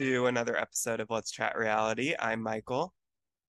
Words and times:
to 0.00 0.28
another 0.28 0.56
episode 0.56 0.98
of 0.98 1.10
Let's 1.10 1.30
Chat 1.30 1.54
Reality. 1.58 2.14
I'm 2.18 2.42
Michael. 2.42 2.94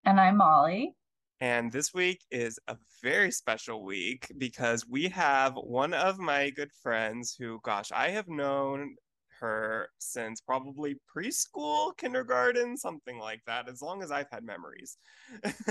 And 0.03 0.19
I'm 0.19 0.35
Molly. 0.35 0.93
And 1.39 1.71
this 1.71 1.93
week 1.93 2.25
is 2.29 2.59
a 2.67 2.75
very 3.01 3.31
special 3.31 3.85
week 3.85 4.29
because 4.37 4.85
we 4.85 5.07
have 5.07 5.53
one 5.55 5.93
of 5.93 6.19
my 6.19 6.49
good 6.49 6.71
friends 6.83 7.33
who, 7.39 7.61
gosh, 7.63 7.93
I 7.93 8.09
have 8.09 8.27
known 8.27 8.97
her 9.41 9.89
since 9.97 10.39
probably 10.39 10.95
preschool, 11.13 11.97
kindergarten, 11.97 12.77
something 12.77 13.19
like 13.19 13.41
that, 13.47 13.67
as 13.67 13.81
long 13.81 14.01
as 14.01 14.11
I've 14.11 14.29
had 14.31 14.45
memories. 14.45 14.97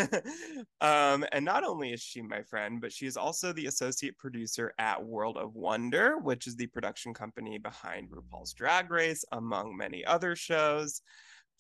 um, 0.81 1.25
and 1.33 1.45
not 1.45 1.65
only 1.65 1.93
is 1.93 2.03
she 2.03 2.21
my 2.21 2.43
friend, 2.43 2.81
but 2.81 2.93
she 2.93 3.07
is 3.07 3.17
also 3.17 3.53
the 3.53 3.67
associate 3.67 4.19
producer 4.19 4.75
at 4.79 5.03
World 5.03 5.39
of 5.39 5.55
Wonder, 5.55 6.19
which 6.19 6.47
is 6.47 6.57
the 6.57 6.67
production 6.67 7.15
company 7.15 7.59
behind 7.59 8.11
RuPaul's 8.11 8.53
Drag 8.53 8.91
Race, 8.91 9.25
among 9.33 9.77
many 9.77 10.05
other 10.05 10.37
shows. 10.37 11.01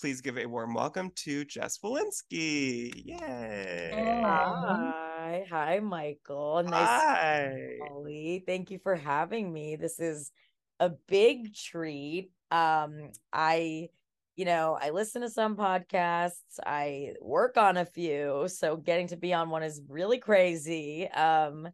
Please 0.00 0.20
give 0.20 0.38
a 0.38 0.46
warm 0.46 0.74
welcome 0.74 1.10
to 1.14 1.44
Jess 1.44 1.78
Wolinsky. 1.84 2.90
Yay! 3.04 3.90
Hi, 3.92 5.44
hi, 5.48 5.78
Michael. 5.78 6.62
Nice, 6.64 6.88
Hi. 6.88 7.76
Molly. 7.78 8.42
Thank 8.46 8.70
you 8.70 8.78
for 8.82 8.96
having 8.96 9.52
me. 9.52 9.76
This 9.76 10.00
is 10.00 10.32
a 10.80 10.88
big 10.88 11.54
treat. 11.54 12.32
Um, 12.50 13.12
I, 13.32 13.90
you 14.34 14.44
know, 14.44 14.76
I 14.80 14.90
listen 14.90 15.22
to 15.22 15.30
some 15.30 15.56
podcasts, 15.56 16.58
I 16.66 17.12
work 17.20 17.56
on 17.56 17.76
a 17.76 17.84
few, 17.84 18.48
so 18.48 18.76
getting 18.76 19.06
to 19.08 19.16
be 19.16 19.32
on 19.32 19.50
one 19.50 19.62
is 19.62 19.82
really 19.88 20.18
crazy. 20.18 21.08
Um, 21.10 21.68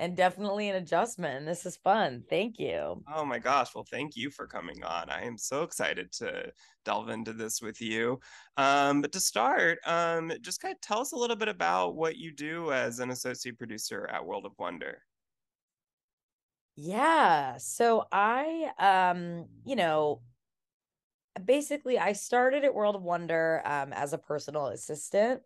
and 0.00 0.16
definitely 0.16 0.68
an 0.68 0.76
adjustment. 0.76 1.46
This 1.46 1.66
is 1.66 1.76
fun. 1.76 2.24
Thank 2.28 2.58
you. 2.58 3.02
Oh 3.12 3.24
my 3.24 3.38
gosh. 3.38 3.74
Well, 3.74 3.86
thank 3.88 4.16
you 4.16 4.30
for 4.30 4.46
coming 4.46 4.82
on. 4.82 5.08
I 5.08 5.22
am 5.24 5.38
so 5.38 5.62
excited 5.62 6.10
to 6.14 6.50
delve 6.84 7.10
into 7.10 7.32
this 7.32 7.62
with 7.62 7.80
you. 7.80 8.18
Um, 8.56 9.02
but 9.02 9.12
to 9.12 9.20
start, 9.20 9.78
um, 9.86 10.32
just 10.40 10.60
kind 10.60 10.74
of 10.74 10.80
tell 10.80 11.00
us 11.00 11.12
a 11.12 11.16
little 11.16 11.36
bit 11.36 11.48
about 11.48 11.94
what 11.94 12.16
you 12.16 12.32
do 12.32 12.72
as 12.72 12.98
an 12.98 13.10
associate 13.10 13.56
producer 13.56 14.08
at 14.12 14.24
World 14.24 14.46
of 14.46 14.52
Wonder. 14.58 15.00
Yeah. 16.76 17.58
So 17.58 18.06
I 18.10 18.70
um, 18.78 19.46
you 19.64 19.76
know, 19.76 20.22
basically 21.44 21.98
I 21.98 22.12
started 22.12 22.64
at 22.64 22.74
World 22.74 22.94
of 22.96 23.02
Wonder 23.02 23.60
um 23.64 23.92
as 23.92 24.12
a 24.12 24.18
personal 24.18 24.66
assistant 24.68 25.42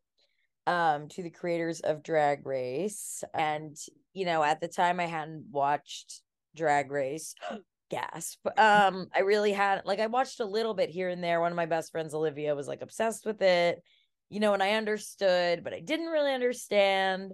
um 0.67 1.09
to 1.09 1.23
the 1.23 1.31
creators 1.31 1.81
of 1.81 2.03
Drag 2.03 2.47
Race 2.47 3.25
and 3.35 3.77
you 4.15 4.25
know, 4.27 4.43
at 4.43 4.61
the 4.61 4.69
time 4.69 5.01
I 5.01 5.07
hadn't 5.07 5.47
watched 5.51 6.23
Drag 6.57 6.91
Race. 6.91 7.35
Gasp. 7.91 8.47
Um 8.59 9.09
I 9.15 9.21
really 9.21 9.53
had 9.53 9.83
like 9.87 10.01
I 10.01 10.09
watched 10.09 10.41
a 10.41 10.45
little 10.45 10.75
bit 10.75 10.91
here 10.91 11.09
and 11.09 11.25
there. 11.25 11.41
One 11.41 11.53
of 11.53 11.57
my 11.57 11.67
best 11.67 11.93
friends 11.93 12.15
Olivia 12.15 12.55
was 12.55 12.69
like 12.69 12.83
obsessed 12.83 13.27
with 13.27 13.43
it. 13.43 13.83
You 14.31 14.41
know, 14.41 14.55
and 14.55 14.63
I 14.63 14.73
understood, 14.73 15.65
but 15.65 15.73
I 15.73 15.81
didn't 15.81 16.09
really 16.09 16.33
understand. 16.35 17.33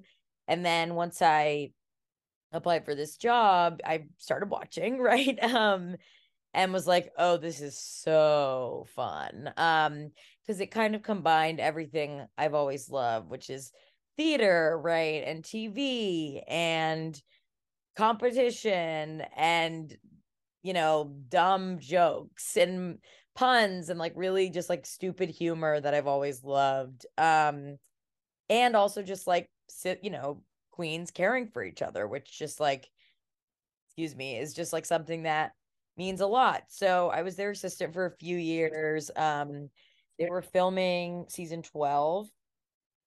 And 0.48 0.64
then 0.64 0.94
once 0.94 1.22
I 1.22 1.70
applied 2.54 2.84
for 2.84 2.94
this 2.94 3.16
job, 3.16 3.80
I 3.84 4.06
started 4.18 4.50
watching, 4.50 4.98
right? 5.00 5.42
Um 5.42 5.96
and 6.54 6.72
was 6.72 6.86
like, 6.86 7.12
"Oh, 7.18 7.36
this 7.38 7.60
is 7.60 7.78
so 7.78 8.86
fun." 8.94 9.52
Um 9.56 10.12
because 10.42 10.60
it 10.60 10.68
kind 10.70 10.94
of 10.94 11.02
combined 11.02 11.60
everything 11.60 12.26
I've 12.38 12.54
always 12.54 12.90
loved, 12.90 13.30
which 13.30 13.50
is 13.50 13.72
theater, 14.16 14.78
right? 14.82 15.24
And 15.26 15.44
TV 15.44 16.42
and 16.48 17.20
competition 17.96 19.22
and 19.36 19.96
you 20.62 20.72
know, 20.72 21.14
dumb 21.28 21.78
jokes 21.78 22.56
and 22.56 22.98
puns 23.34 23.90
and 23.90 23.98
like 23.98 24.12
really 24.16 24.50
just 24.50 24.70
like 24.70 24.86
stupid 24.86 25.28
humor 25.30 25.80
that 25.80 25.94
I've 25.94 26.06
always 26.06 26.42
loved. 26.44 27.06
Um 27.18 27.78
and 28.50 28.76
also 28.76 29.02
just 29.02 29.26
like 29.26 29.50
sit, 29.68 30.00
you 30.04 30.10
know, 30.10 30.42
queens 30.74 31.12
caring 31.12 31.46
for 31.46 31.62
each 31.62 31.82
other, 31.82 32.08
which 32.08 32.36
just 32.36 32.58
like, 32.58 32.90
excuse 33.86 34.16
me, 34.16 34.36
is 34.36 34.54
just 34.54 34.72
like 34.72 34.84
something 34.84 35.22
that 35.22 35.52
means 35.96 36.20
a 36.20 36.26
lot. 36.26 36.64
So 36.68 37.10
I 37.10 37.22
was 37.22 37.36
their 37.36 37.52
assistant 37.52 37.94
for 37.94 38.06
a 38.06 38.16
few 38.16 38.36
years. 38.36 39.08
Um, 39.14 39.70
they 40.18 40.28
were 40.28 40.42
filming 40.42 41.26
season 41.28 41.62
12 41.62 42.26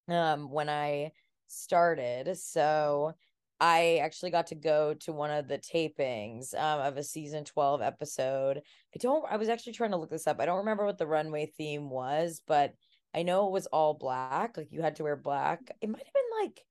um, 0.08 0.50
when 0.50 0.70
I 0.70 1.12
started. 1.48 2.38
So 2.38 3.14
I 3.60 4.00
actually 4.02 4.32
got 4.32 4.48
to 4.48 4.56
go 4.56 4.94
to 5.02 5.12
one 5.12 5.32
of 5.32 5.50
the 5.50 5.58
tapings 5.60 6.54
um, 6.58 6.80
of 6.80 6.96
a 6.96 7.04
season 7.04 7.44
12 7.44 7.82
episode. 7.82 8.60
I 8.96 8.98
don't, 8.98 9.26
I 9.30 9.36
was 9.36 9.50
actually 9.50 9.74
trying 9.74 9.92
to 9.92 9.98
look 9.98 10.10
this 10.10 10.28
up. 10.28 10.40
I 10.40 10.46
don't 10.46 10.60
remember 10.60 10.86
what 10.86 10.98
the 10.98 11.08
runway 11.08 11.52
theme 11.58 11.90
was, 11.90 12.42
but 12.48 12.76
I 13.14 13.24
know 13.24 13.48
it 13.48 13.52
was 13.52 13.66
all 13.68 13.94
black. 13.94 14.56
Like 14.56 14.72
you 14.72 14.82
had 14.82 14.96
to 14.98 15.04
wear 15.04 15.18
black. 15.18 15.60
It 15.82 15.90
might 15.90 16.06
have 16.06 16.14
been 16.14 16.46
like 16.46 16.64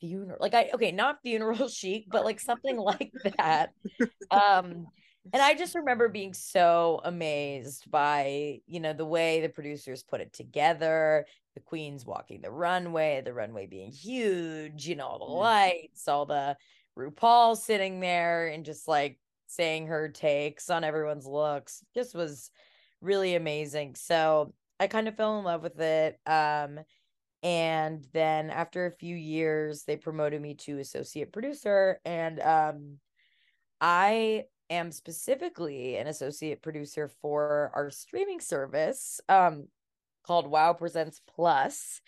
funeral 0.00 0.38
like 0.40 0.54
i 0.54 0.70
okay 0.74 0.92
not 0.92 1.20
funeral 1.22 1.68
chic 1.68 2.06
but 2.10 2.24
like 2.24 2.40
something 2.40 2.76
like 2.76 3.12
that. 3.38 3.72
Um 4.30 4.86
and 5.32 5.42
i 5.42 5.54
just 5.54 5.74
remember 5.74 6.08
being 6.08 6.32
so 6.32 7.00
amazed 7.04 7.90
by 7.90 8.58
you 8.66 8.80
know 8.80 8.92
the 8.92 9.04
way 9.04 9.40
the 9.40 9.48
producers 9.48 10.02
put 10.02 10.20
it 10.20 10.32
together 10.32 11.26
the 11.54 11.60
queens 11.60 12.06
walking 12.06 12.40
the 12.40 12.50
runway 12.50 13.20
the 13.24 13.32
runway 13.32 13.66
being 13.66 13.92
huge 13.92 14.86
you 14.86 14.96
know 14.96 15.06
all 15.06 15.18
the 15.18 15.24
lights 15.32 16.08
all 16.08 16.24
the 16.24 16.56
rupaul 16.98 17.56
sitting 17.56 18.00
there 18.00 18.48
and 18.48 18.64
just 18.64 18.88
like 18.88 19.18
saying 19.46 19.86
her 19.86 20.08
takes 20.08 20.70
on 20.70 20.84
everyone's 20.84 21.26
looks 21.26 21.84
just 21.94 22.14
was 22.14 22.50
really 23.00 23.34
amazing. 23.34 23.94
So 23.94 24.54
i 24.78 24.86
kind 24.86 25.08
of 25.08 25.16
fell 25.16 25.38
in 25.38 25.44
love 25.44 25.62
with 25.62 25.78
it 25.80 26.18
um 26.26 26.78
and 27.42 28.06
then 28.12 28.50
after 28.50 28.86
a 28.86 28.92
few 28.92 29.16
years 29.16 29.84
they 29.84 29.96
promoted 29.96 30.40
me 30.40 30.54
to 30.54 30.78
associate 30.78 31.32
producer 31.32 32.00
and 32.04 32.40
um 32.40 32.98
i 33.80 34.44
am 34.68 34.92
specifically 34.92 35.96
an 35.96 36.06
associate 36.06 36.62
producer 36.62 37.10
for 37.22 37.70
our 37.74 37.90
streaming 37.90 38.40
service 38.40 39.20
um 39.28 39.66
called 40.26 40.46
wow 40.46 40.72
presents 40.72 41.20
plus 41.34 42.00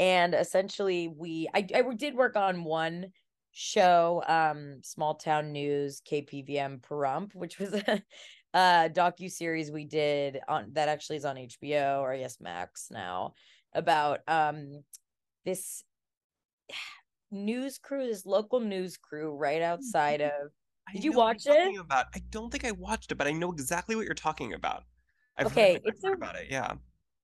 and 0.00 0.34
essentially 0.34 1.08
we 1.08 1.48
i, 1.54 1.66
I 1.74 1.82
did 1.94 2.14
work 2.14 2.36
on 2.36 2.64
one 2.64 3.12
show 3.52 4.22
um 4.26 4.78
small 4.82 5.14
town 5.14 5.52
news 5.52 6.02
kpvm 6.10 6.80
Pahrump 6.80 7.34
which 7.34 7.58
was 7.58 7.74
a, 7.74 8.02
a 8.54 8.90
docu 8.90 9.30
series 9.30 9.70
we 9.70 9.84
did 9.84 10.40
on 10.48 10.70
that 10.72 10.88
actually 10.88 11.16
is 11.16 11.24
on 11.24 11.36
hbo 11.36 12.00
or 12.00 12.14
yes 12.14 12.38
max 12.40 12.88
now 12.90 13.34
about 13.74 14.20
um 14.28 14.82
this 15.44 15.84
news 17.30 17.78
crew, 17.78 18.06
this 18.06 18.26
local 18.26 18.60
news 18.60 18.96
crew 18.96 19.34
right 19.34 19.62
outside 19.62 20.20
mm-hmm. 20.20 20.44
of. 20.44 20.50
Did 20.92 21.04
you 21.04 21.12
watch 21.12 21.46
it? 21.46 21.78
About. 21.78 22.06
I 22.14 22.20
don't 22.30 22.50
think 22.50 22.64
I 22.64 22.72
watched 22.72 23.12
it, 23.12 23.14
but 23.14 23.26
I 23.26 23.32
know 23.32 23.52
exactly 23.52 23.96
what 23.96 24.04
you're 24.04 24.14
talking 24.14 24.52
about. 24.52 24.82
I've 25.38 25.46
okay, 25.46 25.74
heard, 25.74 25.82
it's 25.84 26.04
a, 26.04 26.12
about 26.12 26.36
it. 26.36 26.48
Yeah, 26.50 26.74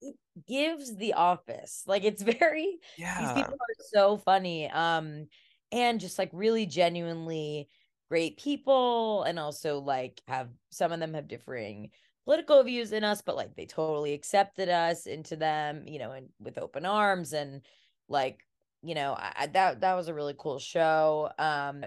it 0.00 0.14
gives 0.46 0.96
The 0.96 1.14
Office 1.14 1.82
like 1.86 2.04
it's 2.04 2.22
very. 2.38 2.78
Yeah, 2.96 3.18
these 3.20 3.42
people 3.42 3.54
are 3.54 3.84
so 3.92 4.16
funny. 4.18 4.70
Um, 4.70 5.26
and 5.72 6.00
just 6.00 6.18
like 6.18 6.30
really 6.32 6.66
genuinely 6.66 7.68
great 8.08 8.38
people, 8.38 9.24
and 9.24 9.38
also 9.38 9.80
like 9.80 10.22
have 10.28 10.48
some 10.70 10.92
of 10.92 11.00
them 11.00 11.14
have 11.14 11.28
differing 11.28 11.90
political 12.28 12.62
views 12.62 12.92
in 12.92 13.04
us, 13.04 13.22
but 13.22 13.36
like 13.36 13.56
they 13.56 13.64
totally 13.64 14.12
accepted 14.12 14.68
us 14.68 15.06
into 15.06 15.34
them, 15.34 15.84
you 15.86 15.98
know, 15.98 16.12
and 16.12 16.28
with 16.38 16.58
open 16.58 16.84
arms 16.84 17.32
and 17.32 17.62
like, 18.06 18.44
you 18.82 18.94
know, 18.94 19.16
I, 19.18 19.46
that 19.46 19.80
that 19.80 19.94
was 19.94 20.08
a 20.08 20.14
really 20.14 20.34
cool 20.36 20.58
show. 20.58 21.30
Um 21.38 21.86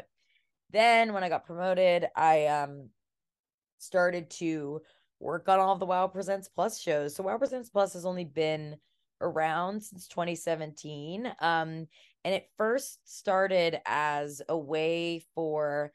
then 0.72 1.14
when 1.14 1.24
I 1.24 1.30
got 1.30 1.46
promoted, 1.46 2.08
I 2.16 2.48
um 2.48 2.90
started 3.78 4.32
to 4.32 4.82
work 5.20 5.48
on 5.48 5.60
all 5.60 5.76
the 5.76 5.86
Wow 5.86 6.08
Presents 6.08 6.48
Plus 6.48 6.82
shows. 6.82 7.16
So 7.16 7.22
Wow 7.22 7.38
Presents 7.38 7.70
Plus 7.70 7.94
has 7.94 8.04
only 8.04 8.26
been 8.26 8.78
around 9.22 9.84
since 9.84 10.08
2017. 10.08 11.28
Um 11.40 11.86
and 12.24 12.34
it 12.34 12.50
first 12.58 12.98
started 13.06 13.80
as 13.86 14.42
a 14.50 14.58
way 14.58 15.24
for 15.36 15.94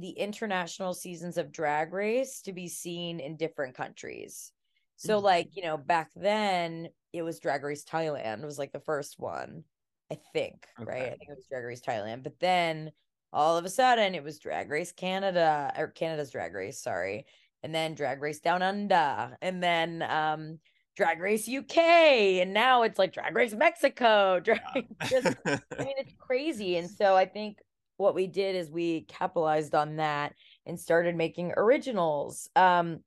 the 0.00 0.10
international 0.10 0.94
seasons 0.94 1.36
of 1.36 1.52
drag 1.52 1.92
race 1.92 2.40
to 2.42 2.52
be 2.52 2.68
seen 2.68 3.20
in 3.20 3.36
different 3.36 3.74
countries 3.74 4.52
so 4.96 5.16
mm-hmm. 5.16 5.26
like 5.26 5.48
you 5.52 5.62
know 5.62 5.76
back 5.76 6.10
then 6.14 6.88
it 7.12 7.22
was 7.22 7.38
drag 7.38 7.62
race 7.62 7.84
thailand 7.84 8.44
was 8.44 8.58
like 8.58 8.72
the 8.72 8.80
first 8.80 9.18
one 9.18 9.64
i 10.10 10.18
think 10.32 10.66
okay. 10.80 10.90
right 10.90 11.02
i 11.02 11.08
think 11.10 11.28
it 11.28 11.36
was 11.36 11.46
drag 11.50 11.64
race 11.64 11.80
thailand 11.80 12.22
but 12.22 12.38
then 12.40 12.90
all 13.32 13.56
of 13.56 13.64
a 13.64 13.70
sudden 13.70 14.14
it 14.14 14.24
was 14.24 14.38
drag 14.38 14.70
race 14.70 14.92
canada 14.92 15.72
or 15.76 15.88
canada's 15.88 16.30
drag 16.30 16.54
race 16.54 16.80
sorry 16.80 17.26
and 17.62 17.74
then 17.74 17.94
drag 17.94 18.20
race 18.20 18.40
down 18.40 18.62
under 18.62 19.36
and 19.42 19.62
then 19.62 20.02
um 20.02 20.58
drag 20.96 21.20
race 21.20 21.48
uk 21.48 21.76
and 21.76 22.52
now 22.52 22.82
it's 22.82 22.98
like 22.98 23.12
drag 23.12 23.34
race 23.34 23.54
mexico 23.54 24.40
drag 24.44 24.60
yeah. 24.74 25.08
just, 25.08 25.36
i 25.46 25.84
mean 25.84 25.94
it's 25.96 26.14
crazy 26.18 26.76
and 26.76 26.90
so 26.90 27.14
i 27.14 27.24
think 27.24 27.58
what 27.98 28.14
we 28.14 28.26
did 28.26 28.56
is 28.56 28.70
we 28.70 29.02
capitalized 29.02 29.74
on 29.74 29.96
that 29.96 30.32
and 30.64 30.80
started 30.80 31.14
making 31.14 31.52
originals. 31.56 32.48
Um, 32.56 33.00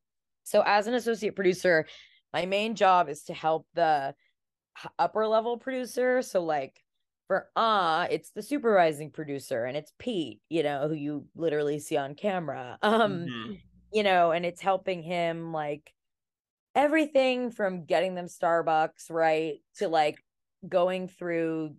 So 0.44 0.64
as 0.66 0.88
an 0.88 0.96
associate 0.96 1.36
producer, 1.36 1.86
my 2.34 2.46
main 2.46 2.76
job 2.76 3.10
is 3.10 3.24
to 3.24 3.34
help 3.34 3.68
the 3.74 4.16
upper 4.98 5.28
level 5.28 5.58
producer. 5.58 6.22
So 6.22 6.44
like 6.44 6.82
for 7.28 7.50
uh 7.56 8.08
it's 8.10 8.32
the 8.32 8.42
supervising 8.42 9.12
producer 9.12 9.66
and 9.66 9.78
it's 9.78 9.94
Pete, 10.00 10.42
you 10.50 10.64
know, 10.64 10.88
who 10.88 10.96
you 10.96 11.26
literally 11.36 11.80
see 11.80 11.96
on 11.96 12.16
camera. 12.16 12.78
Um 12.82 13.26
mm-hmm. 13.28 13.54
you 13.94 14.04
know, 14.04 14.32
and 14.32 14.46
it's 14.46 14.62
helping 14.62 15.04
him 15.04 15.54
like 15.54 15.94
everything 16.74 17.52
from 17.52 17.86
getting 17.86 18.16
them 18.16 18.28
Starbucks, 18.28 19.10
right, 19.10 19.62
to 19.76 19.88
like 19.88 20.18
going 20.68 21.08
through 21.08 21.76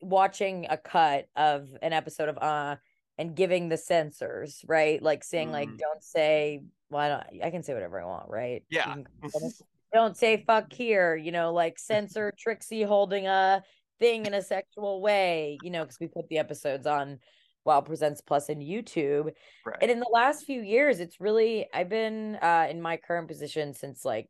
watching 0.00 0.66
a 0.70 0.76
cut 0.76 1.26
of 1.36 1.68
an 1.82 1.92
episode 1.92 2.28
of 2.28 2.38
uh 2.38 2.76
and 3.18 3.34
giving 3.34 3.68
the 3.68 3.76
censors, 3.76 4.64
right? 4.66 5.02
Like 5.02 5.24
saying 5.24 5.48
mm. 5.48 5.52
like 5.52 5.68
don't 5.76 6.02
say 6.02 6.62
well, 6.90 7.02
I, 7.02 7.08
don't, 7.08 7.44
I 7.44 7.50
can 7.50 7.62
say 7.62 7.74
whatever 7.74 8.00
I 8.00 8.04
want, 8.06 8.30
right? 8.30 8.64
Yeah. 8.70 8.94
don't 9.92 10.16
say 10.16 10.44
fuck 10.46 10.72
here, 10.72 11.16
you 11.16 11.32
know, 11.32 11.52
like 11.52 11.78
censor 11.78 12.32
Trixie 12.38 12.82
holding 12.82 13.26
a 13.26 13.62
thing 13.98 14.26
in 14.26 14.34
a 14.34 14.42
sexual 14.42 15.00
way, 15.00 15.58
you 15.62 15.70
know, 15.70 15.82
because 15.82 16.00
we 16.00 16.06
put 16.06 16.28
the 16.28 16.38
episodes 16.38 16.86
on 16.86 17.18
Wow 17.64 17.80
Presents 17.80 18.20
Plus 18.20 18.48
in 18.48 18.60
YouTube. 18.60 19.32
Right. 19.66 19.78
And 19.82 19.90
in 19.90 20.00
the 20.00 20.10
last 20.12 20.44
few 20.44 20.62
years, 20.62 21.00
it's 21.00 21.20
really 21.20 21.66
I've 21.74 21.88
been 21.88 22.36
uh 22.36 22.68
in 22.70 22.80
my 22.80 22.96
current 22.96 23.28
position 23.28 23.74
since 23.74 24.04
like 24.04 24.28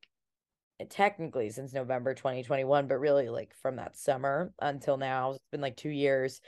technically 0.90 1.50
since 1.50 1.72
November 1.72 2.14
2021, 2.14 2.86
but 2.86 2.96
really 2.98 3.28
like 3.28 3.52
from 3.60 3.76
that 3.76 3.96
summer 3.96 4.52
until 4.60 4.96
now, 4.96 5.32
it's 5.32 5.48
been 5.50 5.60
like 5.60 5.76
two 5.76 5.90
years. 5.90 6.40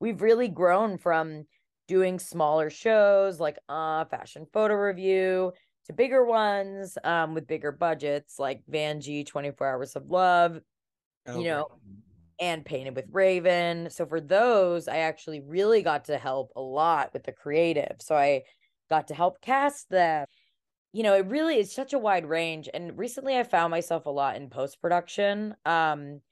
We've 0.00 0.20
really 0.20 0.48
grown 0.48 0.98
from 0.98 1.44
doing 1.88 2.18
smaller 2.18 2.68
shows 2.68 3.38
like 3.38 3.58
uh 3.68 4.04
fashion 4.06 4.44
photo 4.52 4.74
review 4.74 5.52
to 5.86 5.92
bigger 5.92 6.24
ones 6.24 6.98
um 7.04 7.32
with 7.32 7.46
bigger 7.46 7.70
budgets 7.70 8.40
like 8.40 8.60
Vanjie 8.70 9.24
24 9.26 9.66
Hours 9.68 9.94
of 9.96 10.06
Love, 10.10 10.58
you 11.26 11.44
know, 11.44 11.66
and 12.38 12.64
Painted 12.64 12.96
with 12.96 13.06
Raven. 13.12 13.88
So 13.90 14.06
for 14.06 14.20
those, 14.20 14.88
I 14.88 14.98
actually 14.98 15.40
really 15.40 15.82
got 15.82 16.06
to 16.06 16.18
help 16.18 16.52
a 16.56 16.60
lot 16.60 17.12
with 17.12 17.24
the 17.24 17.32
creative. 17.32 17.96
So 18.00 18.16
I 18.16 18.42
got 18.90 19.08
to 19.08 19.14
help 19.14 19.40
cast 19.40 19.88
them 19.90 20.26
you 20.96 21.02
know, 21.02 21.12
it 21.12 21.26
really 21.26 21.58
is 21.58 21.74
such 21.74 21.92
a 21.92 21.98
wide 21.98 22.24
range. 22.24 22.70
And 22.72 22.96
recently 22.96 23.36
I 23.36 23.42
found 23.42 23.70
myself 23.70 24.06
a 24.06 24.10
lot 24.10 24.36
in 24.36 24.48
post 24.48 24.80
production, 24.80 25.54
um, 25.66 26.22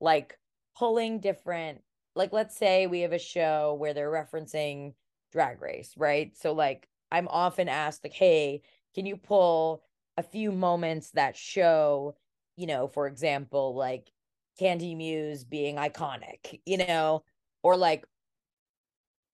like 0.00 0.38
pulling 0.74 1.20
different, 1.20 1.82
like, 2.14 2.32
let's 2.32 2.56
say 2.56 2.86
we 2.86 3.00
have 3.00 3.12
a 3.12 3.18
show 3.18 3.76
where 3.78 3.92
they're 3.92 4.10
referencing 4.10 4.94
drag 5.32 5.60
race, 5.60 5.92
right? 5.98 6.34
So, 6.34 6.54
like, 6.54 6.88
I'm 7.12 7.28
often 7.28 7.68
asked, 7.68 8.04
like, 8.04 8.14
hey, 8.14 8.62
can 8.94 9.04
you 9.04 9.18
pull 9.18 9.82
a 10.16 10.22
few 10.22 10.50
moments 10.50 11.10
that 11.10 11.36
show, 11.36 12.16
you 12.56 12.66
know, 12.66 12.88
for 12.88 13.06
example, 13.08 13.74
like 13.74 14.10
Kandy 14.58 14.96
Muse 14.96 15.44
being 15.44 15.76
iconic, 15.76 16.60
you 16.64 16.78
know, 16.78 17.22
or 17.62 17.76
like 17.76 18.06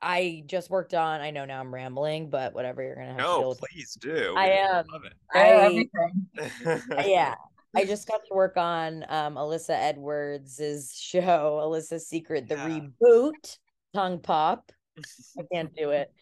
I 0.03 0.43
just 0.47 0.69
worked 0.69 0.95
on. 0.95 1.21
I 1.21 1.31
know 1.31 1.45
now 1.45 1.61
I'm 1.61 1.73
rambling, 1.73 2.29
but 2.29 2.55
whatever 2.55 2.83
you're 2.83 2.97
gonna 2.97 3.09
have 3.09 3.19
no, 3.19 3.55
to 3.55 3.61
do. 3.61 3.67
please 3.71 3.95
do. 4.01 4.35
I 4.37 4.49
am. 4.49 4.85
Love 4.93 5.05
it. 5.05 5.15
I, 6.99 7.07
yeah. 7.07 7.35
I 7.75 7.85
just 7.85 8.07
got 8.07 8.21
to 8.29 8.35
work 8.35 8.57
on 8.57 9.05
um 9.09 9.37
Alyssa 9.37 9.71
Edwards' 9.71 10.95
show, 10.99 11.61
Alyssa's 11.63 12.07
Secret, 12.09 12.49
the 12.49 12.57
yeah. 12.57 12.81
reboot, 13.03 13.59
Tongue 13.95 14.19
Pop. 14.19 14.73
I 15.39 15.43
can't 15.53 15.75
do 15.75 15.91
it. 15.91 16.13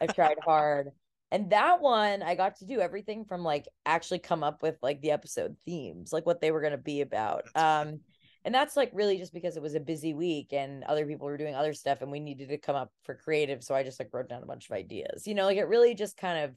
I've 0.00 0.14
tried 0.14 0.38
hard. 0.44 0.90
And 1.32 1.50
that 1.50 1.80
one, 1.80 2.22
I 2.22 2.34
got 2.34 2.56
to 2.56 2.64
do 2.64 2.80
everything 2.80 3.24
from 3.24 3.42
like 3.42 3.66
actually 3.86 4.18
come 4.18 4.44
up 4.44 4.62
with 4.62 4.76
like 4.82 5.00
the 5.00 5.12
episode 5.12 5.56
themes, 5.64 6.12
like 6.12 6.26
what 6.26 6.40
they 6.40 6.50
were 6.50 6.60
gonna 6.60 6.76
be 6.76 7.00
about. 7.00 7.44
Um 7.54 8.00
and 8.44 8.54
that's 8.54 8.76
like 8.76 8.90
really 8.94 9.18
just 9.18 9.32
because 9.32 9.56
it 9.56 9.62
was 9.62 9.74
a 9.74 9.80
busy 9.80 10.14
week 10.14 10.52
and 10.52 10.84
other 10.84 11.06
people 11.06 11.26
were 11.26 11.36
doing 11.36 11.54
other 11.54 11.74
stuff 11.74 12.02
and 12.02 12.10
we 12.10 12.20
needed 12.20 12.48
to 12.48 12.58
come 12.58 12.76
up 12.76 12.90
for 13.04 13.14
creative 13.14 13.62
so 13.62 13.74
i 13.74 13.82
just 13.82 13.98
like 13.98 14.08
wrote 14.12 14.28
down 14.28 14.42
a 14.42 14.46
bunch 14.46 14.68
of 14.68 14.76
ideas 14.76 15.26
you 15.26 15.34
know 15.34 15.44
like 15.44 15.58
it 15.58 15.68
really 15.68 15.94
just 15.94 16.16
kind 16.16 16.44
of 16.44 16.54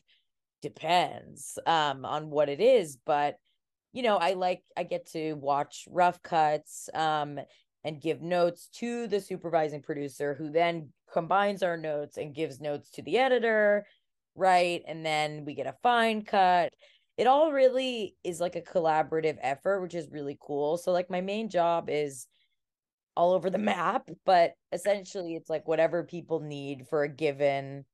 depends 0.62 1.60
um 1.66 2.06
on 2.06 2.30
what 2.30 2.50
it 2.50 2.62
is 2.62 2.98
but 3.06 3.36
you 3.92 4.02
know 4.02 4.18
i 4.18 4.34
like 4.34 4.64
i 4.78 4.84
get 4.84 5.06
to 5.06 5.34
watch 5.34 5.88
rough 5.92 6.22
cuts 6.22 6.90
um 6.94 7.40
and 7.84 8.02
give 8.02 8.22
notes 8.22 8.70
to 8.74 9.08
the 9.08 9.20
supervising 9.20 9.82
producer 9.82 10.34
who 10.36 10.50
then 10.50 10.90
combines 11.12 11.62
our 11.62 11.76
notes 11.76 12.18
and 12.18 12.34
gives 12.34 12.62
notes 12.62 12.90
to 12.90 13.02
the 13.02 13.18
editor 13.18 13.86
right? 14.36 14.82
And 14.88 15.06
then 15.06 15.46
we 15.46 15.54
get 15.54 15.68
a 15.68 15.76
fine 15.84 16.24
cut 16.24 16.74
it 17.18 17.28
all 17.28 17.52
really 17.52 18.16
is 18.24 18.40
like 18.40 18.56
a 18.56 18.62
collaborative 18.62 19.38
effort, 19.42 19.82
which 19.82 19.94
is 19.94 20.10
really 20.12 20.38
cool. 20.42 20.78
So 20.78 20.92
like 20.92 21.10
my 21.10 21.22
main 21.22 21.50
job 21.50 21.90
is 21.90 22.28
all 23.16 23.34
over 23.34 23.50
the 23.50 23.58
map, 23.60 24.10
but 24.26 24.54
essentially 24.72 25.36
it's 25.36 25.50
like 25.50 25.68
whatever 25.68 26.04
people 26.04 26.40
need 26.40 26.88
for 26.88 27.04
a 27.04 27.10
given 27.10 27.86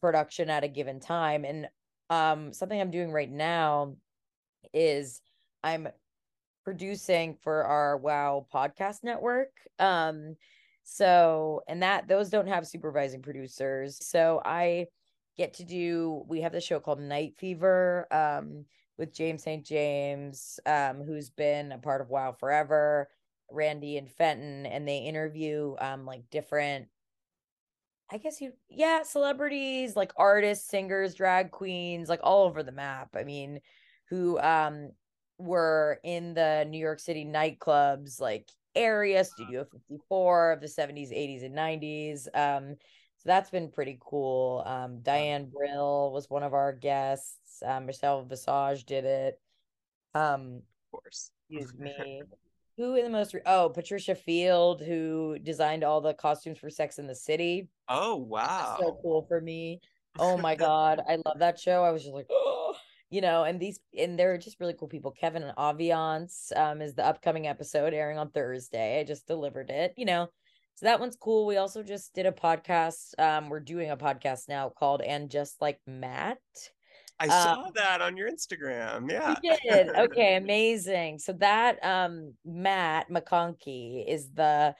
production 0.00 0.50
at 0.50 0.64
a 0.64 0.68
given 0.68 1.00
time. 1.00 1.44
And 1.44 1.68
um 2.10 2.52
something 2.52 2.80
I'm 2.80 2.90
doing 2.90 3.12
right 3.12 3.30
now 3.30 3.96
is 4.72 5.20
I'm 5.62 5.88
producing 6.64 7.36
for 7.42 7.64
our 7.64 7.96
Wow 7.96 8.46
podcast 8.54 9.02
network. 9.02 9.50
Um 9.80 10.36
so 10.84 11.62
and 11.68 11.82
that 11.82 12.06
those 12.06 12.30
don't 12.30 12.46
have 12.46 12.66
supervising 12.66 13.20
producers. 13.20 13.98
So 14.00 14.40
I 14.44 14.86
get 15.38 15.54
to 15.54 15.64
do 15.64 16.24
we 16.28 16.40
have 16.42 16.52
the 16.52 16.60
show 16.60 16.80
called 16.80 17.00
Night 17.00 17.34
Fever 17.38 18.06
um 18.12 18.64
with 18.98 19.14
James 19.14 19.42
St. 19.44 19.64
James 19.64 20.60
um 20.66 21.02
who's 21.02 21.30
been 21.30 21.72
a 21.72 21.78
part 21.78 22.00
of 22.00 22.10
Wow 22.10 22.32
Forever, 22.32 23.08
Randy 23.50 23.96
and 23.96 24.10
Fenton 24.10 24.66
and 24.66 24.86
they 24.86 24.98
interview 24.98 25.76
um 25.80 26.04
like 26.04 26.28
different 26.30 26.88
I 28.10 28.18
guess 28.18 28.40
you 28.40 28.52
yeah, 28.68 29.02
celebrities 29.02 29.94
like 29.94 30.12
artists, 30.16 30.68
singers, 30.68 31.14
drag 31.14 31.50
queens, 31.50 32.08
like 32.08 32.20
all 32.22 32.46
over 32.46 32.62
the 32.62 32.72
map. 32.72 33.14
I 33.14 33.24
mean, 33.24 33.60
who 34.08 34.38
um 34.40 34.90
were 35.38 36.00
in 36.04 36.34
the 36.34 36.66
New 36.68 36.78
York 36.78 37.00
City 37.00 37.24
nightclubs 37.24 38.20
like 38.20 38.48
area 38.74 39.24
Studio 39.24 39.64
54 39.64 40.52
of 40.52 40.60
the 40.60 40.66
70s, 40.68 41.12
80s 41.12 41.44
and 41.44 41.54
90s. 41.54 42.28
So 43.18 43.28
that's 43.28 43.50
been 43.50 43.68
pretty 43.70 43.98
cool. 44.00 44.62
Um, 44.64 45.00
Diane 45.00 45.50
Brill 45.52 46.12
was 46.12 46.30
one 46.30 46.44
of 46.44 46.54
our 46.54 46.72
guests. 46.72 47.62
Um, 47.66 47.86
Michelle 47.86 48.24
Visage 48.24 48.84
did 48.84 49.04
it. 49.04 49.40
Um, 50.14 50.62
of 50.92 51.00
course. 51.00 51.30
Excuse 51.50 51.74
me. 51.78 52.22
who 52.76 52.94
in 52.94 53.04
the 53.04 53.10
most 53.10 53.34
re- 53.34 53.40
oh 53.46 53.70
Patricia 53.70 54.14
Field 54.14 54.80
who 54.80 55.38
designed 55.42 55.82
all 55.82 56.00
the 56.00 56.14
costumes 56.14 56.58
for 56.58 56.70
Sex 56.70 56.98
and 56.98 57.08
the 57.08 57.14
City. 57.14 57.68
Oh 57.88 58.16
wow, 58.16 58.76
so 58.78 58.98
cool 59.02 59.22
for 59.26 59.40
me. 59.40 59.80
Oh 60.18 60.36
my 60.36 60.54
god, 60.68 61.00
I 61.08 61.16
love 61.26 61.38
that 61.38 61.58
show. 61.58 61.82
I 61.82 61.90
was 61.90 62.02
just 62.02 62.14
like, 62.14 62.26
oh, 62.30 62.74
you 63.10 63.20
know, 63.20 63.44
and 63.44 63.58
these 63.58 63.80
and 63.98 64.18
they're 64.18 64.38
just 64.38 64.60
really 64.60 64.74
cool 64.74 64.88
people. 64.88 65.10
Kevin 65.10 65.42
and 65.42 65.56
Aviance 65.56 66.56
um 66.56 66.80
is 66.82 66.94
the 66.94 67.04
upcoming 67.04 67.46
episode 67.48 67.94
airing 67.94 68.18
on 68.18 68.30
Thursday. 68.30 69.00
I 69.00 69.04
just 69.04 69.26
delivered 69.26 69.70
it. 69.70 69.94
You 69.96 70.04
know, 70.04 70.28
so 70.78 70.86
that 70.86 71.00
one's 71.00 71.16
cool. 71.16 71.44
We 71.44 71.56
also 71.56 71.82
just 71.82 72.14
did 72.14 72.24
a 72.24 72.30
podcast. 72.30 73.18
Um, 73.18 73.48
we're 73.48 73.58
doing 73.58 73.90
a 73.90 73.96
podcast 73.96 74.48
now 74.48 74.68
called 74.68 75.02
And 75.02 75.28
Just 75.28 75.60
Like 75.60 75.80
Matt. 75.88 76.38
I 77.18 77.24
um, 77.24 77.30
saw 77.30 77.70
that 77.74 78.00
on 78.00 78.16
your 78.16 78.30
Instagram. 78.30 79.10
Yeah. 79.10 79.34
You 79.42 79.56
did. 79.60 79.88
Okay, 79.88 80.36
amazing. 80.40 81.18
So 81.18 81.32
that 81.32 81.84
um 81.84 82.34
Matt 82.44 83.10
McConkey 83.10 84.06
is 84.06 84.30
the 84.30 84.76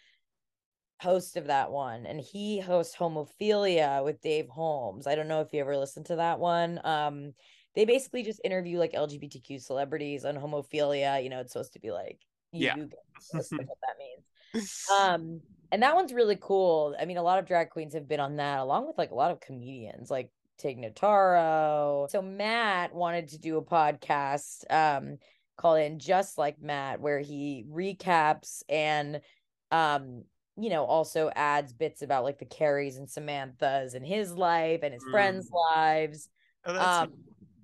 host 1.02 1.36
of 1.36 1.48
that 1.48 1.72
one 1.72 2.06
and 2.06 2.20
he 2.20 2.60
hosts 2.60 2.96
homophilia 2.96 4.04
with 4.04 4.20
dave 4.20 4.48
holmes 4.48 5.06
i 5.06 5.14
don't 5.14 5.28
know 5.28 5.40
if 5.40 5.52
you 5.52 5.60
ever 5.60 5.76
listened 5.76 6.04
to 6.04 6.16
that 6.16 6.40
one 6.40 6.80
um 6.82 7.32
they 7.76 7.84
basically 7.84 8.24
just 8.24 8.40
interview 8.42 8.78
like 8.78 8.94
lgbtq 8.94 9.62
celebrities 9.62 10.24
on 10.24 10.34
homophilia 10.34 11.22
you 11.22 11.30
know 11.30 11.38
it's 11.38 11.52
supposed 11.52 11.72
to 11.72 11.78
be 11.78 11.92
like 11.92 12.18
yeah 12.50 12.74
what 13.30 13.46
that 13.52 13.94
means 14.00 14.88
um 14.92 15.40
and 15.70 15.82
that 15.82 15.94
one's 15.94 16.12
really 16.12 16.38
cool. 16.40 16.96
I 16.98 17.04
mean, 17.04 17.16
a 17.16 17.22
lot 17.22 17.38
of 17.38 17.46
drag 17.46 17.70
queens 17.70 17.94
have 17.94 18.08
been 18.08 18.20
on 18.20 18.36
that, 18.36 18.60
along 18.60 18.86
with 18.86 18.98
like 18.98 19.10
a 19.10 19.14
lot 19.14 19.30
of 19.30 19.40
comedians, 19.40 20.10
like 20.10 20.30
Tig 20.58 20.78
Notaro. 20.78 22.10
So 22.10 22.22
Matt 22.22 22.94
wanted 22.94 23.28
to 23.28 23.38
do 23.38 23.58
a 23.58 23.64
podcast 23.64 24.64
um, 24.70 25.18
called 25.56 25.80
"And 25.80 26.00
Just 26.00 26.38
Like 26.38 26.60
Matt," 26.60 27.00
where 27.00 27.20
he 27.20 27.64
recaps 27.70 28.62
and 28.68 29.20
um, 29.70 30.24
you 30.56 30.70
know, 30.70 30.84
also 30.84 31.30
adds 31.36 31.72
bits 31.72 32.02
about 32.02 32.24
like 32.24 32.38
the 32.38 32.44
Carries 32.44 32.96
and 32.96 33.06
Samanthas 33.06 33.94
and 33.94 34.04
his 34.04 34.32
life 34.32 34.80
and 34.82 34.92
his 34.92 35.04
mm. 35.04 35.10
friends' 35.10 35.50
lives. 35.50 36.28
Oh, 36.64 36.76
um, 36.76 37.12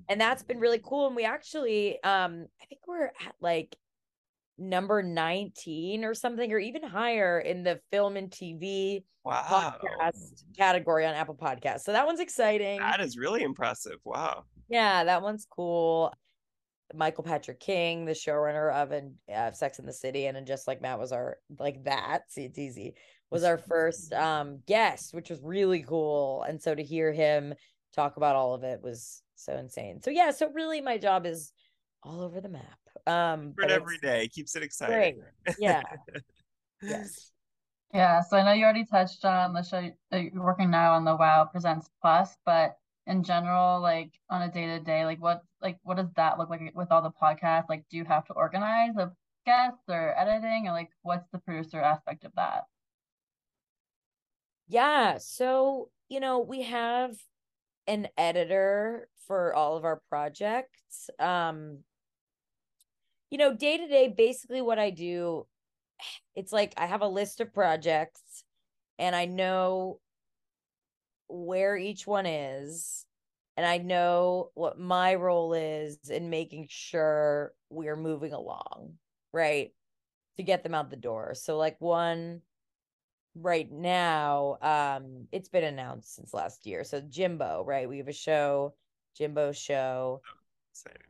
and 0.08 0.20
that's 0.20 0.42
been 0.42 0.60
really 0.60 0.80
cool. 0.82 1.08
And 1.08 1.16
we 1.16 1.24
actually, 1.24 2.02
um, 2.04 2.46
I 2.60 2.66
think 2.66 2.82
we're 2.86 3.06
at 3.06 3.34
like 3.40 3.76
number 4.58 5.02
19 5.02 6.04
or 6.04 6.14
something 6.14 6.52
or 6.52 6.58
even 6.58 6.82
higher 6.82 7.40
in 7.40 7.62
the 7.62 7.80
film 7.90 8.16
and 8.16 8.30
TV 8.30 9.02
wow. 9.24 9.76
podcast 9.80 10.44
category 10.56 11.06
on 11.06 11.14
Apple 11.14 11.34
Podcasts. 11.34 11.80
So 11.80 11.92
that 11.92 12.06
one's 12.06 12.20
exciting. 12.20 12.78
That 12.80 13.00
is 13.00 13.16
really 13.16 13.42
impressive. 13.42 13.98
Wow. 14.04 14.44
Yeah, 14.68 15.04
that 15.04 15.22
one's 15.22 15.46
cool. 15.48 16.12
Michael 16.94 17.24
Patrick 17.24 17.60
King, 17.60 18.04
the 18.04 18.12
showrunner 18.12 18.72
of 18.72 18.92
and 18.92 19.14
uh, 19.34 19.50
Sex 19.52 19.78
and 19.78 19.88
the 19.88 19.92
City, 19.92 20.26
and, 20.26 20.36
and 20.36 20.46
just 20.46 20.68
like 20.68 20.82
Matt 20.82 20.98
was 20.98 21.12
our 21.12 21.38
like 21.58 21.82
that. 21.84 22.22
See, 22.28 22.44
it's 22.44 22.58
easy. 22.58 22.94
Was 23.30 23.42
our 23.42 23.58
first 23.58 24.12
um 24.12 24.60
guest, 24.66 25.14
which 25.14 25.30
was 25.30 25.40
really 25.42 25.82
cool. 25.82 26.44
And 26.46 26.62
so 26.62 26.74
to 26.74 26.82
hear 26.82 27.12
him 27.12 27.54
talk 27.94 28.16
about 28.16 28.36
all 28.36 28.54
of 28.54 28.62
it 28.62 28.80
was 28.82 29.22
so 29.34 29.56
insane. 29.56 30.02
So 30.02 30.10
yeah, 30.10 30.30
so 30.30 30.50
really 30.52 30.80
my 30.80 30.98
job 30.98 31.26
is 31.26 31.52
all 32.02 32.20
over 32.20 32.40
the 32.40 32.48
map. 32.48 32.78
Um 33.06 33.50
Different 33.50 33.72
every 33.72 33.98
day 33.98 34.28
keeps 34.28 34.56
it 34.56 34.62
exciting. 34.62 35.20
Great. 35.44 35.58
Yeah. 35.58 35.82
yes. 36.82 37.30
Yeah, 37.92 38.22
so 38.22 38.36
I 38.36 38.44
know 38.44 38.52
you 38.52 38.64
already 38.64 38.84
touched 38.84 39.24
on 39.24 39.52
the 39.52 39.62
show 39.62 39.88
that 40.10 40.22
you're 40.24 40.42
working 40.42 40.68
now 40.68 40.94
on 40.94 41.04
the 41.04 41.14
Wow 41.14 41.44
Presents 41.44 41.88
Plus, 42.02 42.36
but 42.44 42.76
in 43.06 43.22
general, 43.22 43.80
like 43.80 44.10
on 44.30 44.42
a 44.42 44.50
day 44.50 44.66
to 44.66 44.80
day, 44.80 45.04
like 45.04 45.22
what 45.22 45.42
like 45.62 45.78
what 45.84 45.96
does 45.96 46.10
that 46.16 46.36
look 46.36 46.50
like 46.50 46.72
with 46.74 46.90
all 46.90 47.02
the 47.02 47.12
podcasts? 47.12 47.68
Like, 47.68 47.84
do 47.90 47.96
you 47.96 48.04
have 48.04 48.24
to 48.26 48.32
organize 48.32 48.94
the 48.96 49.12
guests 49.46 49.84
or 49.88 50.18
editing, 50.18 50.66
or 50.66 50.72
like 50.72 50.90
what's 51.02 51.28
the 51.30 51.38
producer 51.38 51.80
aspect 51.80 52.24
of 52.24 52.32
that? 52.34 52.64
Yeah, 54.66 55.18
so 55.18 55.90
you 56.08 56.18
know 56.18 56.40
we 56.40 56.62
have 56.62 57.16
an 57.86 58.08
editor 58.18 59.08
for 59.28 59.54
all 59.54 59.76
of 59.76 59.84
our 59.84 60.00
projects. 60.08 61.10
Um, 61.20 61.78
you 63.34 63.38
know, 63.38 63.52
day 63.52 63.76
to 63.76 63.88
day, 63.88 64.06
basically 64.06 64.62
what 64.62 64.78
I 64.78 64.90
do, 64.90 65.44
it's 66.36 66.52
like 66.52 66.72
I 66.76 66.86
have 66.86 67.00
a 67.00 67.08
list 67.08 67.40
of 67.40 67.52
projects, 67.52 68.44
and 68.96 69.16
I 69.16 69.24
know 69.24 69.98
where 71.26 71.76
each 71.76 72.06
one 72.06 72.26
is 72.26 73.06
and 73.56 73.66
I 73.66 73.78
know 73.78 74.52
what 74.54 74.78
my 74.78 75.16
role 75.16 75.52
is 75.52 75.98
in 76.08 76.30
making 76.30 76.68
sure 76.70 77.52
we're 77.70 77.96
moving 77.96 78.32
along, 78.32 78.92
right? 79.32 79.72
To 80.36 80.44
get 80.44 80.62
them 80.62 80.76
out 80.76 80.90
the 80.90 80.96
door. 80.96 81.34
So 81.34 81.56
like 81.56 81.80
one 81.80 82.40
right 83.34 83.68
now, 83.68 84.58
um, 84.62 85.26
it's 85.32 85.48
been 85.48 85.64
announced 85.64 86.14
since 86.14 86.32
last 86.32 86.66
year. 86.66 86.84
So 86.84 87.00
Jimbo, 87.00 87.64
right? 87.66 87.88
We 87.88 87.98
have 87.98 88.06
a 88.06 88.12
show, 88.12 88.74
Jimbo 89.16 89.50
show. 89.50 90.22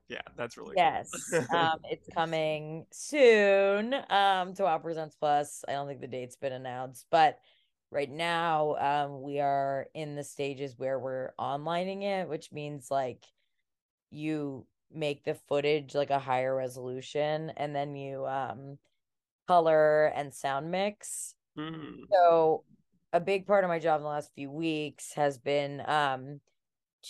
Yeah, 0.09 0.21
that's 0.37 0.56
really 0.56 0.75
yes. 0.76 1.11
Cool. 1.30 1.56
um, 1.56 1.78
it's 1.90 2.09
coming 2.14 2.87
soon. 2.90 3.94
Um, 4.11 4.54
to 4.54 4.64
Wow 4.64 4.78
Presents 4.78 5.16
Plus. 5.16 5.64
I 5.66 5.73
don't 5.73 5.87
think 5.87 6.00
the 6.00 6.06
date's 6.06 6.37
been 6.37 6.52
announced, 6.52 7.06
but 7.11 7.38
right 7.94 8.11
now 8.11 8.75
um, 8.75 9.23
we 9.23 9.40
are 9.40 9.87
in 9.94 10.16
the 10.16 10.25
stages 10.25 10.75
where 10.76 10.99
we're 10.99 11.33
onlining 11.38 12.02
it 12.02 12.28
which 12.28 12.52
means 12.52 12.90
like 12.90 13.25
you 14.11 14.66
make 14.92 15.25
the 15.25 15.35
footage 15.49 15.94
like 15.94 16.11
a 16.11 16.18
higher 16.18 16.54
resolution 16.54 17.50
and 17.56 17.75
then 17.75 17.94
you 17.94 18.26
um 18.26 18.78
color 19.47 20.06
and 20.06 20.35
sound 20.35 20.71
mix 20.71 21.35
mm. 21.56 21.94
so 22.12 22.64
a 23.12 23.21
big 23.21 23.47
part 23.47 23.64
of 23.64 23.68
my 23.68 23.78
job 23.78 23.99
in 24.00 24.02
the 24.02 24.09
last 24.09 24.33
few 24.35 24.50
weeks 24.50 25.12
has 25.14 25.38
been 25.38 25.80
um 25.87 26.40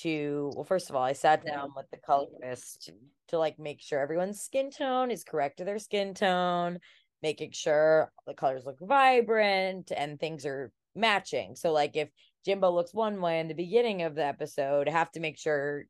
to 0.03 0.51
well 0.55 0.65
first 0.65 0.91
of 0.91 0.97
all 0.97 1.03
i 1.03 1.13
sat 1.13 1.45
down 1.45 1.71
with 1.77 1.87
the 1.91 1.97
colorist 1.97 2.91
to 3.29 3.39
like 3.39 3.59
make 3.59 3.81
sure 3.81 4.01
everyone's 4.01 4.41
skin 4.41 4.71
tone 4.71 5.11
is 5.11 5.25
correct 5.25 5.59
to 5.59 5.65
their 5.65 5.79
skin 5.79 6.15
tone 6.15 6.79
making 7.25 7.51
sure 7.53 8.13
the 8.27 8.35
colors 8.35 8.67
look 8.67 8.79
vibrant 8.81 9.91
and 9.97 10.21
things 10.21 10.45
are 10.45 10.71
matching. 10.95 11.57
So 11.57 11.73
like 11.73 11.97
if 11.97 12.11
Jimbo 12.45 12.71
looks 12.71 12.93
one 12.93 13.21
way 13.21 13.41
in 13.41 13.49
the 13.49 13.55
beginning 13.55 14.03
of 14.03 14.15
the 14.15 14.25
episode, 14.25 14.89
have 14.89 15.11
to 15.13 15.21
make 15.21 15.39
sure 15.39 15.87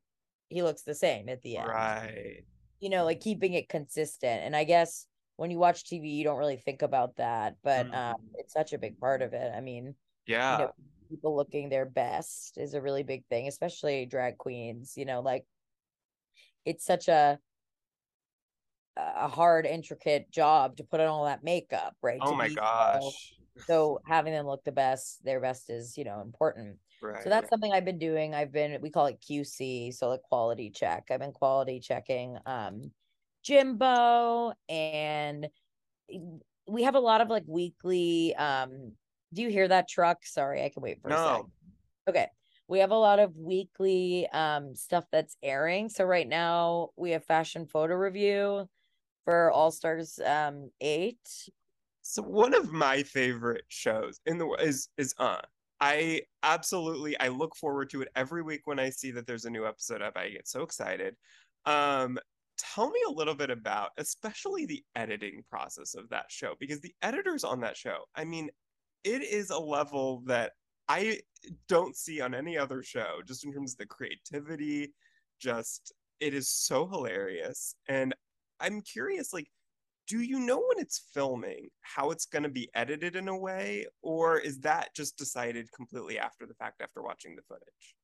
he 0.47 0.63
looks 0.63 0.83
the 0.83 0.95
same 0.95 1.27
at 1.27 1.41
the 1.41 1.57
end. 1.57 1.67
Right. 1.67 2.45
You 2.79 2.89
know, 2.89 3.03
like 3.03 3.19
keeping 3.19 3.53
it 3.53 3.67
consistent. 3.67 4.43
And 4.43 4.55
I 4.55 4.63
guess 4.63 5.07
when 5.35 5.51
you 5.51 5.57
watch 5.57 5.83
TV, 5.83 6.15
you 6.15 6.23
don't 6.23 6.37
really 6.37 6.55
think 6.55 6.81
about 6.81 7.17
that, 7.17 7.57
but 7.63 7.91
mm. 7.91 7.95
um, 7.95 8.21
it's 8.35 8.53
such 8.53 8.71
a 8.71 8.77
big 8.77 8.97
part 8.97 9.21
of 9.21 9.33
it. 9.33 9.51
I 9.53 9.59
mean, 9.59 9.95
yeah. 10.27 10.53
You 10.53 10.63
know, 10.63 10.71
people 11.09 11.35
looking 11.35 11.69
their 11.69 11.85
best 11.85 12.57
is 12.57 12.73
a 12.73 12.81
really 12.81 13.03
big 13.03 13.25
thing, 13.27 13.47
especially 13.47 14.05
drag 14.05 14.37
queens, 14.37 14.97
you 14.97 15.05
know, 15.05 15.21
like 15.21 15.45
it's 16.65 16.85
such 16.85 17.07
a 17.07 17.39
a 18.97 19.27
hard, 19.27 19.65
intricate 19.65 20.31
job 20.31 20.77
to 20.77 20.83
put 20.83 20.99
on 20.99 21.07
all 21.07 21.25
that 21.25 21.43
makeup, 21.43 21.95
right? 22.01 22.19
Oh 22.21 22.31
to 22.31 22.37
my 22.37 22.49
gosh. 22.49 23.33
So 23.57 23.99
having 24.05 24.31
them 24.33 24.45
look 24.45 24.63
the 24.63 24.71
best, 24.71 25.23
their 25.23 25.41
best 25.41 25.69
is, 25.69 25.97
you 25.97 26.05
know, 26.05 26.21
important. 26.21 26.77
Right. 27.01 27.23
So 27.23 27.29
that's 27.29 27.49
something 27.49 27.71
I've 27.73 27.85
been 27.85 27.99
doing. 27.99 28.33
I've 28.33 28.51
been 28.51 28.79
we 28.81 28.89
call 28.89 29.07
it 29.07 29.21
QC, 29.21 29.91
so 29.91 30.09
like 30.09 30.21
quality 30.21 30.69
check. 30.69 31.05
I've 31.09 31.19
been 31.19 31.31
quality 31.33 31.79
checking 31.79 32.37
um 32.45 32.91
Jimbo 33.43 34.53
and 34.69 35.49
we 36.67 36.83
have 36.83 36.95
a 36.95 36.99
lot 36.99 37.21
of 37.21 37.29
like 37.29 37.43
weekly 37.47 38.35
um 38.35 38.93
do 39.35 39.41
you 39.41 39.49
hear 39.49 39.67
that 39.67 39.87
truck? 39.87 40.25
Sorry, 40.25 40.63
I 40.63 40.69
can 40.69 40.81
wait 40.81 41.01
for 41.01 41.09
no. 41.09 41.15
a 41.15 41.27
second. 41.27 41.51
Okay. 42.09 42.27
We 42.67 42.79
have 42.79 42.91
a 42.91 42.97
lot 42.97 43.19
of 43.19 43.35
weekly 43.37 44.27
um 44.29 44.73
stuff 44.75 45.05
that's 45.11 45.37
airing. 45.43 45.89
So 45.89 46.05
right 46.05 46.27
now 46.27 46.89
we 46.95 47.11
have 47.11 47.23
fashion 47.25 47.67
photo 47.67 47.95
review 47.95 48.67
for 49.25 49.51
All 49.51 49.71
Stars 49.71 50.19
um 50.25 50.71
8. 50.81 51.17
So 52.01 52.21
one 52.23 52.53
of 52.55 52.71
my 52.71 53.03
favorite 53.03 53.65
shows 53.67 54.19
in 54.25 54.37
the 54.37 54.47
is 54.53 54.89
is 54.97 55.13
uh 55.19 55.41
I 55.81 56.21
absolutely 56.41 57.19
I 57.19 57.27
look 57.27 57.55
forward 57.55 57.89
to 57.91 58.01
it 58.01 58.07
every 58.15 58.41
week 58.41 58.61
when 58.65 58.79
I 58.79 58.89
see 58.89 59.11
that 59.11 59.27
there's 59.27 59.45
a 59.45 59.49
new 59.49 59.67
episode 59.67 60.01
up. 60.01 60.13
I 60.15 60.29
get 60.29 60.47
so 60.47 60.63
excited. 60.63 61.15
Um 61.65 62.17
tell 62.57 62.89
me 62.89 62.99
a 63.07 63.11
little 63.11 63.35
bit 63.35 63.49
about 63.49 63.91
especially 63.97 64.65
the 64.65 64.83
editing 64.95 65.43
process 65.49 65.93
of 65.93 66.07
that 66.09 66.25
show 66.29 66.53
because 66.59 66.79
the 66.79 66.95
editors 67.01 67.43
on 67.43 67.59
that 67.59 67.75
show, 67.75 68.05
I 68.15 68.23
mean, 68.23 68.49
it 69.05 69.23
is 69.23 69.51
a 69.51 69.59
level 69.59 70.21
that 70.25 70.53
I 70.89 71.21
don't 71.69 71.95
see 71.95 72.21
on 72.21 72.35
any 72.35 72.57
other 72.57 72.83
show 72.83 73.21
just 73.27 73.45
in 73.45 73.53
terms 73.53 73.73
of 73.73 73.77
the 73.79 73.85
creativity, 73.87 74.93
just 75.39 75.93
it 76.19 76.33
is 76.33 76.49
so 76.49 76.87
hilarious 76.87 77.75
and 77.87 78.15
I'm 78.59 78.81
curious, 78.81 79.33
like, 79.33 79.49
do 80.07 80.21
you 80.21 80.39
know 80.39 80.57
when 80.57 80.79
it's 80.79 81.09
filming 81.13 81.69
how 81.81 82.11
it's 82.11 82.25
going 82.25 82.43
to 82.43 82.49
be 82.49 82.69
edited 82.75 83.15
in 83.15 83.27
a 83.27 83.37
way, 83.37 83.85
or 84.01 84.39
is 84.39 84.59
that 84.61 84.95
just 84.95 85.17
decided 85.17 85.71
completely 85.73 86.19
after 86.19 86.45
the 86.45 86.53
fact 86.55 86.81
after 86.81 87.01
watching 87.03 87.35
the 87.35 87.41
footage? 87.43 87.95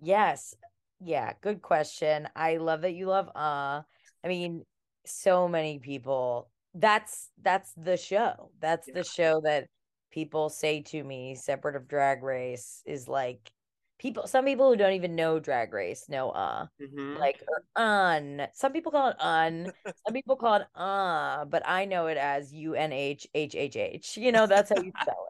Yes. 0.00 0.54
Yeah, 1.00 1.32
good 1.40 1.62
question. 1.62 2.28
I 2.36 2.58
love 2.58 2.82
that 2.82 2.94
you 2.94 3.06
love 3.06 3.28
uh 3.34 3.82
I 4.24 4.28
mean, 4.28 4.64
so 5.04 5.48
many 5.48 5.78
people 5.80 6.51
that's 6.74 7.30
that's 7.40 7.72
the 7.76 7.96
show. 7.96 8.50
That's 8.60 8.88
yeah. 8.88 8.94
the 8.94 9.04
show 9.04 9.40
that 9.44 9.66
people 10.10 10.48
say 10.50 10.82
to 10.82 11.02
me 11.02 11.34
separate 11.34 11.76
of 11.76 11.88
drag 11.88 12.22
race 12.22 12.82
is 12.86 13.08
like 13.08 13.50
people 13.98 14.26
some 14.26 14.44
people 14.44 14.68
who 14.68 14.76
don't 14.76 14.92
even 14.92 15.14
know 15.14 15.38
drag 15.38 15.72
race 15.72 16.06
know 16.08 16.30
uh 16.30 16.66
mm-hmm. 16.80 17.16
like 17.18 17.40
un 17.76 18.46
some 18.52 18.72
people 18.72 18.90
call 18.90 19.08
it 19.08 19.16
un 19.20 19.72
some 20.06 20.12
people 20.12 20.36
call 20.36 20.56
it 20.56 20.66
uh 20.74 21.44
but 21.46 21.62
i 21.66 21.84
know 21.84 22.08
it 22.08 22.16
as 22.18 22.52
u-n-h-h-h-h 22.52 24.16
you 24.16 24.32
know 24.32 24.46
that's 24.46 24.70
how 24.70 24.82
you 24.82 24.92
spell 25.00 25.26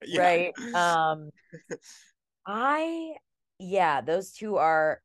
it 0.00 0.08
yeah. 0.08 0.22
right 0.22 0.52
um 0.74 1.30
i 2.46 3.12
yeah 3.58 4.00
those 4.00 4.32
two 4.32 4.56
are 4.56 5.02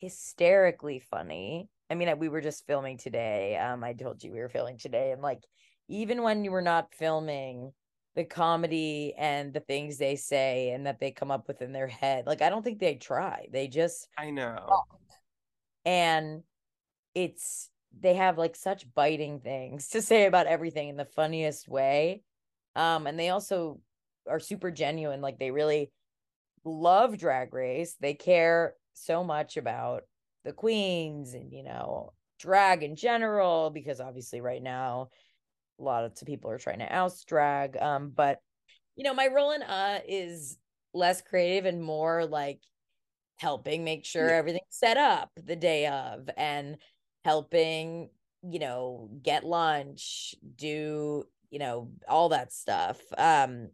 hysterically 0.00 0.98
funny 0.98 1.68
i 1.90 1.94
mean 1.94 2.18
we 2.18 2.28
were 2.28 2.40
just 2.40 2.66
filming 2.66 2.96
today 2.96 3.56
um 3.56 3.84
i 3.84 3.92
told 3.92 4.22
you 4.22 4.32
we 4.32 4.38
were 4.38 4.48
filming 4.48 4.78
today 4.78 5.12
and 5.12 5.20
like 5.20 5.44
even 5.88 6.22
when 6.22 6.44
you 6.44 6.50
were 6.50 6.62
not 6.62 6.94
filming 6.94 7.72
the 8.14 8.24
comedy 8.24 9.14
and 9.16 9.52
the 9.52 9.60
things 9.60 9.98
they 9.98 10.16
say 10.16 10.70
and 10.70 10.86
that 10.86 10.98
they 11.00 11.10
come 11.10 11.30
up 11.30 11.46
with 11.46 11.62
in 11.62 11.72
their 11.72 11.86
head. 11.86 12.26
Like 12.26 12.42
I 12.42 12.50
don't 12.50 12.62
think 12.62 12.78
they 12.78 12.94
try. 12.96 13.46
They 13.52 13.68
just 13.68 14.08
I 14.18 14.30
know. 14.30 14.56
Talk. 14.68 14.86
And 15.84 16.42
it's 17.14 17.70
they 17.98 18.14
have 18.14 18.38
like 18.38 18.56
such 18.56 18.92
biting 18.94 19.40
things 19.40 19.88
to 19.90 20.02
say 20.02 20.26
about 20.26 20.46
everything 20.46 20.88
in 20.88 20.96
the 20.96 21.04
funniest 21.04 21.68
way. 21.68 22.22
Um 22.76 23.06
and 23.06 23.18
they 23.18 23.30
also 23.30 23.80
are 24.28 24.40
super 24.40 24.70
genuine 24.70 25.20
like 25.20 25.38
they 25.38 25.50
really 25.50 25.90
love 26.64 27.16
drag 27.16 27.54
race. 27.54 27.96
They 28.00 28.14
care 28.14 28.74
so 28.92 29.24
much 29.24 29.56
about 29.56 30.02
the 30.44 30.52
queens 30.52 31.34
and 31.34 31.52
you 31.52 31.62
know 31.62 32.12
drag 32.38 32.82
in 32.82 32.96
general 32.96 33.70
because 33.70 34.00
obviously 34.00 34.40
right 34.40 34.62
now 34.62 35.10
a 35.78 35.82
lot 35.82 36.04
of 36.04 36.14
people 36.26 36.50
are 36.50 36.58
trying 36.58 36.78
to 36.78 36.94
oust 36.94 37.26
drag. 37.26 37.76
Um, 37.76 38.12
but 38.14 38.38
you 38.96 39.04
know, 39.04 39.14
my 39.14 39.28
role 39.28 39.52
in 39.52 39.62
uh 39.62 40.00
is 40.06 40.58
less 40.92 41.22
creative 41.22 41.64
and 41.66 41.82
more 41.82 42.26
like 42.26 42.60
helping 43.38 43.84
make 43.84 44.04
sure 44.04 44.28
yeah. 44.28 44.36
everything's 44.36 44.62
set 44.70 44.96
up 44.96 45.30
the 45.36 45.56
day 45.56 45.86
of 45.86 46.28
and 46.36 46.76
helping, 47.24 48.10
you 48.42 48.58
know, 48.58 49.08
get 49.22 49.44
lunch, 49.44 50.34
do, 50.56 51.24
you 51.50 51.58
know, 51.58 51.90
all 52.08 52.30
that 52.30 52.52
stuff. 52.52 52.98
Um 53.16 53.70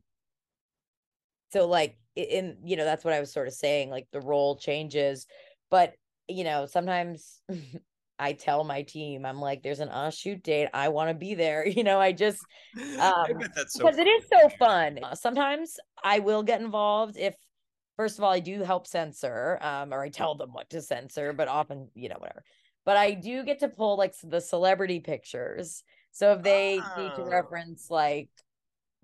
so 1.53 1.67
like 1.67 1.99
in 2.15 2.59
you 2.65 2.77
know, 2.77 2.85
that's 2.85 3.05
what 3.05 3.15
I 3.15 3.21
was 3.21 3.33
sort 3.33 3.49
of 3.49 3.55
saying, 3.55 3.91
like 3.91 4.07
the 4.13 4.21
role 4.21 4.57
changes, 4.57 5.27
but 5.71 5.95
you 6.29 6.45
know, 6.45 6.67
sometimes 6.67 7.41
I 8.19 8.33
tell 8.33 8.65
my 8.65 8.83
team, 8.83 9.27
I'm 9.27 9.41
like, 9.41 9.63
there's 9.63 9.81
an 9.81 9.89
on 9.91 10.11
shoot 10.11 10.43
date. 10.43 10.69
I 10.73 10.89
want 10.89 11.11
to 11.11 11.15
be 11.15 11.35
there. 11.35 11.67
You 11.69 11.85
know, 11.85 12.01
I 12.01 12.13
just 12.13 12.47
um 12.99 13.47
so 13.67 13.85
because 13.85 13.99
it 13.99 14.07
is 14.07 14.23
so 14.33 14.49
fun. 14.59 14.99
Uh, 15.03 15.15
Sometimes 15.15 15.77
I 16.03 16.21
will 16.21 16.43
get 16.43 16.61
involved 16.61 17.17
if 17.17 17.35
first 17.97 18.19
of 18.19 18.25
all 18.25 18.33
I 18.33 18.41
do 18.41 18.63
help 18.63 18.87
censor, 18.87 19.59
um, 19.63 19.93
or 19.93 20.03
I 20.03 20.09
tell 20.09 20.35
them 20.35 20.53
what 20.53 20.71
to 20.71 20.83
censor, 20.83 21.33
but 21.33 21.49
often, 21.49 21.89
you 21.95 22.09
know, 22.09 22.17
whatever. 22.19 22.43
But 22.85 22.97
I 22.97 23.13
do 23.13 23.45
get 23.45 23.61
to 23.61 23.69
pull 23.69 23.97
like 23.97 24.15
the 24.23 24.41
celebrity 24.41 25.01
pictures. 25.01 25.83
So 26.13 26.33
if 26.33 26.43
they 26.43 26.91
need 26.97 27.15
to 27.17 27.23
Oh. 27.23 27.29
reference 27.31 27.91
like, 27.91 28.31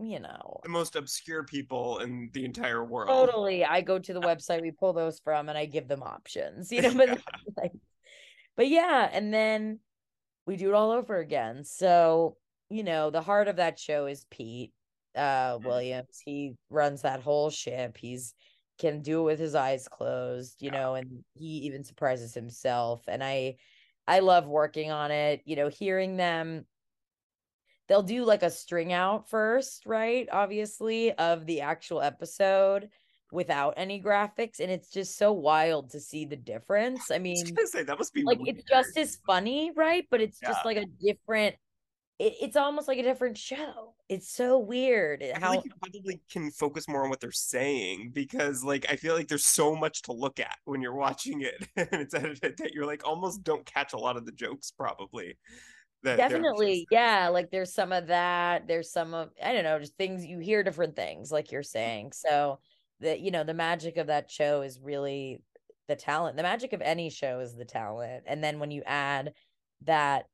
you 0.02 0.20
know, 0.20 0.62
the 0.62 0.68
most 0.68 0.96
obscure 0.96 1.44
people 1.44 1.98
in 2.00 2.30
the 2.32 2.44
entire 2.44 2.84
world. 2.84 3.30
totally, 3.30 3.64
I 3.64 3.80
go 3.80 3.98
to 3.98 4.12
the 4.12 4.22
website 4.22 4.60
we 4.62 4.70
pull 4.70 4.92
those 4.92 5.20
from 5.20 5.48
and 5.48 5.58
I 5.58 5.66
give 5.66 5.88
them 5.88 6.02
options, 6.02 6.72
you 6.72 6.82
know, 6.82 6.92
but 6.94 7.10
like, 7.56 7.72
but 8.56 8.68
yeah, 8.68 9.08
and 9.12 9.32
then 9.34 9.80
we 10.46 10.56
do 10.56 10.68
it 10.70 10.74
all 10.74 10.92
over 10.92 11.18
again. 11.18 11.64
So, 11.64 12.38
you 12.70 12.84
know, 12.84 13.10
the 13.10 13.22
heart 13.22 13.48
of 13.48 13.56
that 13.56 13.78
show 13.78 14.06
is 14.06 14.26
Pete 14.30 14.72
uh 15.16 15.58
Mhm. 15.58 15.62
Williams. 15.62 16.20
He 16.24 16.54
runs 16.70 17.02
that 17.02 17.22
whole 17.22 17.50
ship. 17.50 17.96
He's 17.98 18.34
can 18.78 19.02
do 19.02 19.22
it 19.22 19.24
with 19.24 19.40
his 19.40 19.54
eyes 19.54 19.88
closed, 19.88 20.62
you 20.62 20.70
Yeah. 20.70 20.72
know, 20.72 20.94
and 20.94 21.24
he 21.34 21.46
even 21.66 21.84
surprises 21.84 22.34
himself. 22.34 23.04
And 23.08 23.24
I 23.24 23.56
I 24.08 24.20
love 24.20 24.46
working 24.48 24.90
on 24.90 25.10
it, 25.10 25.42
you 25.46 25.56
know, 25.56 25.68
hearing 25.68 26.16
them 26.16 26.66
they'll 27.88 28.02
do 28.02 28.24
like 28.24 28.42
a 28.42 28.50
string 28.50 28.92
out 28.92 29.28
first, 29.28 29.86
right? 29.86 30.28
Obviously, 30.30 31.12
of 31.12 31.46
the 31.46 31.60
actual 31.60 32.00
episode 32.00 32.88
without 33.32 33.74
any 33.76 34.00
graphics. 34.00 34.60
And 34.60 34.70
it's 34.70 34.90
just 34.90 35.16
so 35.16 35.32
wild 35.32 35.90
to 35.90 36.00
see 36.00 36.24
the 36.24 36.36
difference. 36.36 37.10
I 37.10 37.16
I 37.16 37.18
mean, 37.18 37.54
gonna 37.54 37.66
say 37.66 37.82
that 37.82 37.98
must 37.98 38.12
be 38.14 38.22
like 38.22 38.38
weird. 38.38 38.58
it's 38.58 38.68
just 38.68 38.96
as 38.96 39.18
funny, 39.26 39.72
right? 39.74 40.06
But 40.10 40.20
it's 40.20 40.38
Yeah. 40.42 40.50
just 40.50 40.64
like 40.64 40.76
a 40.76 40.86
different 40.86 41.56
it, 42.18 42.34
it's 42.40 42.56
almost 42.56 42.88
like 42.88 42.98
a 42.98 43.02
different 43.02 43.36
show. 43.38 43.94
It's 44.08 44.28
so 44.28 44.58
weird 44.58 45.22
I 45.22 45.38
how 45.38 45.54
like 45.56 45.64
you 45.64 45.70
probably 45.80 46.20
can 46.30 46.50
focus 46.50 46.86
more 46.86 47.04
on 47.04 47.10
what 47.10 47.20
they're 47.20 47.32
saying 47.32 48.10
because 48.12 48.62
like 48.62 48.86
I 48.90 48.96
feel 48.96 49.14
like 49.14 49.28
there's 49.28 49.46
so 49.46 49.74
much 49.74 50.02
to 50.02 50.12
look 50.12 50.38
at 50.38 50.58
when 50.64 50.82
you're 50.82 50.94
watching 50.94 51.40
it 51.40 51.66
and 51.76 51.88
it's 52.02 52.14
edited 52.14 52.58
that 52.58 52.74
you're 52.74 52.86
like 52.86 53.06
almost 53.06 53.42
don't 53.42 53.64
catch 53.64 53.92
a 53.94 53.98
lot 53.98 54.16
of 54.16 54.26
the 54.26 54.32
jokes 54.32 54.70
probably. 54.70 55.36
Definitely 56.04 56.86
yeah 56.90 57.28
like 57.28 57.50
there's 57.50 57.72
some 57.72 57.92
of 57.92 58.08
that 58.08 58.66
there's 58.66 58.90
some 58.90 59.14
of 59.14 59.30
i 59.42 59.52
don't 59.52 59.64
know 59.64 59.78
just 59.78 59.96
things 59.96 60.24
you 60.24 60.38
hear 60.38 60.62
different 60.62 60.96
things 60.96 61.30
like 61.30 61.52
you're 61.52 61.62
saying 61.62 62.12
so 62.12 62.58
that 63.00 63.20
you 63.20 63.30
know 63.30 63.44
the 63.44 63.54
magic 63.54 63.96
of 63.96 64.08
that 64.08 64.30
show 64.30 64.62
is 64.62 64.80
really 64.82 65.40
the 65.88 65.96
talent 65.96 66.36
the 66.36 66.42
magic 66.42 66.72
of 66.72 66.80
any 66.80 67.10
show 67.10 67.40
is 67.40 67.54
the 67.54 67.64
talent 67.64 68.24
and 68.26 68.42
then 68.42 68.58
when 68.58 68.70
you 68.70 68.82
add 68.84 69.32
that 69.84 70.26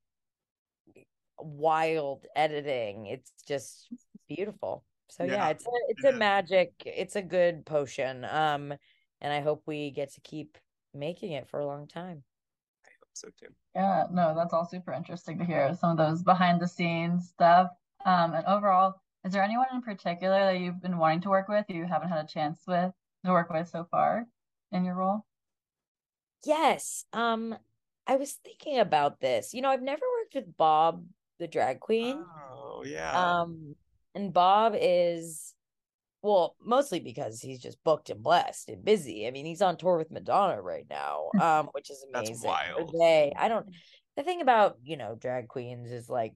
wild 1.39 2.27
editing 2.35 3.07
it's 3.07 3.33
just 3.47 3.89
beautiful 4.29 4.85
so 5.11 5.25
yeah, 5.25 5.33
Yeah, 5.33 5.49
it's 5.49 5.67
a 5.67 5.71
it's 5.89 6.05
it 6.05 6.15
a 6.15 6.19
magic 6.19 6.73
it's 6.85 7.17
a 7.17 7.23
good 7.23 7.65
potion 7.65 8.25
um 8.25 8.73
and 9.21 9.33
i 9.33 9.41
hope 9.41 9.63
we 9.67 9.91
get 9.91 10.13
to 10.15 10.21
keep 10.21 10.59
making 10.95 11.33
it 11.33 11.49
for 11.49 11.61
a 11.61 11.67
long 11.67 11.87
time. 11.87 12.23
I 12.85 12.91
hope 13.01 13.11
so 13.13 13.29
too. 13.39 13.53
Yeah, 13.79 14.07
no, 14.11 14.35
that's 14.35 14.53
all 14.53 14.67
super 14.67 14.93
interesting 14.93 15.39
to 15.39 15.45
hear 15.45 15.73
some 15.73 15.93
of 15.93 15.97
those 15.99 16.25
behind 16.25 16.61
the 16.61 16.67
scenes 16.67 17.29
stuff. 17.29 17.71
Um, 18.05 18.35
and 18.35 18.45
overall, 18.45 19.01
is 19.25 19.33
there 19.33 19.43
anyone 19.43 19.69
in 19.73 19.83
particular 19.83 20.47
that 20.47 20.59
you've 20.59 20.83
been 20.83 20.99
wanting 20.99 21.21
to 21.21 21.29
work 21.29 21.47
with 21.49 21.65
you 21.69 21.87
haven't 21.87 22.09
had 22.09 22.25
a 22.25 22.27
chance 22.27 22.59
with 22.67 22.93
to 23.25 23.31
work 23.31 23.51
with 23.51 23.69
so 23.69 23.87
far 23.89 24.27
in 24.73 24.85
your 24.85 24.97
role? 24.97 25.25
Yes. 26.45 27.05
Um, 27.13 27.57
I 28.05 28.17
was 28.17 28.33
thinking 28.45 28.81
about 28.81 29.21
this. 29.21 29.55
You 29.55 29.63
know, 29.63 29.71
I've 29.71 29.81
never 29.81 30.03
worked 30.19 30.35
with 30.35 30.57
Bob, 30.57 31.05
the 31.39 31.47
drag 31.47 31.79
queen. 31.79 32.25
Oh 32.53 32.83
yeah. 32.85 33.43
Um, 33.43 33.77
and 34.13 34.33
Bob 34.33 34.75
is, 34.77 35.55
well, 36.23 36.57
mostly 36.61 37.01
because 37.01 37.41
he's 37.41 37.61
just 37.61 37.83
booked 37.85 38.11
and 38.11 38.23
blessed 38.23 38.71
and 38.71 38.85
busy. 38.85 39.27
I 39.27 39.31
mean, 39.31 39.47
he's 39.47 39.63
on 39.63 39.77
tour 39.77 39.97
with 39.97 40.11
Madonna 40.11 40.61
right 40.61 40.87
now, 40.91 41.31
um, 41.41 41.69
which 41.73 41.91
is 41.91 42.05
amazing. 42.13 42.47
Or 42.47 42.49
wild. 42.49 42.95
They, 42.99 43.33
I 43.37 43.49
don't, 43.49 43.67
the 44.17 44.25
thing 44.25 44.41
about, 44.41 44.79
you 44.83 44.97
know, 44.97 45.15
drag 45.15 45.49
queens 45.49 45.93
is 45.93 46.09
like 46.09 46.35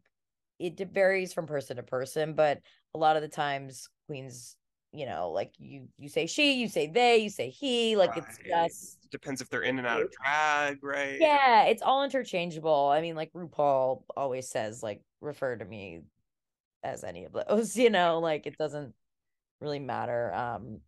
it 0.58 0.78
varies 0.92 1.32
from 1.32 1.46
person 1.46 1.76
to 1.76 1.82
person, 1.82 2.34
but 2.34 2.60
a 2.94 2.98
lot 2.98 3.16
of 3.16 3.22
the 3.22 3.28
times 3.28 3.88
queens, 4.06 4.56
you 4.92 5.06
know, 5.06 5.30
like 5.30 5.52
you 5.58 5.88
you 5.98 6.08
say 6.08 6.26
she, 6.26 6.52
you 6.54 6.68
say 6.68 6.86
they, 6.86 7.16
you 7.18 7.30
say 7.30 7.50
he, 7.50 7.96
like 7.96 8.16
it's 8.16 8.38
just 8.46 8.98
Depends 9.10 9.40
if 9.40 9.48
they're 9.48 9.62
in 9.62 9.78
and 9.78 9.86
out 9.86 10.00
of 10.00 10.12
drag, 10.22 10.82
right? 10.84 11.18
yeah, 11.20 11.64
it's 11.64 11.82
all 11.82 12.04
interchangeable. 12.04 12.88
I 12.92 13.00
mean, 13.00 13.16
like 13.16 13.32
RuPaul 13.32 14.04
always 14.16 14.48
says, 14.48 14.82
like, 14.82 15.02
refer 15.20 15.56
to 15.56 15.64
me 15.64 16.02
as 16.84 17.02
any 17.04 17.24
of 17.24 17.32
those, 17.32 17.76
you 17.76 17.90
know, 17.90 18.20
like 18.20 18.46
it 18.46 18.56
doesn't 18.58 18.94
really 19.62 19.78
matter 19.78 20.32
um 20.34 20.80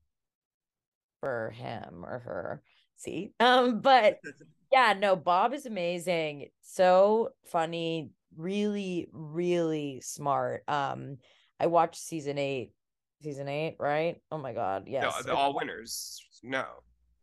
for 1.21 1.51
him 1.51 2.05
or 2.05 2.19
her. 2.21 2.63
See? 2.97 3.33
Um, 3.41 3.81
but 3.81 4.19
yeah, 4.73 4.95
no, 4.99 5.17
Bob 5.17 5.55
is 5.55 5.67
amazing. 5.67 6.49
So 6.63 7.31
funny, 7.47 8.11
really, 8.37 9.09
really 9.13 10.01
smart. 10.03 10.65
Um, 10.69 11.19
I 11.59 11.67
watched 11.67 11.97
season 11.97 12.39
eight. 12.39 12.73
Season 13.23 13.49
eight, 13.49 13.77
right? 13.79 14.17
Oh 14.31 14.37
my 14.39 14.53
god, 14.53 14.85
No, 14.87 14.93
yes. 14.93 15.23
the 15.25 15.35
all 15.35 15.55
winners. 15.55 16.21
No. 16.43 16.67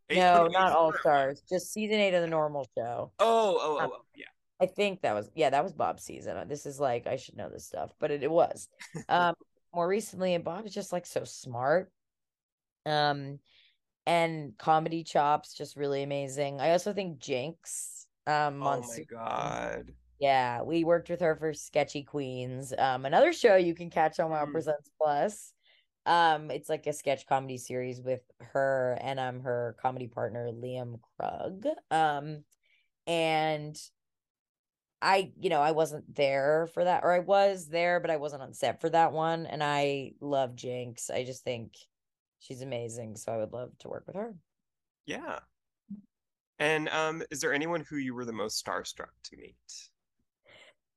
Eight- 0.10 0.18
No, 0.18 0.48
not 0.48 0.72
all 0.72 0.92
stars. 0.94 1.44
Just 1.48 1.72
season 1.72 1.98
eight 2.00 2.16
of 2.16 2.22
the 2.22 2.28
normal 2.28 2.68
show. 2.76 3.12
Oh, 3.20 3.60
oh, 3.62 3.78
oh, 3.82 3.92
oh, 3.94 4.02
yeah. 4.16 4.26
I 4.60 4.66
think 4.66 5.02
that 5.02 5.14
was 5.14 5.30
yeah, 5.36 5.52
that 5.52 5.64
was 5.64 5.74
Bob's 5.74 6.04
season. 6.04 6.48
This 6.48 6.66
is 6.66 6.80
like 6.80 7.06
I 7.08 7.18
should 7.18 7.38
know 7.38 7.50
this 7.50 7.66
stuff, 7.68 7.92
but 8.00 8.10
it, 8.12 8.24
it 8.24 8.32
was. 8.32 8.68
Um 9.10 9.36
more 9.74 9.88
recently 9.88 10.34
and 10.34 10.44
Bob 10.44 10.66
is 10.66 10.74
just 10.74 10.92
like 10.92 11.06
so 11.06 11.24
smart. 11.24 11.92
Um 12.86 13.40
and 14.08 14.58
comedy 14.58 15.04
chops 15.04 15.54
just 15.54 15.76
really 15.76 16.04
amazing. 16.04 16.60
I 16.60 16.72
also 16.72 16.94
think 16.94 17.20
Jinkx 17.20 18.06
um 18.28 18.62
Oh 18.64 18.82
my 18.82 19.04
god. 19.10 19.94
Yeah, 20.20 20.62
we 20.62 20.84
worked 20.84 21.10
with 21.10 21.22
her 21.22 21.36
for 21.36 21.54
Sketchy 21.54 22.04
Queens. 22.04 22.74
Um 22.78 23.06
another 23.06 23.34
show 23.34 23.56
you 23.56 23.76
can 23.76 23.90
catch 23.90 24.20
on 24.20 24.32
Wow 24.32 24.46
Mm. 24.46 24.52
Presents 24.52 24.90
Plus. 25.00 25.54
Um 26.06 26.50
it's 26.52 26.70
like 26.70 26.88
a 26.88 26.94
sketch 26.94 27.28
comedy 27.28 27.58
series 27.58 28.02
with 28.02 28.22
her 28.40 28.98
and 29.02 29.20
um 29.20 29.42
her 29.42 29.76
comedy 29.82 30.08
partner 30.08 30.52
Liam 30.52 31.00
Krug. 31.18 31.66
Um 31.92 32.44
and 33.08 33.80
I, 35.02 35.32
you 35.40 35.50
know, 35.50 35.62
I 35.62 35.72
wasn't 35.72 36.16
there 36.16 36.68
for 36.74 36.84
that, 36.84 37.04
or 37.04 37.12
I 37.12 37.20
was 37.20 37.68
there, 37.68 38.00
but 38.00 38.12
I 38.12 38.18
wasn't 38.18 38.44
on 38.44 38.54
set 38.54 38.82
for 38.82 38.90
that 38.90 39.12
one. 39.12 39.46
And 39.46 39.64
I 39.64 40.12
love 40.22 40.52
Jinkx. 40.56 41.10
I 41.10 41.24
just 41.24 41.44
think 41.44 41.74
she's 42.40 42.62
amazing. 42.62 43.16
So 43.16 43.32
I 43.32 43.38
would 43.38 43.52
love 43.52 43.72
to 43.80 43.90
work 43.90 44.04
with 44.06 44.16
her. 44.16 44.36
Yeah. 45.06 45.40
And 46.60 46.90
um, 46.90 47.24
is 47.32 47.42
there 47.42 47.54
anyone 47.54 47.84
who 47.90 47.96
you 47.96 48.14
were 48.14 48.26
the 48.26 48.32
most 48.32 48.64
starstruck 48.64 49.10
to 49.24 49.38
meet? 49.38 49.56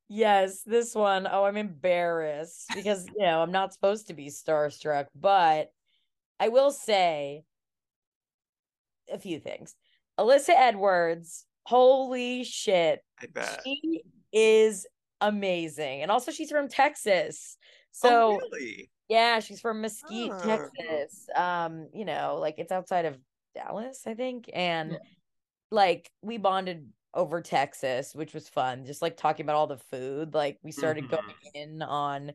Yes, 0.09 0.63
this 0.63 0.95
one. 0.95 1.27
Oh, 1.31 1.45
I'm 1.45 1.57
embarrassed 1.57 2.67
because, 2.75 3.07
you 3.07 3.25
know, 3.25 3.41
I'm 3.41 3.53
not 3.53 3.73
supposed 3.73 4.09
to 4.09 4.15
be 4.15 4.27
starstruck, 4.27 5.07
but 5.19 5.73
I 6.39 6.49
will 6.49 6.71
say 6.71 7.45
a 9.11 9.19
few 9.19 9.41
things. 9.41 9.75
Alyssa 10.19 10.51
Edwards, 10.51 11.47
holy 11.65 12.45
shit. 12.45 13.01
I 13.21 13.27
bet. 13.27 13.61
She 13.65 14.03
is 14.33 14.87
amazing. 15.21 16.03
And 16.03 16.11
also, 16.11 16.31
she's 16.31 16.51
from 16.51 16.69
Texas. 16.69 17.57
oh, 18.03 18.09
So, 18.09 18.41
really? 18.53 18.91
Yeah, 19.09 19.41
she's 19.41 19.61
from 19.61 19.81
Mesquite, 19.81 20.33
Oh. 20.33 20.47
Texas. 20.47 21.29
Um, 21.35 21.89
you 21.93 22.05
know, 22.05 22.39
like 22.41 22.55
it's 22.59 22.73
outside 22.73 23.05
of 23.05 23.19
Dallas, 23.55 24.03
I 24.07 24.15
think. 24.15 24.51
And 24.53 24.93
Yeah. 24.93 24.99
like 25.71 26.11
we 26.23 26.39
bonded 26.39 26.91
over 27.13 27.41
Texas, 27.41 28.15
which 28.15 28.35
was 28.35 28.49
fun. 28.49 28.85
Just 28.85 29.03
like 29.03 29.17
talking 29.17 29.45
about 29.47 29.57
all 29.57 29.67
the 29.67 29.79
food. 29.79 30.35
Like 30.35 30.59
we 30.63 30.73
started 30.73 31.09
going 31.09 31.35
in 31.55 31.83
on 31.83 32.33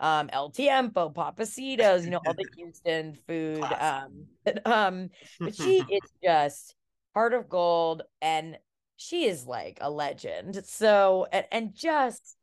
um 0.00 0.30
El 0.32 0.50
Tiempo, 0.50 1.10
Pappasitos, 1.10 2.04
you 2.04 2.10
know, 2.10 2.20
all 2.24 2.34
the 2.34 2.48
Houston 2.56 3.14
food. 3.26 3.68
Classic. 3.68 3.82
Um, 3.82 4.26
but, 4.44 4.66
um, 4.66 5.10
but 5.44 5.54
she 5.54 5.80
is 6.02 6.10
just 6.22 6.74
heart 7.14 7.34
of 7.34 7.48
gold 7.48 8.02
and 8.20 8.58
she 9.02 9.26
is 9.26 9.46
like 9.46 9.78
a 9.80 9.90
legend. 9.90 10.64
So 10.66 11.26
and, 11.32 11.46
and 11.52 11.74
just 11.74 12.36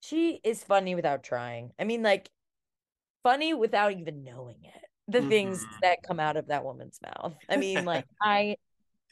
she 0.00 0.40
is 0.44 0.64
funny 0.64 0.94
without 0.94 1.22
trying. 1.24 1.72
I 1.78 1.84
mean, 1.84 2.02
like 2.02 2.30
funny 3.22 3.54
without 3.54 3.92
even 3.92 4.24
knowing 4.24 4.58
it. 4.64 4.82
The 5.08 5.22
things 5.22 5.66
Mhm. 5.66 5.80
that 5.82 6.02
come 6.06 6.20
out 6.20 6.36
of 6.36 6.48
that 6.48 6.64
woman's 6.64 7.00
mouth. 7.02 7.36
I 7.48 7.56
mean, 7.56 7.84
like 7.84 8.06
I 8.22 8.56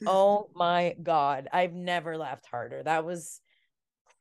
oh 0.05 0.49
my 0.55 0.95
god, 1.01 1.49
I've 1.53 1.73
never 1.73 2.17
laughed 2.17 2.47
harder. 2.47 2.83
That 2.83 3.05
was 3.05 3.41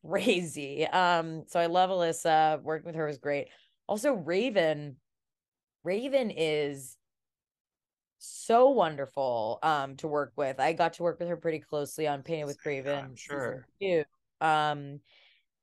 crazy. 0.07 0.87
Um, 0.87 1.45
so 1.49 1.61
I 1.61 1.67
love 1.67 1.91
Alyssa. 1.91 2.63
Working 2.63 2.87
with 2.87 2.97
her 2.97 3.07
was 3.07 3.19
great. 3.19 3.49
Also, 3.89 4.13
Raven. 4.13 4.97
Raven 5.85 6.31
is 6.31 6.97
so 8.25 8.71
wonderful 8.71 9.59
um 9.63 9.97
to 9.97 10.09
work 10.09 10.33
with. 10.37 10.61
I 10.61 10.73
got 10.73 10.95
to 10.95 11.03
work 11.03 11.19
with 11.19 11.29
her 11.29 11.37
pretty 11.37 11.59
closely 11.59 12.07
on 12.07 12.23
Painted 12.23 12.47
with 12.47 12.59
Yeah, 12.65 13.01
I'm 13.05 13.17
sure. 13.17 13.67
Um 14.41 15.01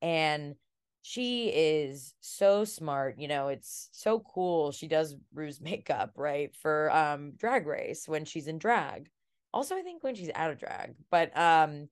and 0.02 0.54
she 1.02 1.48
is 1.48 2.14
so 2.20 2.64
smart, 2.64 3.18
you 3.18 3.28
know, 3.28 3.48
it's 3.48 3.88
so 3.92 4.20
cool. 4.20 4.72
She 4.72 4.86
does 4.88 5.16
Ru's 5.32 5.60
makeup, 5.62 6.12
right? 6.16 6.54
For 6.54 6.90
um 6.94 7.32
drag 7.36 7.66
race 7.66 8.08
when 8.08 8.24
she's 8.24 8.46
in 8.46 8.58
drag. 8.58 9.10
Also, 9.52 9.74
I 9.76 9.82
think 9.82 10.02
when 10.04 10.14
she's 10.14 10.30
out 10.34 10.50
of 10.50 10.58
drag. 10.58 10.94
But 11.10 11.36
um 11.36 11.88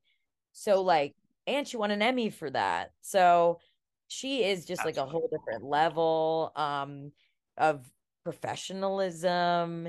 so 0.52 0.83
like 0.83 1.14
and 1.46 1.66
she 1.66 1.76
won 1.76 1.90
an 1.90 2.02
Emmy 2.02 2.31
for 2.31 2.50
that. 2.50 2.92
So 3.00 3.61
she 4.09 4.44
is 4.44 4.66
just 4.66 4.85
That's 4.85 4.96
like 4.98 5.07
a 5.07 5.11
whole 5.11 5.28
different 5.31 5.64
level 5.64 6.52
um 6.57 7.12
of 7.57 7.90
professionalism 8.24 9.88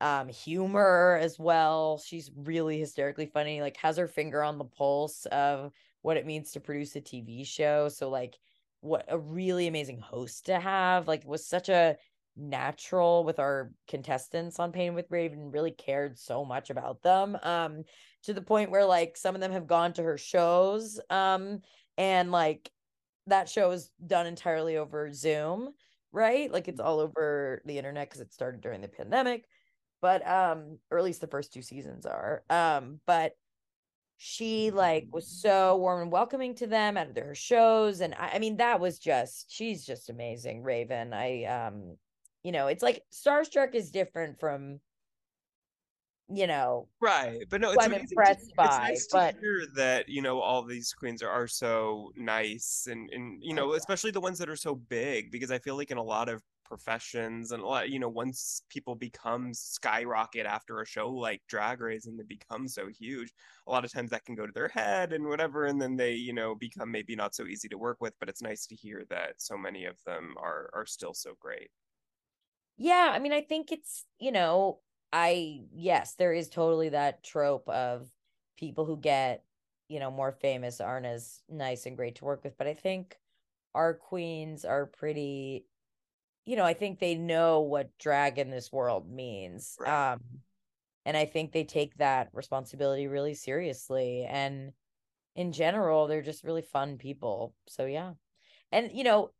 um 0.00 0.28
humor 0.28 1.18
as 1.20 1.38
well 1.38 1.98
she's 2.04 2.30
really 2.34 2.78
hysterically 2.78 3.26
funny 3.26 3.60
like 3.60 3.76
has 3.76 3.96
her 3.96 4.08
finger 4.08 4.42
on 4.42 4.58
the 4.58 4.64
pulse 4.64 5.26
of 5.26 5.72
what 6.02 6.16
it 6.16 6.26
means 6.26 6.52
to 6.52 6.60
produce 6.60 6.96
a 6.96 7.00
tv 7.00 7.46
show 7.46 7.88
so 7.88 8.08
like 8.08 8.38
what 8.80 9.04
a 9.08 9.18
really 9.18 9.66
amazing 9.66 9.98
host 9.98 10.46
to 10.46 10.58
have 10.58 11.06
like 11.06 11.26
was 11.26 11.46
such 11.46 11.68
a 11.68 11.96
natural 12.36 13.24
with 13.24 13.38
our 13.38 13.72
contestants 13.88 14.58
on 14.58 14.72
pain 14.72 14.94
with 14.94 15.10
raven 15.10 15.50
really 15.50 15.72
cared 15.72 16.18
so 16.18 16.44
much 16.44 16.70
about 16.70 17.02
them 17.02 17.36
um 17.42 17.82
to 18.22 18.32
the 18.32 18.40
point 18.40 18.70
where 18.70 18.84
like 18.84 19.16
some 19.16 19.34
of 19.34 19.40
them 19.40 19.52
have 19.52 19.66
gone 19.66 19.92
to 19.92 20.02
her 20.02 20.16
shows 20.16 20.98
um 21.10 21.60
and 21.98 22.30
like 22.32 22.70
that 23.26 23.48
show 23.48 23.70
is 23.72 23.90
done 24.06 24.26
entirely 24.26 24.76
over 24.76 25.12
zoom 25.12 25.70
right? 26.12 26.50
Like 26.52 26.68
it's 26.68 26.80
all 26.80 27.00
over 27.00 27.62
the 27.64 27.78
internet 27.78 28.08
because 28.08 28.20
it 28.20 28.32
started 28.32 28.60
during 28.60 28.80
the 28.80 28.88
pandemic 28.88 29.46
but 30.02 30.26
um 30.26 30.78
or 30.90 30.98
at 30.98 31.04
least 31.04 31.20
the 31.20 31.26
first 31.26 31.52
two 31.52 31.62
seasons 31.62 32.06
are 32.06 32.42
um 32.50 33.00
but 33.06 33.32
she 34.22 34.70
like 34.70 35.06
was 35.10 35.26
so 35.26 35.76
warm 35.76 36.02
and 36.02 36.12
welcoming 36.12 36.54
to 36.54 36.66
them 36.66 36.96
at 36.96 37.14
their 37.14 37.34
shows 37.34 38.00
and 38.00 38.14
I, 38.14 38.32
I 38.34 38.38
mean 38.38 38.58
that 38.58 38.78
was 38.80 38.98
just 38.98 39.50
she's 39.50 39.84
just 39.86 40.10
amazing 40.10 40.62
raven. 40.62 41.14
I 41.14 41.44
um 41.44 41.96
you 42.42 42.52
know 42.52 42.66
it's 42.66 42.82
like 42.82 43.02
starstruck 43.12 43.74
is 43.74 43.90
different 43.90 44.38
from 44.38 44.80
you 46.32 46.46
know 46.46 46.86
Right, 47.00 47.44
but 47.48 47.60
no, 47.60 47.72
it's 47.72 47.82
I'm 47.84 47.92
impressed 47.92 48.42
it's 48.42 48.52
by, 48.56 48.66
nice 48.66 49.08
but- 49.10 49.34
to 49.34 49.40
hear 49.40 49.66
that 49.76 50.08
you 50.08 50.22
know 50.22 50.38
all 50.40 50.62
these 50.64 50.92
queens 50.92 51.22
are, 51.22 51.30
are 51.30 51.48
so 51.48 52.12
nice 52.14 52.86
and 52.90 53.08
and 53.10 53.42
you 53.42 53.54
know 53.54 53.72
especially 53.72 54.10
the 54.10 54.20
ones 54.20 54.38
that 54.38 54.48
are 54.50 54.54
so 54.56 54.74
big 54.74 55.30
because 55.32 55.50
I 55.50 55.58
feel 55.58 55.76
like 55.76 55.90
in 55.90 55.96
a 55.98 56.02
lot 56.02 56.28
of 56.28 56.42
professions 56.70 57.52
and 57.52 57.62
a 57.62 57.66
lot 57.66 57.90
you 57.90 57.98
know 57.98 58.08
once 58.08 58.62
people 58.70 58.94
become 58.94 59.52
skyrocket 59.54 60.46
after 60.46 60.80
a 60.80 60.86
show 60.86 61.10
like 61.10 61.42
Drag 61.48 61.80
Race 61.80 62.06
and 62.06 62.18
they 62.18 62.24
become 62.24 62.68
so 62.68 62.88
huge, 62.88 63.32
a 63.66 63.70
lot 63.70 63.84
of 63.84 63.92
times 63.92 64.10
that 64.10 64.24
can 64.24 64.34
go 64.36 64.46
to 64.46 64.52
their 64.52 64.68
head 64.68 65.12
and 65.12 65.26
whatever, 65.26 65.66
and 65.66 65.80
then 65.82 65.96
they 65.96 66.14
you 66.14 66.32
know 66.32 66.54
become 66.54 66.90
maybe 66.90 67.16
not 67.16 67.34
so 67.34 67.46
easy 67.46 67.68
to 67.68 67.78
work 67.78 68.00
with. 68.00 68.14
But 68.20 68.28
it's 68.30 68.42
nice 68.42 68.66
to 68.68 68.76
hear 68.76 69.04
that 69.10 69.40
so 69.42 69.56
many 69.58 69.84
of 69.86 70.02
them 70.04 70.34
are 70.38 70.70
are 70.74 70.86
still 70.86 71.14
so 71.14 71.34
great. 71.40 71.70
Yeah, 72.76 73.10
I 73.12 73.18
mean, 73.18 73.32
I 73.32 73.42
think 73.42 73.72
it's, 73.72 74.06
you 74.18 74.32
know, 74.32 74.82
I, 75.12 75.66
yes, 75.72 76.14
there 76.14 76.32
is 76.32 76.48
totally 76.48 76.88
that 76.90 77.22
trope 77.22 77.68
of 77.68 78.10
people 78.56 78.86
who 78.86 78.96
get, 78.96 79.44
you 79.88 80.00
know, 80.00 80.10
more 80.10 80.32
famous 80.32 80.80
aren't 80.80 81.06
as 81.06 81.42
nice 81.48 81.84
and 81.86 81.96
great 81.96 82.14
to 82.16 82.24
work 82.24 82.44
with. 82.44 82.56
But 82.56 82.66
I 82.68 82.74
think 82.74 83.20
our 83.74 83.94
queens 83.94 84.64
are 84.64 84.86
pretty, 84.86 85.66
you 86.44 86.56
know, 86.56 86.64
I 86.64 86.74
think 86.74 86.98
they 86.98 87.14
know 87.14 87.60
what 87.60 87.96
drag 87.98 88.38
in 88.38 88.50
this 88.50 88.72
world 88.72 89.10
means. 89.10 89.76
Right. 89.78 90.12
Um, 90.12 90.20
and 91.04 91.16
I 91.16 91.24
think 91.24 91.52
they 91.52 91.64
take 91.64 91.96
that 91.96 92.28
responsibility 92.32 93.06
really 93.06 93.34
seriously. 93.34 94.26
And 94.28 94.72
in 95.34 95.52
general, 95.52 96.06
they're 96.06 96.22
just 96.22 96.44
really 96.44 96.62
fun 96.62 96.98
people. 96.98 97.54
So 97.68 97.86
yeah. 97.86 98.12
And 98.72 98.90
you 98.92 99.04
know, 99.04 99.30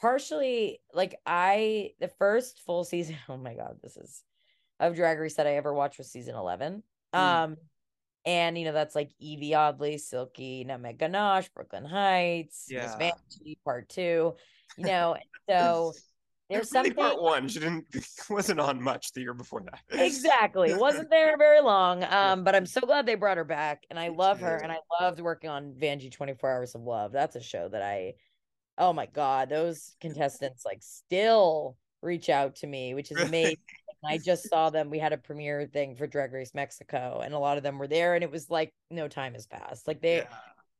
partially 0.00 0.80
like 0.94 1.16
I 1.26 1.90
the 2.00 2.08
first 2.08 2.60
full 2.60 2.84
season, 2.84 3.16
oh 3.28 3.36
my 3.36 3.54
god, 3.54 3.76
this 3.82 3.96
is 3.96 4.22
of 4.80 4.94
Drag 4.94 5.18
Race 5.18 5.34
that 5.34 5.46
I 5.46 5.56
ever 5.56 5.74
watched 5.74 5.98
was 5.98 6.10
season 6.10 6.34
11. 6.36 6.82
Mm. 7.14 7.18
Um 7.18 7.56
and 8.24 8.58
you 8.58 8.64
know 8.64 8.72
that's 8.72 8.94
like 8.94 9.10
Yvie 9.22 9.54
Oddly, 9.54 9.98
Silky, 9.98 10.64
Nutmeg 10.64 10.98
Ganache, 10.98 11.48
Brooklyn 11.54 11.84
Heights, 11.84 12.66
Miss 12.70 12.94
Yeah. 12.98 13.12
Vanjie 13.12 13.58
Part 13.64 13.88
2, 13.88 14.34
you 14.76 14.84
know. 14.84 15.16
So 15.48 15.94
there's 16.48 16.72
Really 16.72 16.90
something 16.90 16.94
part 16.94 17.22
one. 17.22 17.48
She 17.48 17.60
didn't 17.60 17.86
wasn't 18.30 18.60
on 18.60 18.82
much 18.82 19.12
the 19.12 19.20
year 19.20 19.34
before 19.34 19.62
that. 19.62 19.80
exactly 20.00 20.74
wasn't 20.74 21.10
there 21.10 21.36
very 21.36 21.60
long 21.60 22.04
um 22.04 22.44
but 22.44 22.54
i'm 22.54 22.66
so 22.66 22.80
glad 22.80 23.06
they 23.06 23.14
brought 23.14 23.36
her 23.36 23.44
back 23.44 23.84
and 23.90 23.98
i 23.98 24.08
love 24.08 24.38
her 24.40 24.56
and 24.58 24.70
i 24.70 24.78
loved 25.00 25.20
working 25.20 25.50
on 25.50 25.72
vanjie 25.72 26.12
24 26.12 26.50
hours 26.50 26.74
of 26.74 26.82
love 26.82 27.10
that's 27.12 27.36
a 27.36 27.40
show 27.42 27.68
that 27.68 27.82
i 27.82 28.12
oh 28.76 28.92
my 28.92 29.06
god 29.06 29.48
those 29.48 29.96
contestants 30.00 30.64
like 30.64 30.78
still 30.80 31.76
reach 32.02 32.28
out 32.28 32.54
to 32.54 32.66
me 32.66 32.94
which 32.94 33.10
is 33.10 33.18
amazing 33.18 33.56
i 34.08 34.18
just 34.18 34.48
saw 34.48 34.70
them 34.70 34.88
we 34.90 34.98
had 34.98 35.12
a 35.12 35.18
premiere 35.18 35.66
thing 35.66 35.96
for 35.96 36.06
drag 36.06 36.32
race 36.32 36.54
mexico 36.54 37.20
and 37.24 37.34
a 37.34 37.38
lot 37.38 37.56
of 37.56 37.62
them 37.62 37.78
were 37.78 37.88
there 37.88 38.14
and 38.14 38.22
it 38.22 38.30
was 38.30 38.48
like 38.48 38.72
no 38.90 39.08
time 39.08 39.32
has 39.34 39.46
passed 39.46 39.88
like 39.88 40.00
they 40.00 40.18
Yeah. 40.18 40.24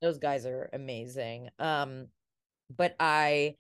those 0.01 0.19
guys 0.19 0.47
are 0.47 0.71
amazing 0.73 1.49
um 1.59 2.07
but 2.77 2.95
i 3.01 3.55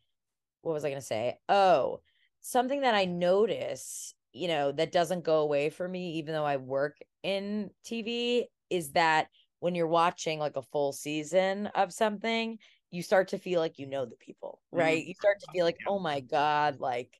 what 0.68 0.74
was 0.74 0.85
i 0.85 0.90
going 0.90 1.00
to 1.00 1.07
say? 1.07 1.38
Oh 1.48 2.00
something 2.40 2.83
that 2.83 2.94
i 2.94 3.04
notice 3.04 4.14
you 4.33 4.48
know 4.48 4.70
that 4.72 4.92
doesn't 4.92 5.24
go 5.24 5.40
away 5.40 5.70
for 5.70 5.88
me 5.88 6.12
even 6.12 6.33
though 6.33 6.44
i 6.44 6.57
work 6.57 6.96
in 7.22 7.70
tv 7.85 8.44
is 8.70 8.92
that 8.92 9.26
when 9.61 9.74
you're 9.74 9.87
watching 9.88 10.38
like 10.38 10.57
a 10.57 10.62
full 10.62 10.92
season 10.92 11.66
of 11.74 11.92
something 11.92 12.59
you 12.90 13.02
start 13.02 13.28
to 13.28 13.38
feel 13.38 13.61
like 13.61 13.78
you 13.78 13.87
know 13.87 14.07
the 14.07 14.16
people 14.16 14.61
Mhm. 14.72 14.78
right? 14.78 15.04
You 15.04 15.14
start 15.14 15.40
to 15.40 15.46
feel 15.52 15.64
like 15.64 15.78
oh 15.87 15.98
my 15.98 16.20
god 16.20 16.78
like 16.81 17.18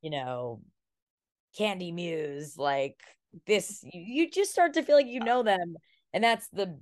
you 0.00 0.10
know 0.10 0.60
kandy 1.58 1.92
muse 1.92 2.56
like 2.56 3.00
this 3.46 3.82
you, 3.82 4.00
you 4.00 4.30
just 4.30 4.52
start 4.52 4.74
to 4.74 4.82
feel 4.82 4.96
like 4.96 5.06
you 5.06 5.20
know 5.20 5.42
them 5.42 5.76
and 6.12 6.22
that's 6.22 6.48
the 6.48 6.78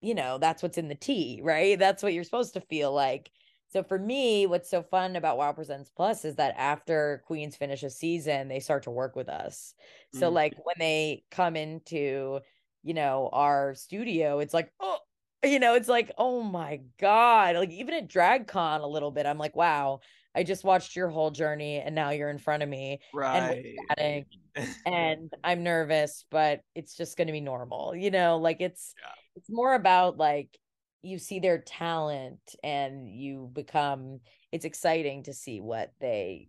you 0.00 0.14
know 0.14 0.38
that's 0.38 0.62
what's 0.62 0.78
in 0.78 0.88
the 0.88 0.94
tea 0.94 1.40
right? 1.42 1.78
That's 1.78 2.02
what 2.02 2.12
you're 2.12 2.24
supposed 2.24 2.54
to 2.54 2.60
feel 2.60 2.92
like 2.92 3.30
so 3.72 3.82
for 3.82 3.98
me 3.98 4.46
what's 4.46 4.70
so 4.70 4.82
fun 4.82 5.16
about 5.16 5.36
wow 5.38 5.52
presents 5.52 5.90
plus 5.90 6.24
is 6.24 6.36
that 6.36 6.54
after 6.56 7.22
queens 7.26 7.56
finish 7.56 7.82
a 7.82 7.90
season 7.90 8.48
they 8.48 8.60
start 8.60 8.82
to 8.84 8.90
work 8.90 9.16
with 9.16 9.28
us 9.28 9.74
so 10.10 10.30
Mm. 10.30 10.34
like 10.34 10.54
when 10.62 10.76
they 10.78 11.24
come 11.30 11.56
into 11.56 12.40
you 12.82 12.94
know 12.94 13.28
our 13.32 13.74
studio 13.74 14.38
it's 14.38 14.54
like 14.54 14.70
oh 14.80 14.98
you 15.44 15.58
know 15.58 15.74
it's 15.74 15.88
like 15.88 16.10
oh 16.18 16.42
my 16.42 16.80
god 16.98 17.56
like 17.56 17.70
even 17.70 17.94
at 17.94 18.08
dragcon 18.08 18.80
a 18.82 18.86
little 18.86 19.10
bit 19.10 19.26
i'm 19.26 19.38
like 19.38 19.54
wow 19.56 20.00
i 20.34 20.42
just 20.42 20.64
watched 20.64 20.96
your 20.96 21.08
whole 21.08 21.30
journey 21.30 21.78
and 21.78 21.94
now 21.94 22.10
you're 22.10 22.30
in 22.30 22.38
front 22.38 22.62
of 22.62 22.68
me 22.68 23.00
Right. 23.12 23.64
chatting, 23.88 24.26
and 24.86 25.30
I'm 25.42 25.62
nervous, 25.62 26.24
but 26.30 26.60
it's 26.74 26.96
just 26.96 27.16
going 27.16 27.26
to 27.28 27.32
be 27.32 27.40
normal. 27.40 27.94
You 27.94 28.10
know, 28.10 28.38
like 28.38 28.60
it's 28.60 28.94
Yeah. 29.00 29.10
it's 29.36 29.50
more 29.50 29.74
about 29.74 30.16
like 30.16 30.56
you 31.04 31.18
see 31.18 31.38
their 31.38 31.58
talent 31.58 32.56
and 32.64 33.08
you 33.08 33.50
become 33.52 34.20
it's 34.52 34.64
exciting 34.64 35.22
to 35.24 35.34
see 35.34 35.60
what 35.60 35.92
they 36.00 36.48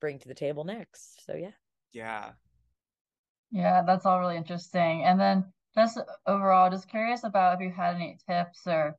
bring 0.00 0.18
to 0.18 0.28
the 0.28 0.34
table 0.34 0.64
next. 0.64 1.24
So 1.26 1.34
yeah. 1.34 1.50
yeah. 1.92 2.30
Yeah, 3.52 3.82
that's 3.86 4.06
all 4.06 4.20
really 4.20 4.36
interesting. 4.36 5.04
And 5.04 5.20
then 5.20 5.44
just 5.74 5.98
overall, 6.26 6.70
just 6.70 6.88
curious 6.88 7.24
about 7.24 7.54
if 7.54 7.60
you 7.60 7.70
had 7.70 7.96
any 7.96 8.16
tips 8.28 8.60
or 8.66 8.96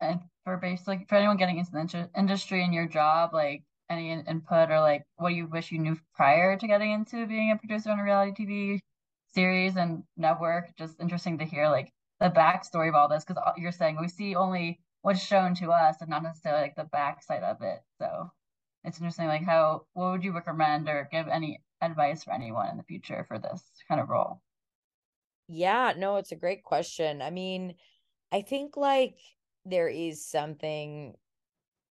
and 0.00 0.20
for 0.44 0.58
basically 0.58 1.06
for 1.08 1.16
anyone 1.16 1.38
getting 1.38 1.58
into 1.58 1.72
the 1.72 1.80
inter- 1.80 2.10
industry 2.16 2.62
in 2.62 2.72
your 2.72 2.86
job, 2.86 3.30
like 3.32 3.64
any 3.88 4.10
in- 4.10 4.26
input 4.26 4.70
or 4.70 4.80
like 4.80 5.04
what 5.16 5.34
you 5.34 5.46
wish 5.46 5.72
you 5.72 5.78
knew 5.78 5.96
prior 6.14 6.56
to 6.56 6.66
getting 6.66 6.92
into 6.92 7.26
being 7.26 7.50
a 7.50 7.56
producer 7.56 7.90
on 7.90 7.98
a 7.98 8.04
reality 8.04 8.46
TV 8.46 8.80
series 9.28 9.76
and 9.76 10.02
network. 10.16 10.76
Just 10.76 11.00
interesting 11.00 11.38
to 11.38 11.44
hear 11.44 11.68
like 11.68 11.92
the 12.20 12.30
backstory 12.30 12.88
of 12.88 12.94
all 12.94 13.08
this 13.08 13.24
because 13.24 13.42
you're 13.56 13.72
saying 13.72 13.98
we 14.00 14.08
see 14.08 14.34
only 14.34 14.80
what's 15.02 15.22
shown 15.22 15.54
to 15.56 15.70
us 15.70 15.96
and 16.00 16.10
not 16.10 16.22
necessarily 16.22 16.62
like 16.62 16.76
the 16.76 16.84
backside 16.84 17.42
of 17.42 17.58
it. 17.62 17.80
So 17.98 18.30
it's 18.84 18.98
interesting, 18.98 19.26
like 19.26 19.44
how 19.44 19.86
what 19.92 20.12
would 20.12 20.24
you 20.24 20.32
recommend 20.32 20.88
or 20.88 21.08
give 21.10 21.28
any 21.28 21.62
advice 21.80 22.24
for 22.24 22.32
anyone 22.32 22.70
in 22.70 22.76
the 22.76 22.82
future 22.84 23.24
for 23.28 23.38
this 23.38 23.62
kind 23.88 24.00
of 24.00 24.08
role? 24.08 24.40
Yeah, 25.48 25.94
no, 25.96 26.16
it's 26.16 26.32
a 26.32 26.36
great 26.36 26.64
question. 26.64 27.22
I 27.22 27.30
mean, 27.30 27.74
I 28.32 28.42
think 28.42 28.76
like 28.76 29.18
there 29.64 29.88
is 29.88 30.24
something 30.24 31.14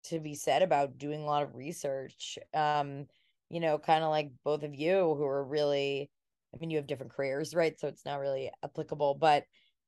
to 0.06 0.20
be 0.20 0.36
said 0.36 0.62
about 0.62 0.98
doing 0.98 1.22
a 1.22 1.26
lot 1.26 1.44
of 1.44 1.56
research. 1.56 2.38
Um, 2.54 3.08
you 3.50 3.60
know, 3.60 3.78
kind 3.78 4.04
of 4.04 4.10
like 4.10 4.32
both 4.44 4.64
of 4.64 4.76
you 4.76 5.16
who 5.16 5.24
are 5.26 5.44
really, 5.44 6.10
I 6.54 6.58
mean, 6.58 6.70
you 6.70 6.78
have 6.78 6.88
different 6.88 7.14
careers, 7.14 7.56
right? 7.56 7.80
So 7.80 7.88
it's 7.88 8.06
not 8.06 8.20
really 8.20 8.52
applicable, 8.64 9.16
but 9.16 9.46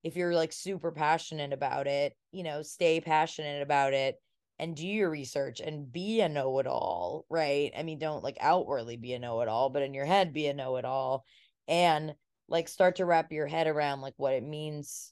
if 0.08 0.16
you're 0.16 0.34
like 0.34 0.54
super 0.54 0.92
passionate 0.92 1.52
about 1.52 1.86
it, 1.86 2.14
you 2.32 2.44
know, 2.44 2.62
stay 2.62 3.02
passionate 3.02 3.62
about 3.62 3.94
it 3.94 4.16
and 4.58 4.76
do 4.76 4.88
your 4.88 5.10
research 5.10 5.60
and 5.60 5.92
be 5.92 6.22
a 6.22 6.30
know-it-all 6.30 7.26
right? 7.30 7.72
I 7.78 7.84
mean 7.84 8.00
don't 8.00 8.24
like 8.24 8.38
outwardly 8.40 8.98
be 8.98 9.14
a 9.14 9.20
know-it-all 9.20 9.70
but 9.70 9.84
in 9.84 9.94
your 9.94 10.06
head 10.06 10.34
be 10.34 10.48
a 10.48 10.54
know-it-all 10.54 11.26
and 11.68 12.16
like 12.48 12.70
start 12.70 12.96
to 12.96 13.06
wrap 13.06 13.32
your 13.32 13.48
head 13.48 13.68
around 13.68 14.02
like 14.02 14.14
what 14.18 14.34
it 14.34 14.44
means 14.44 15.12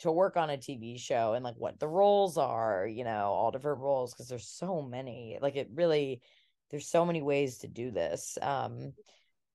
to 0.00 0.10
work 0.10 0.36
on 0.36 0.50
a 0.50 0.56
tv 0.56 0.98
show 0.98 1.34
and 1.34 1.44
like 1.44 1.54
what 1.56 1.78
the 1.78 1.86
roles 1.86 2.36
are 2.36 2.86
you 2.86 3.04
know 3.04 3.26
all 3.26 3.50
different 3.50 3.80
roles 3.80 4.12
because 4.12 4.28
there's 4.28 4.48
so 4.48 4.82
many 4.82 5.38
like 5.40 5.56
it 5.56 5.68
really 5.74 6.20
there's 6.70 6.88
so 6.88 7.04
many 7.04 7.22
ways 7.22 7.58
to 7.58 7.68
do 7.68 7.90
this 7.90 8.36
um 8.42 8.92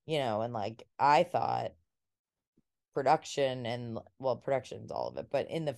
you 0.06 0.20
know 0.20 0.42
and 0.42 0.54
like 0.54 0.84
i 0.98 1.24
thought 1.24 1.72
production 2.94 3.66
and 3.66 4.00
well 4.20 4.36
production's 4.36 4.92
all 4.92 5.08
of 5.08 5.18
it 5.18 5.28
but 5.32 5.50
in 5.50 5.66
the 5.66 5.76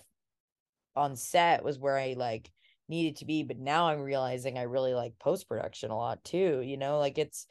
on 0.96 1.16
set 1.16 1.64
was 1.64 1.80
where 1.80 1.98
i 1.98 2.16
like 2.18 2.50
needed 2.90 3.16
to 3.16 3.26
be 3.26 3.44
but 3.44 3.58
now 3.58 3.88
i'm 3.88 4.02
realizing 4.02 4.58
i 4.58 4.64
really 4.64 4.94
like 4.94 5.14
post 5.20 5.48
production 5.48 5.92
a 5.92 5.96
lot 5.98 6.24
too 6.24 6.62
you 6.62 6.78
know 6.78 7.00
like 7.00 7.18
it's 7.18 7.48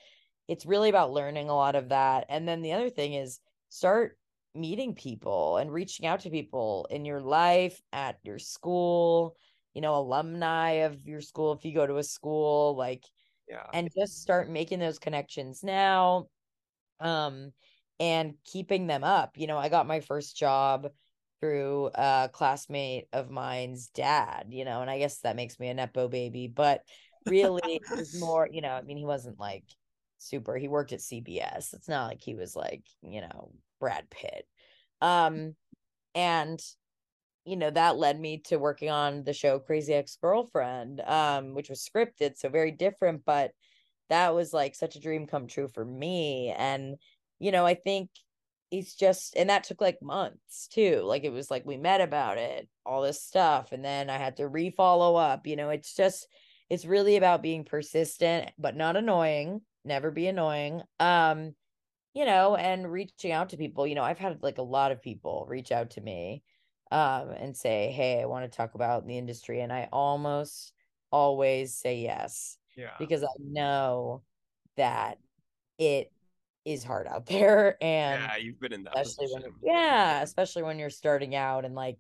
it's 0.49 0.67
really 0.67 0.89
about 0.89 1.13
learning 1.13 1.49
a 1.49 1.55
lot 1.55 1.77
of 1.77 1.91
that 1.91 2.27
and 2.29 2.47
then 2.47 2.63
the 2.63 2.73
other 2.73 2.91
thing 2.91 3.15
is 3.15 3.41
start 3.69 4.19
meeting 4.55 4.95
people 4.95 5.59
and 5.59 5.73
reaching 5.73 6.07
out 6.07 6.21
to 6.21 6.31
people 6.31 6.87
in 6.91 7.05
your 7.05 7.21
life 7.21 7.81
at 7.93 8.19
your 8.23 8.39
school 8.39 9.37
you 9.75 9.81
know 9.81 9.95
alumni 9.95 10.71
of 10.71 11.07
your 11.07 11.21
school 11.21 11.53
if 11.53 11.65
you 11.65 11.73
go 11.73 11.87
to 11.87 11.99
a 11.99 12.03
school 12.03 12.77
like 12.77 13.05
yeah. 13.49 13.67
and 13.73 13.89
just 13.97 14.21
start 14.21 14.51
making 14.51 14.81
those 14.81 14.99
connections 14.99 15.63
now 15.63 16.27
um 16.99 17.53
and 18.01 18.35
keeping 18.45 18.89
them 18.89 19.05
up 19.05 19.37
you 19.37 19.47
know 19.47 19.59
i 19.59 19.69
got 19.69 19.87
my 19.87 20.01
first 20.01 20.37
job 20.37 20.91
through 21.41 21.91
a 21.95 22.29
classmate 22.33 23.09
of 23.13 23.31
mine's 23.31 23.89
dad, 23.89 24.47
you 24.51 24.65
know, 24.65 24.83
and 24.83 24.91
I 24.91 24.99
guess 24.99 25.19
that 25.21 25.37
makes 25.37 25.59
me 25.59 25.69
a 25.69 25.75
Nepo 25.75 26.09
baby, 26.09 26.49
but 26.49 26.83
really 27.27 27.63
it 27.65 27.83
was 27.91 28.15
more, 28.21 28.49
you 28.51 28.61
know, 28.61 28.71
I 28.71 28.83
mean, 28.83 28.99
he 28.99 29.07
wasn't 29.07 29.41
like 29.41 29.65
super, 30.19 30.57
he 30.57 30.69
worked 30.69 30.93
at 30.93 31.01
CBS. 31.01 31.73
It's 31.73 31.89
not 31.89 32.09
like 32.09 32.21
he 32.21 32.35
was 32.35 32.55
like, 32.55 32.83
you 33.03 33.23
know, 33.23 33.53
Brad 33.81 34.09
Pitt. 34.11 34.47
Um, 35.01 35.55
and 36.15 36.61
you 37.47 37.57
know, 37.57 37.71
that 37.71 37.97
led 37.97 38.21
me 38.21 38.43
to 38.45 38.59
working 38.59 38.91
on 38.91 39.25
the 39.25 39.33
show 39.33 39.59
Crazy 39.59 39.95
Ex 39.95 40.19
Girlfriend, 40.21 41.01
um, 41.01 41.55
which 41.55 41.71
was 41.71 41.83
scripted, 41.83 42.37
so 42.37 42.51
very 42.51 42.71
different, 42.71 43.25
but 43.25 43.53
that 44.11 44.35
was 44.35 44.53
like 44.53 44.75
such 44.75 44.95
a 44.95 45.01
dream 45.01 45.27
come 45.27 45.47
true 45.47 45.67
for 45.67 45.85
me. 45.85 46.55
And, 46.57 46.97
you 47.41 47.51
know, 47.51 47.67
I 47.67 47.75
think 47.75 48.11
it's 48.71 48.95
just 48.95 49.35
and 49.37 49.51
that 49.51 49.65
took 49.65 49.81
like 49.81 50.01
months 50.01 50.69
too 50.69 51.01
like 51.03 51.25
it 51.25 51.33
was 51.33 51.51
like 51.51 51.67
we 51.67 51.77
met 51.77 52.01
about 52.01 52.39
it 52.39 52.69
all 52.87 53.03
this 53.03 53.23
stuff 53.23 53.73
and 53.73 53.85
then 53.85 54.09
i 54.09 54.17
had 54.17 54.37
to 54.37 54.47
re-follow 54.47 55.17
up 55.17 55.47
you 55.47 55.57
know 55.57 55.71
it's 55.71 55.95
just 55.95 56.29
it's 56.69 56.85
really 56.85 57.17
about 57.17 57.43
being 57.43 57.65
persistent 57.65 58.51
but 58.59 58.77
not 58.77 58.97
annoying 58.97 59.61
never 59.85 60.11
be 60.11 60.27
annoying 60.27 60.83
um 61.01 61.55
you 62.15 62.25
know 62.25 62.57
and 62.57 62.91
reaching 62.91 63.33
out 63.33 63.49
to 63.51 63.57
people 63.57 63.87
you 63.87 63.95
know 63.95 64.05
i've 64.05 64.19
had 64.19 64.43
like 64.43 64.59
a 64.59 64.63
lot 64.63 64.93
of 64.93 65.03
people 65.03 65.47
reach 65.49 65.73
out 65.73 65.91
to 65.91 66.01
me 66.01 66.43
um 66.93 67.31
and 67.31 67.57
say 67.57 67.91
hey 67.91 68.21
i 68.21 68.27
want 68.27 68.51
to 68.51 68.57
talk 68.57 68.75
about 68.75 69.07
the 69.07 69.19
industry 69.19 69.61
and 69.61 69.73
i 69.73 69.89
almost 69.93 70.73
always 71.11 71.75
say 71.75 71.99
yes 71.99 72.57
yeah. 72.77 72.91
because 72.99 73.25
i 73.25 73.27
know 73.41 74.23
that 74.77 75.19
it 75.79 76.13
is 76.65 76.85
hard 76.85 77.07
out 77.07 77.27
there 77.27 77.77
and 77.83 78.23
yeah 78.23 78.37
you've 78.37 78.61
been 78.61 78.73
in 78.73 78.85
that 78.85 78.99
especially 78.99 79.27
position. 79.35 79.55
when 79.61 79.75
yeah 79.75 80.23
especially 80.23 80.63
when 80.63 80.79
you're 80.79 80.91
starting 80.91 81.35
out 81.35 81.65
and 81.65 81.75
like 81.75 81.99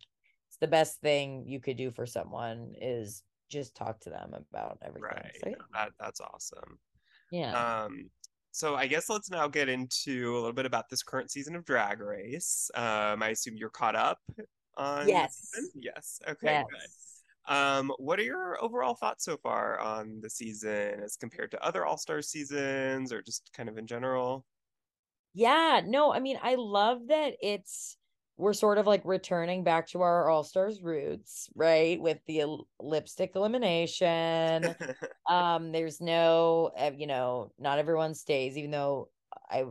it's 0.48 0.58
the 0.60 0.66
best 0.66 1.00
thing 1.00 1.44
you 1.46 1.60
could 1.60 1.76
do 1.76 1.90
for 1.90 2.06
someone 2.06 2.74
is 2.80 3.22
just 3.48 3.74
talk 3.74 3.98
to 4.00 4.10
them 4.10 4.32
about 4.34 4.78
everything 4.82 5.02
right 5.02 5.32
so, 5.42 5.50
yeah. 5.50 5.54
that, 5.72 5.92
that's 5.98 6.20
awesome 6.20 6.78
yeah 7.30 7.82
um 7.84 8.10
so 8.52 8.74
I 8.74 8.86
guess 8.86 9.08
let's 9.08 9.30
now 9.30 9.46
get 9.46 9.68
into 9.68 10.32
a 10.32 10.38
little 10.38 10.52
bit 10.52 10.66
about 10.66 10.88
this 10.90 11.02
current 11.02 11.30
season 11.30 11.54
of 11.54 11.64
Drag 11.64 12.00
Race. 12.00 12.68
Um, 12.74 13.22
I 13.22 13.28
assume 13.28 13.56
you're 13.56 13.70
caught 13.70 13.94
up 13.94 14.18
on 14.76 15.08
yes 15.08 15.50
yes 15.74 16.20
okay 16.28 16.64
yes. 16.72 17.09
Um, 17.46 17.92
what 17.98 18.18
are 18.18 18.24
your 18.24 18.62
overall 18.62 18.94
thoughts 18.94 19.24
so 19.24 19.36
far 19.36 19.78
on 19.80 20.20
the 20.20 20.30
season 20.30 21.00
as 21.02 21.16
compared 21.16 21.50
to 21.52 21.64
other 21.64 21.84
All 21.86 21.96
Star 21.96 22.22
seasons, 22.22 23.12
or 23.12 23.22
just 23.22 23.50
kind 23.52 23.68
of 23.68 23.78
in 23.78 23.86
general? 23.86 24.44
Yeah, 25.32 25.82
no, 25.84 26.12
I 26.12 26.20
mean, 26.20 26.38
I 26.42 26.56
love 26.56 27.08
that 27.08 27.34
it's 27.40 27.96
we're 28.40 28.54
sort 28.54 28.78
of 28.78 28.86
like 28.86 29.02
returning 29.04 29.62
back 29.62 29.86
to 29.88 30.00
our 30.00 30.28
All 30.28 30.42
Stars 30.42 30.82
roots, 30.82 31.50
right? 31.54 32.00
With 32.00 32.18
the 32.26 32.56
lipstick 32.80 33.32
elimination. 33.34 34.74
um, 35.28 35.72
there's 35.72 36.00
no, 36.00 36.70
uh, 36.76 36.90
you 36.96 37.06
know, 37.06 37.52
not 37.58 37.78
everyone 37.78 38.14
stays, 38.14 38.56
even 38.56 38.70
though 38.70 39.10
I 39.48 39.66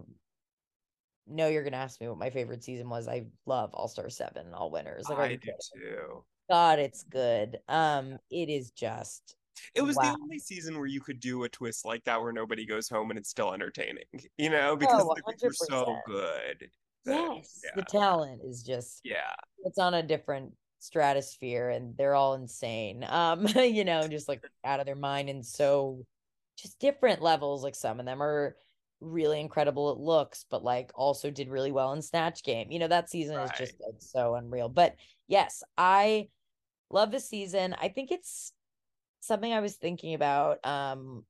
know 1.28 1.48
you're 1.48 1.64
gonna 1.64 1.78
ask 1.78 2.00
me 2.00 2.08
what 2.08 2.18
my 2.18 2.30
favorite 2.30 2.64
season 2.64 2.90
was. 2.90 3.08
I 3.08 3.26
love 3.46 3.74
All 3.74 3.88
Star 3.88 4.10
Seven, 4.10 4.54
all 4.54 4.72
winners. 4.72 5.10
Like, 5.10 5.18
I 5.18 5.36
do 5.36 5.52
too. 5.76 6.24
God, 6.50 6.80
it's 6.80 7.04
good. 7.04 7.60
Um, 7.68 8.18
it 8.32 8.50
is 8.50 8.72
just 8.72 9.36
it 9.76 9.82
was 9.82 9.96
wow. 9.96 10.04
the 10.04 10.18
only 10.22 10.40
season 10.40 10.78
where 10.78 10.88
you 10.88 11.02
could 11.02 11.20
do 11.20 11.44
a 11.44 11.50
twist 11.50 11.86
like 11.86 12.04
that 12.06 12.22
where 12.22 12.32
nobody 12.32 12.66
goes 12.66 12.90
home 12.90 13.10
and 13.12 13.20
it's 13.20 13.30
still 13.30 13.54
entertaining, 13.54 14.06
you 14.38 14.50
know, 14.50 14.76
because 14.76 15.02
Oh, 15.04 15.16
the 15.16 15.34
were 15.44 15.54
so 15.54 16.00
good. 16.06 16.70
that- 17.06 17.36
yes, 17.36 17.62
the 17.76 17.84
talent 17.84 18.42
is 18.44 18.64
just 18.64 19.02
Yeah. 19.04 19.34
it's 19.66 19.80
on 19.80 19.94
a 19.94 20.04
different 20.04 20.54
stratosphere 20.80 21.70
and 21.70 21.96
they're 21.98 22.16
all 22.16 22.36
insane. 22.36 23.06
Um, 23.08 23.48
you 23.56 23.86
know, 23.86 24.08
just 24.08 24.28
like 24.28 24.44
out 24.64 24.80
of 24.80 24.86
their 24.86 24.96
mind 24.96 25.30
and 25.30 25.46
so 25.46 26.06
just 26.58 26.80
different 26.80 27.22
levels. 27.22 27.64
Like 27.64 27.76
some 27.76 28.00
of 28.00 28.06
them 28.06 28.22
are 28.22 28.56
really 29.02 29.40
incredible 29.40 29.92
at 29.92 29.98
looks, 29.98 30.46
but 30.50 30.64
like 30.64 30.92
also 30.96 31.32
did 31.32 31.50
really 31.50 31.72
well 31.72 31.94
in 31.94 32.02
Snatch 32.02 32.44
Game. 32.44 32.72
You 32.72 32.80
know, 32.80 32.88
that 32.88 33.10
season 33.10 33.40
is 33.40 33.52
just 33.58 33.76
like 33.80 33.96
so 34.00 34.36
unreal. 34.36 34.70
But 34.70 34.96
yes, 35.28 35.64
I 35.78 36.28
love 36.92 37.12
the 37.12 37.20
season. 37.20 37.76
I 37.80 37.90
think 37.90 38.12
it's 38.12 38.54
something 39.22 39.54
I 39.54 39.60
was 39.62 39.76
thinking 39.76 40.14
about 40.14 40.66
um 40.66 41.26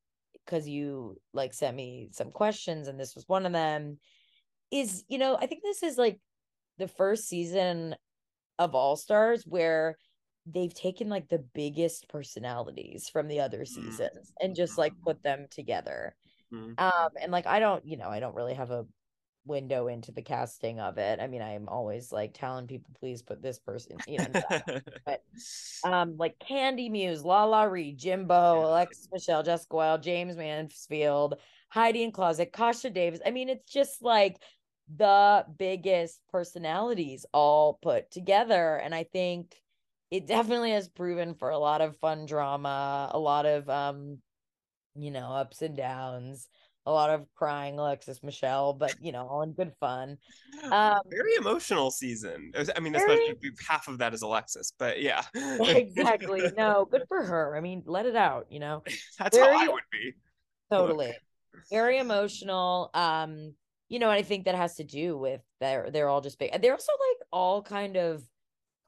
because 0.45 0.67
you 0.67 1.17
like 1.33 1.53
sent 1.53 1.75
me 1.75 2.09
some 2.11 2.31
questions 2.31 2.87
and 2.87 2.99
this 2.99 3.15
was 3.15 3.27
one 3.27 3.45
of 3.45 3.53
them 3.53 3.99
is 4.71 5.03
you 5.07 5.17
know 5.17 5.35
I 5.37 5.47
think 5.47 5.63
this 5.63 5.83
is 5.83 5.97
like 5.97 6.19
the 6.77 6.87
first 6.87 7.27
season 7.27 7.95
of 8.59 8.75
All 8.75 8.95
Stars 8.95 9.45
where 9.45 9.97
they've 10.45 10.73
taken 10.73 11.09
like 11.09 11.29
the 11.29 11.39
biggest 11.53 12.09
personalities 12.09 13.09
from 13.09 13.27
the 13.27 13.39
other 13.41 13.61
Mhm. 13.61 13.67
seasons 13.67 14.33
and 14.41 14.55
just 14.55 14.77
like 14.77 14.93
put 15.03 15.21
them 15.23 15.47
together 15.51 16.15
Mhm. 16.51 16.75
um 16.79 17.09
and 17.21 17.31
like 17.31 17.47
I 17.47 17.59
don't 17.59 17.85
you 17.85 17.97
know 17.97 18.09
I 18.09 18.19
don't 18.19 18.35
really 18.35 18.55
have 18.55 18.71
a 18.71 18.85
window 19.45 19.87
into 19.87 20.11
the 20.11 20.21
casting 20.21 20.79
of 20.79 20.97
it 20.97 21.19
I 21.19 21.27
mean 21.27 21.41
I'm 21.41 21.67
always 21.67 22.11
like 22.11 22.33
telling 22.33 22.67
people 22.67 22.91
please 22.99 23.21
put 23.21 23.41
this 23.41 23.57
person 23.57 23.97
you 24.07 24.19
know 24.19 24.79
but 25.05 25.23
um 25.83 26.17
like 26.17 26.37
Kandy 26.39 26.89
Muse, 26.91 27.23
LaLa 27.23 27.71
Ri, 27.71 27.93
Jimbo. 27.93 28.65
Alexis 28.65 29.07
Michelle, 29.11 29.43
Jessica 29.43 29.75
Wild, 29.75 30.03
Jaymes 30.03 30.37
Mansfield, 30.37 31.35
Heidi 31.69 32.03
N 32.03 32.11
Closet, 32.11 32.51
Kasha 32.51 32.89
Davis. 32.89 33.19
I 33.25 33.31
mean, 33.31 33.49
it's 33.49 33.71
just 33.71 34.01
like 34.01 34.41
the 34.95 35.45
biggest 35.57 36.19
personalities 36.31 37.25
all 37.33 37.79
put 37.81 38.11
together. 38.11 38.75
And 38.77 38.93
I 38.93 39.03
think 39.03 39.55
it 40.09 40.25
definitely 40.25 40.71
has 40.71 40.89
proven 40.89 41.35
for 41.35 41.49
a 41.49 41.59
lot 41.59 41.81
of 41.81 41.97
fun 41.99 42.25
drama, 42.25 43.11
a 43.13 43.19
lot 43.19 43.45
of 43.45 43.69
um, 43.69 44.17
you 44.95 45.11
know, 45.11 45.31
ups 45.31 45.61
and 45.61 45.77
downs, 45.77 46.47
a 46.89 46.91
lot 46.91 47.09
of 47.11 47.25
crying 47.35 47.77
Alexis 47.77 48.21
Michelle, 48.23 48.73
but 48.73 48.95
you 49.01 49.11
know, 49.11 49.27
all 49.27 49.43
in 49.43 49.53
good 49.53 49.71
fun. 49.79 50.17
Um 50.71 50.99
Very 51.09 51.35
emotional 51.35 51.91
season. 51.91 52.51
I 52.75 52.79
mean, 52.79 52.93
Very- 52.93 53.13
especially 53.13 53.51
half 53.67 53.87
of 53.87 53.99
that 53.99 54.13
is 54.13 54.21
Alexis, 54.23 54.73
but 54.77 55.01
yeah. 55.01 55.23
exactly. 55.35 56.51
No, 56.57 56.85
good 56.89 57.03
for 57.07 57.23
her. 57.23 57.55
I 57.55 57.61
mean, 57.61 57.83
let 57.85 58.05
it 58.05 58.15
out, 58.15 58.47
you 58.49 58.59
know. 58.59 58.83
That's 59.19 59.37
how 59.37 59.47
I 59.49 59.67
would 59.67 59.83
be. 59.91 60.13
totally 60.71 61.13
very 61.71 61.97
emotional 61.97 62.89
um 62.93 63.53
you 63.89 63.99
know 63.99 64.09
and 64.09 64.17
i 64.19 64.21
think 64.21 64.45
that 64.45 64.55
has 64.55 64.75
to 64.75 64.83
do 64.83 65.17
with 65.17 65.41
they're 65.59 65.89
they're 65.91 66.07
all 66.07 66.21
just 66.21 66.39
big 66.39 66.49
they're 66.61 66.71
also 66.73 66.91
like 67.09 67.27
all 67.33 67.61
kind 67.61 67.97
of 67.97 68.23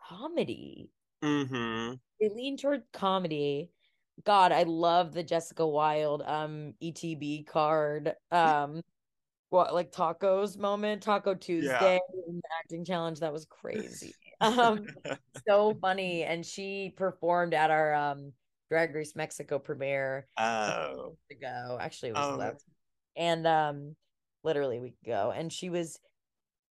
comedy 0.08 0.90
Mm-hmm. 1.24 1.94
they 2.20 2.30
lean 2.30 2.58
toward 2.58 2.82
comedy 2.94 3.70
god 4.24 4.52
i 4.52 4.64
love 4.64 5.14
the 5.14 5.24
jessica 5.24 5.66
wild 5.66 6.22
um 6.26 6.74
etb 6.82 7.46
card 7.48 8.14
um 8.32 8.82
what 9.50 9.74
like 9.74 9.92
tacos 9.92 10.58
moment 10.58 11.02
taco 11.02 11.34
tuesday 11.34 12.00
the 12.28 12.42
acting 12.60 12.86
challenge 12.86 13.20
that 13.20 13.34
was 13.34 13.46
crazy 13.46 14.14
um 14.42 14.86
so 15.48 15.76
funny 15.82 16.24
and 16.24 16.46
she 16.46 16.94
performed 16.96 17.54
at 17.54 17.70
our 17.72 17.94
um 17.94 18.32
drag 18.70 18.96
race 18.96 19.16
mexico 19.16 19.60
premiere 19.60 20.26
oh. 20.38 21.18
ago. 21.30 21.78
Actually, 21.80 22.10
it 22.10 22.16
was 22.16 22.34
Oh. 22.34 22.38
last 22.38 22.66
and 23.18 23.46
um 23.46 23.96
literally 24.44 24.78
a 24.78 24.82
week 24.82 24.96
ago. 25.04 25.34
And 25.36 25.52
she 25.52 25.70
was 25.70 26.00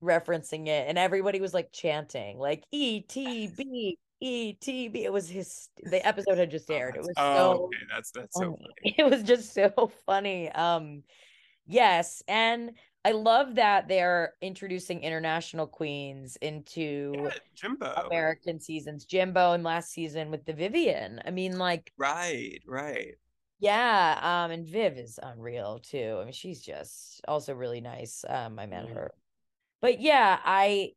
referencing 0.03 0.67
it 0.67 0.89
and 0.89 0.97
everybody 0.97 1.41
was 1.41 1.53
like 1.53 1.71
chanting 1.73 2.39
like 2.39 2.65
E 2.73 3.03
T 3.03 3.49
B 3.49 3.99
ETB. 4.21 5.05
It 5.05 5.13
was 5.13 5.29
his 5.29 5.69
the 5.83 6.05
episode 6.07 6.39
had 6.39 6.51
just 6.51 6.71
Oh, 6.71 6.75
aired. 6.75 6.97
It 6.97 7.03
was 7.05 7.17
oh, 7.17 7.23
so 7.33 7.75
okay. 7.75 7.85
That's 7.93 8.11
that's 8.13 8.39
so 8.39 8.57
funny. 8.57 8.57
funny. 8.57 8.95
It 8.99 9.05
was 9.11 9.23
just 9.23 9.53
so 9.55 9.93
funny. 10.07 10.51
Um, 10.51 11.05
yes, 11.67 12.23
and 12.29 12.73
I 13.05 13.13
love 13.13 13.57
that 13.57 13.89
they're 13.89 14.35
introducing 14.43 15.03
international 15.03 15.67
queens 15.69 16.37
into 16.37 17.13
Yeah, 17.13 17.39
Jimbo. 17.55 17.95
American 18.11 18.61
seasons. 18.61 19.05
Jimbo 19.07 19.53
and 19.55 19.65
last 19.65 19.93
season 19.93 20.31
with 20.31 20.45
the 20.47 20.55
Vivienne. 20.55 21.23
I 21.27 21.31
mean, 21.31 21.59
like, 21.59 21.93
Right, 21.97 22.63
right. 22.67 23.17
yeah. 23.59 24.45
Um, 24.45 24.51
and 24.51 24.67
Viv 24.67 24.97
is 24.99 25.19
unreal 25.23 25.81
too. 25.81 26.19
I 26.21 26.25
mean, 26.25 26.33
she's 26.33 26.63
just 26.63 27.21
also 27.29 27.55
really 27.55 27.81
nice. 27.81 28.25
Um, 28.29 28.59
I 28.59 28.67
met 28.67 28.87
Mhm. 28.87 28.95
her, 28.95 29.13
but 29.83 30.01
yeah, 30.01 30.41
I 30.45 30.95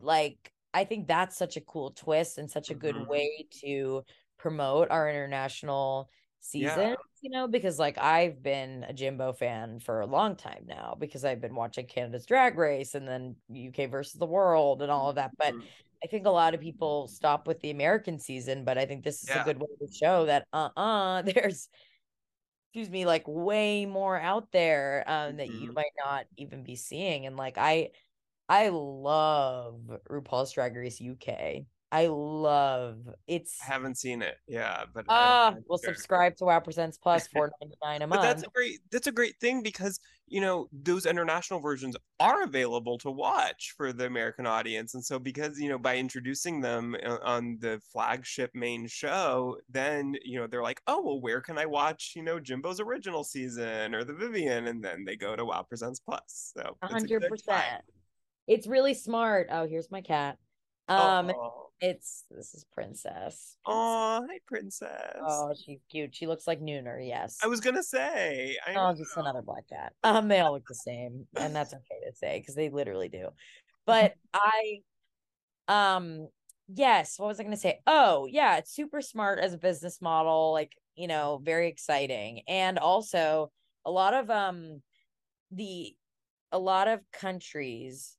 like. 0.00 0.52
I 0.74 0.84
think 0.84 1.08
that's 1.08 1.36
such 1.36 1.56
a 1.56 1.60
cool 1.60 1.90
twist 1.92 2.38
and 2.38 2.50
such 2.50 2.70
a 2.70 2.74
good 2.74 2.96
Mhm. 2.96 3.04
way 3.06 3.46
to 3.62 4.04
promote 4.38 4.90
our 4.90 5.08
international 5.08 6.10
Yeah. 6.56 6.94
you 7.22 7.30
know, 7.30 7.46
because 7.48 7.78
like 7.78 7.98
I've 7.98 8.42
been 8.42 8.84
a 8.84 8.92
Jimbo 8.94 9.32
fan 9.34 9.78
for 9.80 10.00
a 10.00 10.06
long 10.06 10.36
time 10.36 10.64
now 10.66 10.96
because 10.98 11.24
I've 11.24 11.40
been 11.40 11.54
watching 11.54 11.86
Canada's 11.86 12.24
Drag 12.26 12.56
Race 12.58 12.94
and 12.94 13.06
then 13.06 13.36
UK 13.48 13.86
versus 13.90 14.18
the 14.18 14.26
World 14.26 14.80
and 14.82 14.90
all 14.90 15.10
of 15.10 15.16
that. 15.16 15.32
But 15.38 15.56
Mhm. 15.56 15.70
I 16.02 16.06
think 16.06 16.26
a 16.26 16.30
lot 16.30 16.54
of 16.54 16.60
people 16.60 17.08
stop 17.08 17.46
with 17.46 17.60
the 17.60 17.70
American 17.70 18.18
season, 18.18 18.64
but 18.64 18.78
I 18.78 18.86
think 18.86 19.04
this 19.04 19.22
is 19.22 19.34
Yeah. 19.34 19.36
a 19.36 19.40
good 19.40 19.58
way 19.60 19.68
to 19.80 19.92
show 19.92 20.26
that 20.26 20.46
uh-uh, 20.52 21.22
there's 21.24 21.68
excuse 22.72 22.90
me, 22.90 23.04
like 23.06 23.24
way 23.26 23.84
more 23.86 24.18
out 24.18 24.52
there 24.52 25.04
um 25.08 25.36
that 25.38 25.50
you 25.50 25.68
Mhm. 25.68 25.74
might 25.74 25.92
not 26.04 26.26
even 26.36 26.62
be 26.62 26.76
seeing. 26.76 27.26
And 27.26 27.36
like 27.36 27.58
I 27.58 27.90
I 28.50 28.68
love 28.68 29.80
RuPaul's 30.10 30.52
Drag 30.52 30.74
Race 30.74 31.00
UK. 31.00 31.66
I 31.92 32.06
love 32.08 33.08
it's 33.28 33.58
I 33.62 33.72
haven't 33.72 33.96
seen 33.96 34.22
it. 34.22 34.36
Yeah, 34.48 34.84
but 34.92 35.04
Ah, 35.08 35.54
well, 35.66 35.78
sure. 35.78 35.94
subscribe 35.94 36.36
to 36.36 36.44
Wow 36.44 36.58
Presents 36.60 36.98
Plus, 36.98 37.26
four 37.32 37.50
ninety 37.60 37.76
nine 37.82 38.02
a 38.02 38.08
month. 38.08 38.22
But 38.22 38.26
that's 38.26 38.42
a 38.42 38.48
great 38.52 38.78
that's 38.90 39.06
a 39.06 39.12
great 39.12 39.36
thing 39.40 39.62
because 39.62 40.00
you 40.26 40.40
know 40.40 40.68
those 40.72 41.06
international 41.06 41.60
versions 41.60 41.96
are 42.18 42.42
available 42.42 42.98
to 42.98 43.10
watch 43.10 43.74
for 43.76 43.92
the 43.92 44.06
American 44.06 44.46
audience, 44.46 44.94
and 44.94 45.04
so 45.04 45.18
because 45.18 45.58
you 45.60 45.68
know 45.68 45.78
by 45.78 45.96
introducing 45.96 46.60
them 46.60 46.96
on 47.24 47.56
the 47.60 47.80
flagship 47.92 48.50
main 48.54 48.86
show, 48.88 49.56
then 49.68 50.16
you 50.24 50.40
know 50.40 50.48
they're 50.48 50.62
like, 50.62 50.80
oh 50.88 51.00
well, 51.02 51.20
where 51.20 51.40
can 51.40 51.56
I 51.56 51.66
watch 51.66 52.14
you 52.16 52.22
know 52.22 52.38
Jimbo's 52.40 52.80
original 52.80 53.22
season 53.24 53.94
or 53.94 54.02
the 54.04 54.14
Vivienne, 54.14 54.68
and 54.68 54.82
then 54.82 55.04
they 55.04 55.16
go 55.16 55.34
to 55.34 55.44
Wow 55.44 55.62
Presents 55.62 56.00
Plus. 56.00 56.52
So 56.56 56.76
a 56.82 56.86
hundred 56.86 57.28
percent. 57.28 57.82
It's 58.46 58.66
really 58.66 58.94
smart. 58.94 59.48
Oh, 59.50 59.66
here's 59.66 59.90
my 59.90 60.00
cat. 60.00 60.38
Um, 60.88 61.30
Oh, 61.30 61.68
it's 61.80 62.24
this 62.30 62.54
is 62.54 62.64
Princess. 62.72 63.56
Oh, 63.64 64.24
hi 64.28 64.38
Princess. 64.46 65.16
Oh, 65.24 65.54
she's 65.54 65.80
cute. 65.90 66.14
She 66.14 66.26
looks 66.26 66.46
like 66.46 66.60
Nooner. 66.60 66.98
Yes. 67.06 67.38
I 67.42 67.46
was 67.46 67.60
gonna 67.60 67.82
say, 67.82 68.56
I 68.66 68.74
Oh, 68.74 68.92
just 68.94 69.16
know. 69.16 69.22
another 69.22 69.42
black 69.42 69.68
cat. 69.68 69.92
Um, 70.02 70.28
they 70.28 70.40
all 70.40 70.52
look 70.52 70.66
the 70.68 70.74
same, 70.74 71.26
and 71.36 71.54
that's 71.54 71.72
okay 71.72 72.00
to 72.08 72.14
say 72.14 72.38
because 72.38 72.54
they 72.54 72.70
literally 72.70 73.08
do. 73.08 73.28
But 73.86 74.14
I, 74.34 74.80
um, 75.68 76.28
yes. 76.68 77.18
What 77.18 77.28
was 77.28 77.40
I 77.40 77.44
going 77.44 77.54
to 77.54 77.60
say? 77.60 77.80
Oh, 77.86 78.26
yeah, 78.26 78.56
it's 78.56 78.74
super 78.74 79.00
smart 79.00 79.38
as 79.38 79.54
a 79.54 79.58
business 79.58 80.02
model. 80.02 80.52
Like 80.52 80.72
you 80.96 81.06
know, 81.06 81.40
very 81.42 81.68
exciting, 81.68 82.42
and 82.48 82.78
also 82.78 83.50
a 83.86 83.90
lot 83.90 84.12
of 84.12 84.28
um, 84.28 84.82
the 85.50 85.94
a 86.52 86.58
lot 86.58 86.88
of 86.88 87.00
countries. 87.12 88.16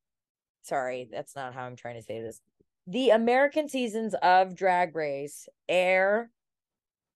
Sorry, 0.72 1.10
that's 1.12 1.36
not 1.36 1.54
how 1.54 1.66
I'm 1.66 1.76
trying 1.76 1.96
to 1.96 2.02
say 2.02 2.22
this. 2.22 2.40
The 2.88 3.10
American 3.10 3.68
seasons 3.68 4.16
of 4.24 4.56
Drag 4.56 4.96
Race 4.96 5.50
air 5.68 6.32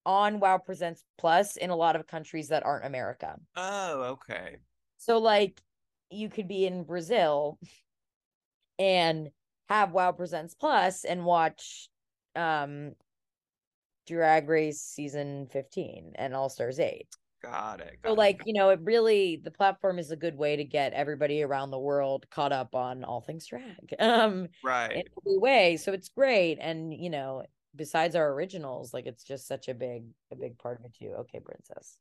on 0.06 0.41
Wow 0.41 0.58
Presents 0.58 1.06
Plus 1.18 1.56
in 1.56 1.70
a 1.70 1.76
lot 1.78 1.96
of 1.96 2.06
countries 2.06 2.50
that 2.50 2.65
aren't 2.65 2.86
America. 2.86 3.38
Oh, 3.56 4.18
okay. 4.18 4.58
So 4.98 5.20
like 5.20 5.62
you 6.12 6.28
could 6.28 6.50
be 6.50 6.65
in 6.65 6.84
Brazil 6.84 7.58
and 8.78 9.30
have 9.70 9.94
Wow 9.94 10.12
Presents 10.12 10.54
Plus 10.54 11.06
and 11.06 11.24
watch 11.24 11.88
um 12.36 12.91
Drag 14.06 14.50
Race 14.50 14.82
season 14.82 15.48
15 15.48 16.12
and 16.15 16.36
All 16.36 16.50
Stars 16.50 16.78
8. 16.78 17.08
Got 17.46 17.82
it. 17.82 18.00
So 18.06 18.16
got 18.16 18.18
it. 18.18 18.18
like, 18.18 18.42
you 18.46 18.54
know, 18.54 18.70
it 18.70 18.80
really 18.82 19.38
the 19.44 19.52
platform 19.52 20.00
is 20.00 20.12
a 20.12 20.16
good 20.16 20.38
way 20.38 20.56
to 20.56 20.64
get 20.64 20.94
everybody 20.94 21.44
around 21.44 21.72
the 21.72 21.80
world 21.80 22.26
caught 22.30 22.52
up 22.52 22.76
on 22.76 23.04
all 23.04 23.22
things 23.22 23.46
drag. 23.48 23.94
Um 24.00 24.50
right. 24.64 24.92
in 24.96 25.04
every 25.26 25.38
way. 25.40 25.78
So 25.78 25.94
it's 25.94 26.10
great. 26.10 26.58
And 26.62 26.94
you 26.94 27.10
know, 27.10 27.44
besides 27.76 28.16
our 28.16 28.32
originals, 28.34 28.94
like 28.94 29.06
it's 29.06 29.24
just 29.24 29.48
such 29.48 29.68
a 29.68 29.74
big, 29.74 30.06
a 30.32 30.36
big 30.36 30.58
part 30.58 30.80
of 30.80 30.86
it 30.86 30.94
too. 30.96 31.14
Okay, 31.20 31.40
princess. 31.40 31.98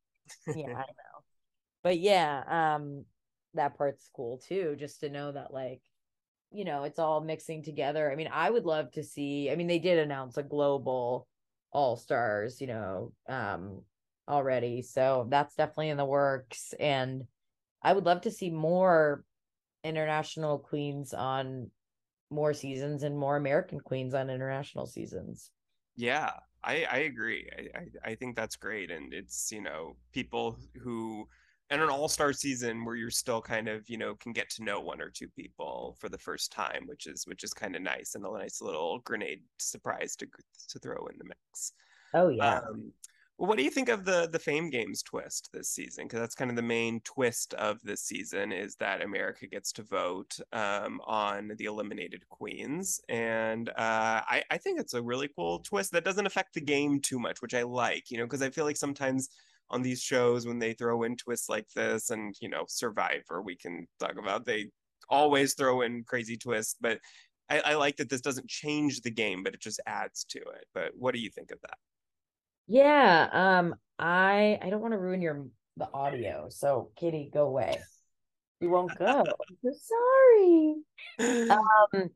Yeah, 0.55 0.69
I 0.75 0.87
know. 0.87 1.25
But 1.83 1.99
yeah, 1.99 2.75
um, 2.77 3.05
that 3.55 3.77
part's 3.77 4.09
cool 4.15 4.39
too, 4.39 4.77
just 4.79 5.01
to 5.01 5.11
know 5.11 5.33
that 5.33 5.53
like, 5.53 5.83
you 6.51 6.65
know, 6.65 6.85
it's 6.85 6.99
all 6.99 7.21
mixing 7.21 7.63
together. 7.63 8.11
I 8.11 8.17
mean, 8.17 8.29
I 8.33 8.51
would 8.51 8.65
love 8.67 8.91
to 8.93 9.03
see, 9.05 9.51
I 9.51 9.57
mean, 9.57 9.67
they 9.67 9.79
did 9.79 9.99
announce 9.99 10.37
a 10.37 10.43
global 10.43 11.29
all 11.73 11.97
stars, 11.97 12.61
you 12.61 12.69
know, 12.69 13.13
um 13.29 13.83
already. 14.29 14.83
So 14.83 15.27
that's 15.29 15.55
definitely 15.55 15.91
in 15.91 15.97
the 15.97 16.05
works. 16.05 16.75
And 16.79 17.25
I 17.83 17.93
would 17.93 18.05
love 18.05 18.23
to 18.23 18.31
see 18.31 18.51
more 18.51 19.25
international 19.83 20.59
queens 20.59 21.13
on 21.13 21.71
more 22.31 22.55
seasons 22.55 23.03
and 23.03 23.17
more 23.17 23.37
American 23.37 23.81
queens 23.81 24.15
on 24.15 24.31
international 24.31 24.87
seasons. 24.87 25.51
Yeah, 25.97 26.31
I 26.63 26.85
I 26.85 26.97
agree. 26.99 27.49
I, 27.57 27.79
I 27.79 28.11
I 28.11 28.15
think 28.15 28.35
that's 28.35 28.57
great, 28.57 28.91
and 28.91 29.13
it's 29.13 29.53
you 29.53 29.61
know 29.61 29.97
people 30.13 30.59
who 30.83 31.29
and 31.71 31.81
an 31.81 31.89
all-star 31.89 32.33
season 32.33 32.85
where 32.85 32.97
you're 32.97 33.11
still 33.11 33.41
kind 33.41 33.69
of 33.69 33.89
you 33.89 33.97
know 33.97 34.15
can 34.17 34.33
get 34.33 34.51
to 34.51 34.65
know 34.65 34.81
one 34.81 35.01
or 35.01 35.11
two 35.11 35.29
people 35.29 35.97
for 36.01 36.09
the 36.09 36.19
first 36.19 36.51
time, 36.51 36.87
which 36.87 37.07
is 37.07 37.27
which 37.27 37.45
is 37.45 37.55
kind 37.55 37.77
of 37.77 37.83
nice 37.83 38.15
and 38.15 38.25
a 38.25 38.33
nice 38.33 38.61
little 38.61 38.99
grenade 39.01 39.43
surprise 39.59 40.17
to 40.17 40.27
to 40.69 40.79
throw 40.79 41.07
in 41.07 41.19
the 41.19 41.25
mix. 41.25 41.73
Oh 42.13 42.29
yeah. 42.29 42.59
Um, 42.59 42.93
what 43.37 43.59
do 43.59 43.65
you 43.65 43.71
think 43.71 43.89
of 43.89 44.05
the 44.05 44.29
the 44.31 44.39
Fame 44.39 44.71
Games 44.71 45.03
twist 45.03 45.51
this 45.53 45.69
season? 45.69 46.05
Because 46.05 46.21
that's 46.21 46.35
kind 46.37 46.51
of 46.51 46.57
the 46.57 46.63
main 46.63 47.01
twist 47.01 47.53
of 47.55 47.81
this 47.83 48.03
season 48.03 48.53
is 48.53 48.77
that 48.77 49.03
America 49.03 49.47
gets 49.47 49.73
to 49.73 49.83
vote 49.83 50.39
um, 50.53 51.01
on 51.05 51.53
the 51.57 51.65
eliminated 51.65 52.29
queens, 52.29 53.01
and 53.09 53.71
uh, 53.71 53.73
I 54.29 54.43
I 54.51 54.59
think 54.59 54.79
it's 54.81 54.95
a 54.95 55.03
really 55.03 55.29
cool 55.35 55.61
twist 55.61 55.93
that 55.93 56.05
doesn't 56.05 56.27
affect 56.27 56.55
the 56.55 56.61
game 56.61 57.01
too 57.01 57.19
much, 57.19 57.43
which 57.43 57.55
I 57.55 57.63
like. 57.63 58.11
You 58.11 58.19
know, 58.19 58.25
because 58.25 58.43
I 58.43 58.51
feel 58.51 58.65
like 58.65 58.77
sometimes 58.77 59.29
on 59.71 59.83
these 59.83 60.01
shows 60.03 60.47
when 60.47 60.59
they 60.59 60.73
throw 60.75 61.03
in 61.03 61.17
twists 61.17 61.49
like 61.49 61.69
this, 61.75 62.11
and 62.11 62.37
you 62.41 62.49
know, 62.49 62.65
Survivor, 62.69 63.43
we 63.43 63.57
can 63.57 63.87
talk 63.99 64.17
about 64.19 64.45
they 64.47 64.71
always 65.09 65.55
throw 65.55 65.83
in 65.83 66.05
crazy 66.05 66.37
twists, 66.37 66.77
but 66.81 66.99
I, 67.51 67.61
I 67.61 67.75
like 67.75 67.97
that 67.97 68.09
this 68.09 68.21
doesn't 68.21 68.49
change 68.49 69.01
the 69.01 69.11
game, 69.11 69.43
but 69.43 69.55
it 69.55 69.61
just 69.61 69.81
adds 69.87 70.25
to 70.31 70.39
it. 70.39 70.67
But 70.73 70.93
what 70.97 71.15
do 71.15 71.21
you 71.21 71.31
think 71.31 71.51
of 71.51 71.61
that? 71.63 71.79
Yeah, 72.67 73.29
um, 73.33 73.75
I 73.99 74.59
I 74.63 74.71
don't 74.71 74.81
want 74.81 74.93
to 74.93 74.99
ruin 74.99 75.21
your 75.23 75.47
the 75.77 75.89
audio, 75.93 76.47
so 76.51 76.91
Kitty, 76.97 77.31
go 77.33 77.47
away. 77.47 77.79
You 78.61 78.71
won't 78.71 78.97
go. 78.99 79.25
I'm 79.67 79.73
sorry. 79.75 80.75
Um, 81.51 82.11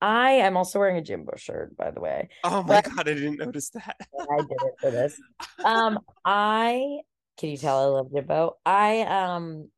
I 0.00 0.32
am 0.32 0.56
also 0.56 0.78
wearing 0.80 0.96
a 0.96 1.02
Jimbo 1.02 1.36
shirt, 1.36 1.76
by 1.76 1.90
the 1.92 2.00
way. 2.00 2.28
Oh 2.42 2.62
my 2.64 2.80
But- 2.82 2.84
god, 2.96 3.08
I 3.08 3.14
didn't 3.14 3.38
notice 3.38 3.70
that. 3.70 3.96
I 4.30 4.36
did 4.38 4.50
it 4.50 4.74
for 4.80 4.90
this. 4.90 5.16
Um, 5.64 6.00
I 6.24 6.98
can 7.38 7.50
you 7.50 7.56
tell 7.56 7.78
I 7.80 7.84
love 7.84 8.12
Jimbo? 8.12 8.56
I 8.66 9.02
um 9.02 9.70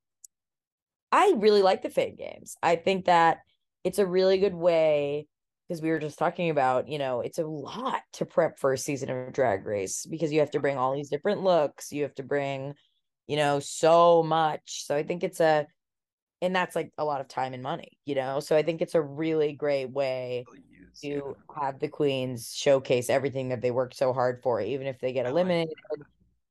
I 1.13 1.35
really 1.37 1.63
like 1.63 1.83
the 1.83 1.91
Fame 1.91 2.17
Games. 2.17 2.57
I 2.63 2.77
think 2.77 3.05
that 3.05 3.39
it's 3.85 3.99
a 3.99 4.07
really 4.07 4.39
good 4.39 4.55
way 4.55 5.27
because 5.69 5.83
we 5.83 5.91
were 5.91 5.99
just 5.99 6.19
talking 6.19 6.51
about, 6.51 6.89
you 6.89 6.99
know, 6.99 7.21
it's 7.21 7.39
a 7.39 7.47
lot 7.47 8.03
to 8.15 8.27
prep 8.27 8.59
for 8.59 8.73
a 8.73 8.79
season 8.79 9.11
of 9.11 9.33
Drag 9.33 9.65
Race 9.65 10.07
because 10.07 10.33
you 10.33 10.41
have 10.41 10.51
to 10.53 10.61
bring 10.61 10.77
all 10.77 10.95
these 10.95 11.11
different 11.11 11.43
looks, 11.43 11.93
you 11.93 12.03
have 12.03 12.15
to 12.17 12.23
bring, 12.23 12.75
you 13.27 13.37
know, 13.37 13.61
so 13.61 14.23
much. 14.23 14.85
So 14.85 14.95
I 14.95 15.03
think 15.03 15.25
it's 15.25 15.41
a 15.41 15.67
and 16.43 16.55
that's 16.55 16.77
like 16.77 16.93
a 16.99 17.05
lot 17.05 17.23
of 17.23 17.29
time 17.29 17.55
and 17.55 17.63
money, 17.63 17.99
you 18.05 18.15
know. 18.15 18.41
So 18.41 18.55
I 18.55 18.63
think 18.63 18.83
it's 18.83 18.95
a 18.95 19.01
really 19.01 19.53
great 19.55 19.91
way 19.91 20.45
to 21.03 21.37
have 21.59 21.79
the 21.81 21.89
queens 21.89 22.53
showcase 22.55 23.09
everything 23.09 23.49
that 23.49 23.63
they 23.63 23.71
worked 23.71 23.97
so 23.97 24.13
hard 24.13 24.41
for, 24.43 24.61
even 24.61 24.87
if 24.87 24.99
they 25.01 25.13
get 25.13 25.27
eliminated. 25.27 25.75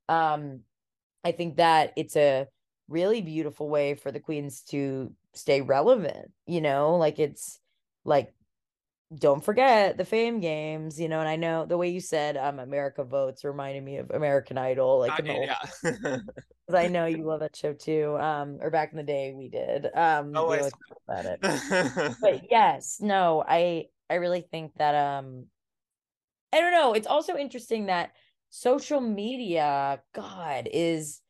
Um, 0.09 0.61
I 1.23 1.31
think 1.31 1.57
that 1.57 1.93
it's 1.95 2.15
a 2.15 2.47
really 2.87 3.21
beautiful 3.21 3.69
way 3.69 3.93
for 3.93 4.11
the 4.11 4.19
queens 4.19 4.61
to 4.69 5.13
stay 5.33 5.61
relevant, 5.61 6.31
you 6.45 6.61
know, 6.61 6.95
like 6.95 7.19
it's 7.19 7.59
like 8.03 8.33
don't 9.19 9.43
forget 9.43 9.97
the 9.97 10.05
fame 10.05 10.39
games, 10.39 10.99
you 10.99 11.07
know, 11.09 11.19
and 11.19 11.29
I 11.29 11.35
know 11.35 11.65
the 11.65 11.77
way 11.77 11.89
you 11.89 11.99
said 11.99 12.37
um 12.37 12.59
America 12.59 13.03
votes 13.03 13.43
reminded 13.43 13.83
me 13.83 13.97
of 13.97 14.11
American 14.11 14.57
Idol, 14.57 14.99
like 14.99 15.11
I 15.13 15.19
in 15.19 15.25
the 15.25 15.33
mean, 15.33 15.49
old 15.83 16.21
I 16.73 16.87
know 16.87 17.05
you 17.05 17.23
love 17.23 17.41
that 17.41 17.55
show 17.55 17.73
too. 17.73 18.17
Um, 18.19 18.57
or 18.61 18.69
back 18.69 18.91
in 18.91 18.97
the 18.97 19.03
day 19.03 19.33
we 19.35 19.49
did. 19.49 19.85
Um, 19.95 20.33
Oh, 20.35 20.49
we 20.49 20.57
I 20.57 20.71
about 21.07 21.25
it 21.25 21.39
but 22.21 22.49
yes 22.49 22.99
no 23.01 23.43
i 23.45 23.87
i 24.09 24.15
really 24.15 24.41
think 24.41 24.73
that 24.77 24.95
um 24.95 25.45
I 26.51 26.61
don't 26.61 26.71
know. 26.71 26.93
It's 26.93 27.07
also 27.07 27.35
interesting 27.35 27.87
that 27.87 28.11
social 28.49 29.01
media, 29.01 30.01
God, 30.13 30.69
is 30.71 31.21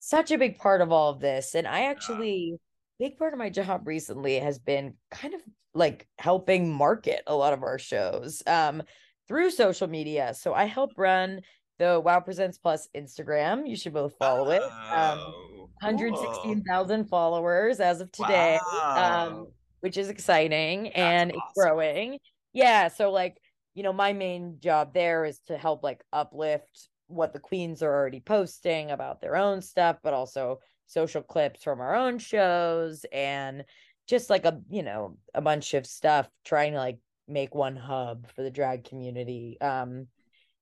such 0.00 0.30
a 0.32 0.38
big 0.38 0.58
part 0.58 0.80
of 0.80 0.90
all 0.90 1.10
of 1.10 1.20
this. 1.20 1.54
And 1.54 1.66
I 1.68 1.82
actually, 1.84 2.58
big 2.98 3.16
part 3.18 3.32
of 3.32 3.38
my 3.38 3.50
job 3.50 3.86
recently 3.86 4.38
has 4.38 4.58
been 4.58 4.94
kind 5.10 5.34
of 5.34 5.40
like 5.74 6.06
helping 6.18 6.72
market 6.72 7.22
a 7.26 7.34
lot 7.34 7.52
of 7.52 7.62
our 7.62 7.78
shows 7.78 8.42
um, 8.46 8.82
through 9.26 9.50
social 9.50 9.88
media. 9.88 10.34
So 10.34 10.54
I 10.54 10.64
help 10.64 10.92
run 10.96 11.40
the 11.78 11.98
Wow 11.98 12.20
Presents 12.20 12.58
Plus 12.58 12.88
Instagram. 12.96 13.68
You 13.68 13.76
should 13.76 13.92
both 13.94 14.14
follow 14.18 14.50
it. 14.50 14.62
Um, 14.62 15.18
Oh, 15.18 15.68
116,000 15.80 17.06
followers 17.06 17.80
as 17.80 18.00
of 18.00 18.12
today, 18.12 18.58
um, 18.96 19.48
which 19.80 19.96
is 19.96 20.08
exciting 20.08 20.88
and 20.90 21.30
it's 21.30 21.40
growing. 21.56 22.18
Yeah. 22.52 22.88
So, 22.88 23.10
like, 23.10 23.38
you 23.74 23.82
know, 23.82 23.92
my 23.92 24.12
main 24.12 24.58
job 24.60 24.94
there 24.94 25.24
is 25.24 25.40
to 25.46 25.56
help 25.56 25.82
like 25.82 26.04
uplift 26.12 26.88
what 27.08 27.32
the 27.32 27.40
queens 27.40 27.82
are 27.82 27.92
already 27.92 28.20
posting 28.20 28.90
about 28.90 29.20
their 29.20 29.34
own 29.36 29.60
stuff, 29.60 29.96
but 30.02 30.14
also 30.14 30.60
social 30.86 31.22
clips 31.22 31.62
from 31.62 31.80
our 31.80 31.94
own 31.94 32.18
shows 32.18 33.04
and 33.12 33.64
just 34.06 34.30
like 34.30 34.44
a, 34.44 34.60
you 34.68 34.82
know, 34.82 35.16
a 35.34 35.40
bunch 35.40 35.74
of 35.74 35.86
stuff 35.86 36.28
trying 36.44 36.72
to 36.72 36.78
like 36.78 36.98
make 37.28 37.54
one 37.54 37.76
hub 37.76 38.30
for 38.34 38.42
the 38.42 38.50
drag 38.50 38.84
community. 38.84 39.56
Um, 39.60 40.08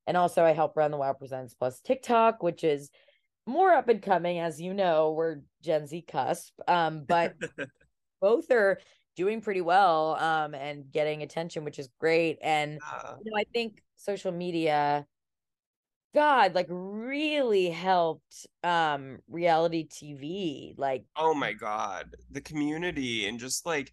and 0.06 0.16
also 0.16 0.44
I 0.44 0.52
help 0.52 0.76
run 0.76 0.90
the 0.90 0.96
Wow 0.96 1.12
Presents 1.12 1.54
Plus 1.54 1.80
TikTok, 1.80 2.42
which 2.42 2.64
is 2.64 2.90
more 3.46 3.72
up 3.72 3.88
and 3.88 4.02
coming, 4.02 4.38
as 4.38 4.60
you 4.60 4.74
know, 4.74 5.12
we're 5.12 5.38
Gen 5.62 5.86
Z 5.86 6.04
cusp. 6.08 6.52
Um, 6.68 7.04
but 7.06 7.34
both 8.20 8.50
are 8.50 8.78
doing 9.16 9.40
pretty 9.40 9.60
well 9.60 10.16
um 10.20 10.54
and 10.54 10.90
getting 10.90 11.22
attention, 11.22 11.64
which 11.64 11.78
is 11.78 11.88
great. 11.98 12.38
And 12.42 12.78
you 13.24 13.30
know, 13.30 13.36
I 13.36 13.44
think 13.52 13.82
social 13.96 14.32
media, 14.32 15.06
God, 16.14 16.54
like 16.54 16.66
really 16.68 17.70
helped 17.70 18.46
um 18.64 19.18
reality 19.28 19.86
TV. 19.88 20.74
Like, 20.76 21.04
Oh 21.16 21.34
my 21.34 21.52
God. 21.52 22.14
The 22.30 22.40
community 22.40 23.26
and 23.26 23.38
just 23.38 23.66
like 23.66 23.92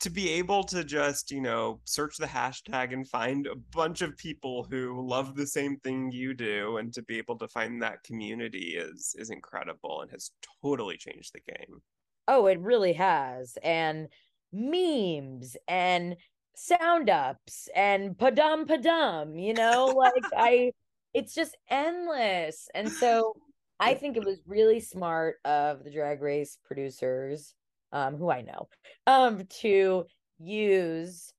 to 0.00 0.10
be 0.10 0.30
able 0.30 0.64
to 0.64 0.82
just, 0.82 1.30
you 1.30 1.40
know, 1.40 1.80
search 1.84 2.16
the 2.16 2.26
hashtag 2.26 2.92
and 2.92 3.08
find 3.08 3.46
a 3.46 3.54
bunch 3.72 4.02
of 4.02 4.16
people 4.16 4.66
who 4.68 5.06
love 5.08 5.36
the 5.36 5.46
same 5.46 5.76
thing 5.78 6.10
you 6.10 6.34
do 6.34 6.78
and 6.78 6.92
to 6.94 7.02
be 7.02 7.18
able 7.18 7.38
to 7.38 7.46
find 7.48 7.80
that 7.82 8.02
community 8.02 8.74
is 8.76 9.14
is 9.18 9.30
incredible 9.30 10.02
and 10.02 10.10
has 10.10 10.32
totally 10.62 10.96
changed 10.96 11.32
the 11.32 11.40
game. 11.52 11.80
oh, 12.28 12.46
it 12.46 12.58
really 12.60 12.94
has. 12.94 13.56
And 13.62 14.08
memes 14.52 15.56
and 15.68 16.16
sound 16.54 17.08
ups 17.10 17.68
and 17.74 18.16
padum 18.16 18.66
padum, 18.66 19.40
you 19.42 19.54
know, 19.54 19.86
like 19.96 20.24
I 20.36 20.72
it's 21.14 21.34
just 21.34 21.56
endless. 21.68 22.68
And 22.74 22.90
so 22.92 23.34
I 23.80 23.94
think 23.94 24.16
it 24.16 24.24
was 24.24 24.40
really 24.46 24.80
smart 24.80 25.36
of 25.44 25.84
the 25.84 25.90
drag 25.90 26.22
race 26.22 26.58
producers, 26.64 27.54
um, 27.92 28.16
who 28.16 28.30
I 28.30 28.42
know, 28.42 28.68
um, 29.06 29.46
to 29.60 30.04
use 30.38 31.32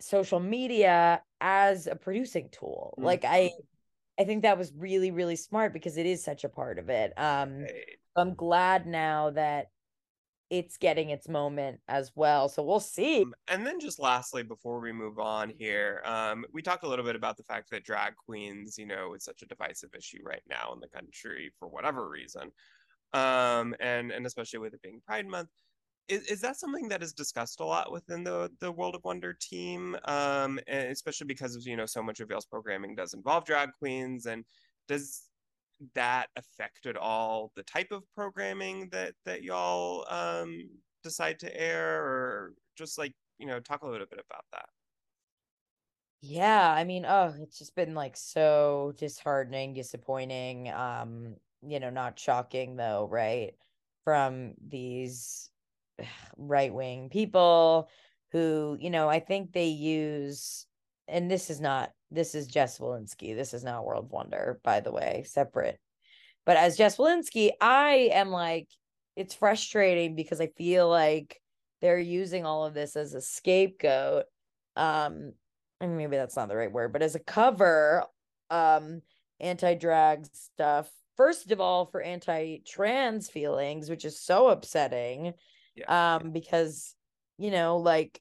social 0.00 0.40
media 0.40 1.22
as 1.40 1.86
a 1.86 1.96
producing 1.96 2.48
tool. 2.50 2.94
Like 2.98 3.24
I 3.24 3.52
I 4.18 4.24
think 4.24 4.42
that 4.42 4.58
was 4.58 4.72
really, 4.76 5.10
really 5.10 5.36
smart 5.36 5.72
because 5.72 5.96
it 5.96 6.06
is 6.06 6.22
such 6.22 6.44
a 6.44 6.48
part 6.48 6.78
of 6.78 6.90
it. 6.90 7.12
Um, 7.16 7.62
Right. 7.62 7.98
I'm 8.14 8.34
glad 8.34 8.86
now 8.86 9.30
that 9.30 9.68
it's 10.52 10.76
getting 10.76 11.08
its 11.08 11.30
moment 11.30 11.80
as 11.88 12.12
well. 12.14 12.46
So 12.46 12.62
we'll 12.62 12.78
see. 12.78 13.22
Um, 13.22 13.34
and 13.48 13.66
then 13.66 13.80
just 13.80 13.98
lastly, 13.98 14.42
before 14.42 14.80
we 14.80 14.92
move 14.92 15.18
on 15.18 15.50
here, 15.58 16.02
um, 16.04 16.44
we 16.52 16.60
talked 16.60 16.84
a 16.84 16.88
little 16.88 17.06
bit 17.06 17.16
about 17.16 17.38
the 17.38 17.42
fact 17.42 17.70
that 17.70 17.84
drag 17.84 18.16
queens, 18.16 18.76
you 18.76 18.84
know, 18.84 19.14
is 19.14 19.24
such 19.24 19.40
a 19.40 19.46
divisive 19.46 19.88
issue 19.96 20.18
right 20.22 20.42
now 20.46 20.74
in 20.74 20.80
the 20.80 20.88
country 20.88 21.50
for 21.58 21.68
whatever 21.68 22.06
reason. 22.06 22.50
Um, 23.14 23.74
and 23.80 24.10
and 24.10 24.26
especially 24.26 24.58
with 24.58 24.74
it 24.74 24.82
being 24.82 25.00
Pride 25.06 25.26
Month. 25.26 25.48
Is, 26.08 26.26
is 26.26 26.40
that 26.42 26.58
something 26.58 26.88
that 26.88 27.02
is 27.02 27.14
discussed 27.14 27.60
a 27.60 27.64
lot 27.64 27.90
within 27.90 28.22
the 28.22 28.50
the 28.60 28.70
World 28.70 28.94
of 28.94 29.04
Wonder 29.04 29.32
team? 29.32 29.96
Um, 30.04 30.60
especially 30.68 31.28
because 31.28 31.64
you 31.64 31.78
know 31.78 31.86
so 31.86 32.02
much 32.02 32.20
of 32.20 32.28
y'all's 32.28 32.44
programming 32.44 32.94
does 32.94 33.14
involve 33.14 33.46
drag 33.46 33.70
queens, 33.78 34.26
and 34.26 34.44
does 34.86 35.22
that 35.94 36.28
affect 36.36 36.86
at 36.86 36.96
all 36.96 37.52
the 37.56 37.62
type 37.64 37.90
of 37.90 38.04
programming 38.14 38.88
that 38.90 39.14
that 39.24 39.42
y'all 39.42 40.06
um 40.08 40.70
decide 41.02 41.38
to 41.38 41.60
air 41.60 42.02
or 42.04 42.54
just 42.76 42.98
like 42.98 43.14
you 43.38 43.46
know 43.46 43.60
talk 43.60 43.82
a 43.82 43.88
little 43.88 44.06
bit 44.06 44.20
about 44.24 44.44
that 44.52 44.68
Yeah, 46.20 46.72
I 46.72 46.84
mean, 46.84 47.04
oh, 47.06 47.34
it's 47.40 47.58
just 47.58 47.74
been 47.74 47.94
like 47.94 48.16
so 48.16 48.94
disheartening, 48.96 49.74
disappointing. 49.74 50.70
Um, 50.70 51.36
you 51.62 51.80
know, 51.80 51.90
not 51.90 52.18
shocking 52.18 52.76
though, 52.76 53.08
right? 53.10 53.54
From 54.04 54.54
these 54.60 55.50
right-wing 56.36 57.10
people 57.10 57.88
who, 58.30 58.76
you 58.80 58.90
know, 58.90 59.08
I 59.08 59.20
think 59.20 59.52
they 59.52 59.68
use, 59.68 60.66
and 61.08 61.30
this 61.30 61.50
is 61.50 61.60
not, 61.60 61.92
this 62.12 62.34
is 62.34 62.46
Jess 62.46 62.78
Wolinsky. 62.78 63.34
This 63.34 63.54
is 63.54 63.64
not 63.64 63.84
World 63.84 64.10
Wonder, 64.10 64.60
by 64.62 64.80
the 64.80 64.92
way, 64.92 65.24
separate. 65.26 65.78
But 66.44 66.56
as 66.56 66.76
Jess 66.76 66.96
Wolinsky, 66.96 67.50
I 67.60 68.10
am 68.12 68.30
like, 68.30 68.68
it's 69.16 69.34
frustrating 69.34 70.14
because 70.14 70.40
I 70.40 70.48
feel 70.48 70.88
like 70.88 71.40
they're 71.80 71.98
using 71.98 72.44
all 72.46 72.64
of 72.64 72.74
this 72.74 72.96
as 72.96 73.14
a 73.14 73.20
scapegoat. 73.20 74.24
Um, 74.76 75.32
and 75.80 75.96
maybe 75.96 76.16
that's 76.16 76.36
not 76.36 76.48
the 76.48 76.56
right 76.56 76.70
word, 76.70 76.92
but 76.92 77.02
as 77.02 77.14
a 77.14 77.20
cover, 77.20 78.04
um, 78.50 79.02
anti-drag 79.40 80.26
stuff. 80.32 80.90
First 81.16 81.50
of 81.50 81.60
all, 81.60 81.86
for 81.86 82.00
anti-trans 82.00 83.28
feelings, 83.28 83.90
which 83.90 84.04
is 84.04 84.20
so 84.20 84.48
upsetting. 84.48 85.34
yeah 85.74 86.16
Um, 86.16 86.30
because 86.30 86.94
you 87.38 87.50
know, 87.50 87.78
like 87.78 88.20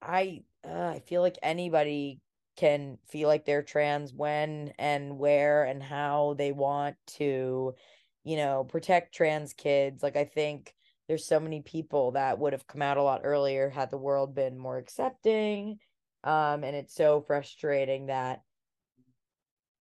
I 0.00 0.42
uh, 0.64 0.88
I 0.96 1.00
feel 1.00 1.22
like 1.22 1.38
anybody 1.42 2.20
can 2.56 2.98
feel 3.08 3.28
like 3.28 3.44
they're 3.44 3.62
trans 3.62 4.12
when 4.12 4.72
and 4.78 5.18
where 5.18 5.64
and 5.64 5.82
how 5.82 6.34
they 6.38 6.52
want 6.52 6.96
to, 7.06 7.74
you 8.22 8.36
know, 8.36 8.64
protect 8.64 9.14
trans 9.14 9.52
kids. 9.52 10.02
Like 10.02 10.16
I 10.16 10.24
think 10.24 10.74
there's 11.08 11.26
so 11.26 11.40
many 11.40 11.60
people 11.62 12.12
that 12.12 12.38
would 12.38 12.52
have 12.52 12.66
come 12.66 12.82
out 12.82 12.96
a 12.96 13.02
lot 13.02 13.22
earlier 13.24 13.68
had 13.68 13.90
the 13.90 13.98
world 13.98 14.34
been 14.34 14.58
more 14.58 14.78
accepting. 14.78 15.78
Um, 16.22 16.64
and 16.64 16.74
it's 16.74 16.94
so 16.94 17.20
frustrating 17.20 18.06
that, 18.06 18.42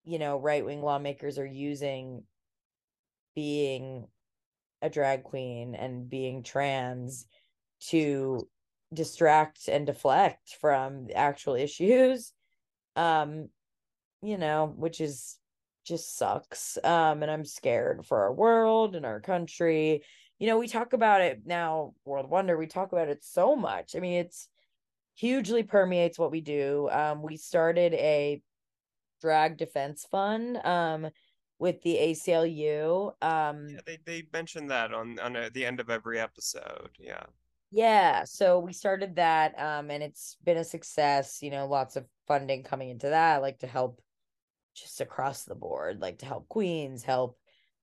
you 0.03 0.17
know, 0.17 0.37
right-wing 0.37 0.81
lawmakers 0.81 1.37
are 1.37 1.45
using 1.45 2.23
being 3.35 4.07
a 4.81 4.89
drag 4.89 5.23
queen 5.23 5.75
and 5.75 6.09
being 6.09 6.41
trans 6.41 7.27
to 7.89 8.47
distract 8.93 9.67
and 9.67 9.85
deflect 9.85 10.57
from 10.59 11.07
actual 11.15 11.55
issues 11.55 12.33
um 12.95 13.49
you 14.21 14.37
know 14.37 14.73
which 14.75 15.01
is 15.01 15.37
just 15.83 16.17
sucks 16.17 16.77
um 16.83 17.23
and 17.23 17.31
i'm 17.31 17.45
scared 17.45 18.05
for 18.05 18.21
our 18.21 18.33
world 18.33 18.95
and 18.95 19.05
our 19.05 19.19
country. 19.19 20.03
You 20.39 20.47
know 20.47 20.57
we 20.57 20.67
talk 20.67 20.93
about 20.93 21.21
it 21.21 21.41
now 21.45 21.93
world 22.03 22.29
wonder 22.29 22.57
we 22.57 22.67
talk 22.67 22.91
about 22.91 23.09
it 23.09 23.23
so 23.23 23.55
much. 23.55 23.95
I 23.95 23.99
mean 23.99 24.19
it's 24.19 24.47
hugely 25.15 25.63
permeates 25.63 26.17
what 26.17 26.31
we 26.31 26.41
do. 26.41 26.89
Um 26.91 27.21
we 27.21 27.37
started 27.37 27.93
a 27.93 28.41
drag 29.21 29.57
defense 29.57 30.05
fund 30.09 30.57
um 30.65 31.09
with 31.59 31.81
the 31.83 31.95
ACLU 31.95 33.13
um 33.21 33.69
yeah 33.69 33.79
they, 33.85 33.99
they 34.05 34.23
mentioned 34.33 34.71
that 34.71 34.93
on 34.93 35.19
on 35.19 35.35
uh 35.35 35.49
the 35.53 35.63
end 35.65 35.79
of 35.79 35.91
every 35.91 36.19
episode 36.19 36.89
yeah 36.99 37.23
Yeah, 37.71 38.25
so 38.25 38.59
we 38.59 38.73
started 38.73 39.15
that 39.15 39.57
um 39.59 39.89
and 39.91 40.03
it's 40.03 40.35
been 40.43 40.57
a 40.57 40.63
success, 40.63 41.41
you 41.41 41.49
know, 41.51 41.67
lots 41.67 41.95
of 41.95 42.05
funding 42.27 42.63
coming 42.63 42.89
into 42.89 43.09
that 43.09 43.41
like 43.41 43.59
to 43.59 43.67
help 43.67 44.01
just 44.75 45.01
across 45.01 45.43
the 45.45 45.55
board, 45.55 46.01
like 46.01 46.19
to 46.19 46.25
help 46.27 46.49
queens, 46.49 47.03
help 47.03 47.39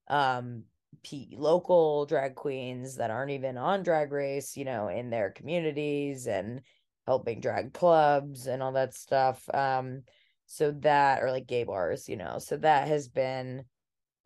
um 0.09 0.65
P- 1.03 1.35
local 1.37 2.05
drag 2.07 2.35
queens 2.35 2.97
that 2.97 3.11
aren't 3.11 3.31
even 3.31 3.57
on 3.57 3.83
drag 3.83 4.11
race, 4.11 4.57
you 4.57 4.65
know, 4.65 4.89
in 4.89 5.09
their 5.11 5.31
communities 5.31 6.27
and 6.27 6.61
helping 7.07 7.41
drag 7.41 7.73
clubs 7.73 8.47
and 8.47 8.63
all 8.63 8.73
that 8.73 8.93
stuff. 8.95 9.43
Um 9.53 10.03
so 10.47 10.71
that 10.71 11.23
or 11.23 11.31
like 11.31 11.47
gay 11.47 11.63
bars, 11.63 12.09
you 12.09 12.17
know. 12.17 12.39
So 12.39 12.57
that 12.57 12.87
has 12.89 13.07
been 13.09 13.65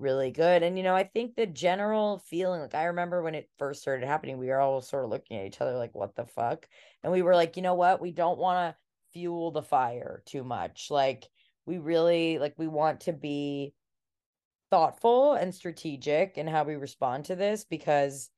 really 0.03 0.31
good. 0.31 0.61
And 0.61 0.77
you 0.77 0.83
know, 0.83 0.95
I 0.95 1.05
think 1.05 1.35
the 1.35 1.47
general 1.47 2.19
feeling, 2.19 2.61
like 2.61 2.75
I 2.75 2.85
remember 2.85 3.23
when 3.23 3.35
it 3.35 3.49
first 3.57 3.81
started 3.81 4.05
happening, 4.05 4.37
we 4.37 4.49
were 4.49 4.59
all 4.59 4.81
sort 4.81 5.05
of 5.05 5.09
looking 5.09 5.37
at 5.37 5.47
each 5.47 5.61
other 5.61 5.77
like, 5.77 5.95
what 5.95 6.15
the 6.15 6.25
fuck? 6.25 6.67
And 7.01 7.11
we 7.11 7.21
were 7.21 7.35
like, 7.35 7.55
you 7.55 7.63
know 7.63 7.75
what? 7.75 8.01
We 8.01 8.11
don't 8.11 8.37
want 8.37 8.75
to 8.75 8.79
fuel 9.13 9.51
the 9.51 9.63
fire 9.63 10.21
too 10.25 10.43
much. 10.43 10.91
Like 10.91 11.27
we 11.65 11.77
really 11.77 12.37
like 12.39 12.53
we 12.57 12.67
want 12.67 13.01
to 13.01 13.13
be 13.13 13.73
thoughtful 14.69 15.33
and 15.33 15.53
strategic 15.53 16.37
in 16.37 16.47
how 16.47 16.63
we 16.63 16.75
respond 16.75 17.25
to 17.25 17.35
this 17.35 17.63
because 17.63 18.29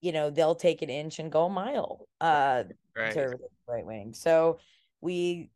you 0.00 0.12
know 0.12 0.30
they'll 0.30 0.54
take 0.54 0.80
an 0.80 0.90
inch 0.90 1.18
and 1.18 1.32
go 1.32 1.46
a 1.46 1.50
mile 1.50 2.06
uh 2.20 2.62
right 2.96 3.12
right 3.68 3.84
wing 3.84 4.14
so 4.14 4.58
we 5.00 5.50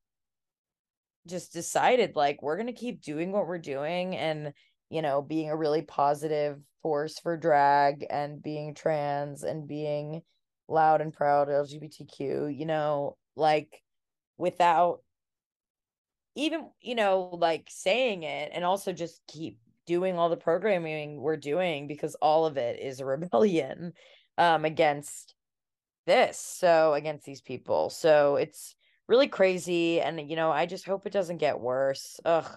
just 1.26 1.52
decided 1.52 2.16
like 2.16 2.42
we're 2.42 2.56
going 2.56 2.66
to 2.66 2.72
keep 2.72 3.02
doing 3.02 3.32
what 3.32 3.46
we're 3.46 3.58
doing 3.58 4.16
and 4.16 4.52
you 4.94 5.02
know 5.02 5.20
being 5.20 5.50
a 5.50 5.56
really 5.56 5.82
positive 5.82 6.56
force 6.80 7.18
for 7.18 7.36
drag 7.36 8.06
and 8.08 8.40
being 8.40 8.74
trans 8.74 9.42
and 9.42 9.66
being 9.66 10.22
loud 10.68 11.00
and 11.00 11.12
proud 11.12 11.48
lgbtq 11.48 12.56
you 12.56 12.64
know 12.64 13.16
like 13.34 13.82
without 14.38 15.00
even 16.36 16.68
you 16.80 16.94
know 16.94 17.30
like 17.40 17.66
saying 17.68 18.22
it 18.22 18.52
and 18.54 18.64
also 18.64 18.92
just 18.92 19.20
keep 19.26 19.58
doing 19.84 20.16
all 20.16 20.28
the 20.28 20.36
programming 20.36 21.20
we're 21.20 21.36
doing 21.36 21.88
because 21.88 22.14
all 22.22 22.46
of 22.46 22.56
it 22.56 22.78
is 22.80 23.00
a 23.00 23.04
rebellion 23.14 23.92
um 24.38 24.64
against 24.64 25.34
this 26.06 26.38
so 26.38 26.92
against 26.92 27.24
these 27.24 27.40
people. 27.40 27.88
So 27.90 28.36
it's 28.36 28.74
really 29.08 29.28
crazy 29.28 30.00
and 30.00 30.30
you 30.30 30.36
know 30.36 30.50
i 30.50 30.64
just 30.64 30.86
hope 30.86 31.06
it 31.06 31.12
doesn't 31.12 31.38
get 31.38 31.60
worse. 31.60 32.20
Ugh 32.24 32.50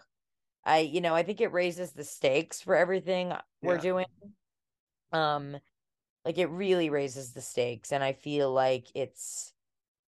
i 0.67 0.79
you 0.79 1.01
know 1.01 1.15
i 1.15 1.23
think 1.23 1.41
it 1.41 1.51
raises 1.51 1.93
the 1.93 2.03
stakes 2.03 2.61
for 2.61 2.75
everything 2.75 3.33
we're 3.63 3.77
doing. 3.77 4.05
Um 5.11 5.57
like 6.25 6.37
it 6.37 6.47
really 6.47 6.89
raises 6.89 7.31
the 7.31 7.41
stakes 7.41 7.91
and 7.91 8.03
i 8.03 8.13
feel 8.13 8.51
like 8.51 8.87
it's 8.93 9.53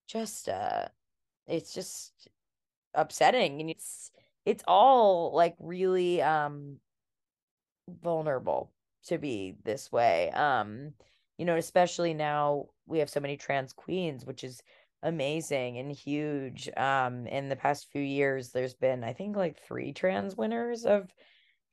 just 0.08 0.50
uh 0.50 0.86
it's 1.48 1.74
just 1.74 2.28
upsetting 2.94 3.62
and 3.62 3.70
it's 3.70 4.12
it's 4.46 4.64
all 4.68 5.34
like 5.34 5.56
really 5.60 6.22
um 6.22 6.78
vulnerable 8.02 8.72
to 9.06 9.18
be 9.18 9.56
this 9.64 9.92
way. 9.92 10.30
Um 10.32 10.94
you 11.38 11.46
know 11.46 11.56
especially 11.56 12.14
now 12.14 12.66
we 12.86 13.00
have 13.00 13.10
so 13.10 13.22
many 13.22 13.38
trans 13.38 13.72
queens 13.72 14.26
which 14.26 14.44
is 14.44 14.62
amazing 15.04 15.78
and 15.78 15.92
huge 15.92 16.70
um 16.76 17.26
in 17.28 17.48
the 17.48 17.56
past 17.56 17.90
few 17.90 18.02
years 18.02 18.52
there's 18.52 18.74
been 18.74 19.04
i 19.04 19.14
think 19.14 19.36
like 19.36 19.58
three 19.58 19.94
trans 19.94 20.36
winners 20.36 20.86
of 20.86 21.14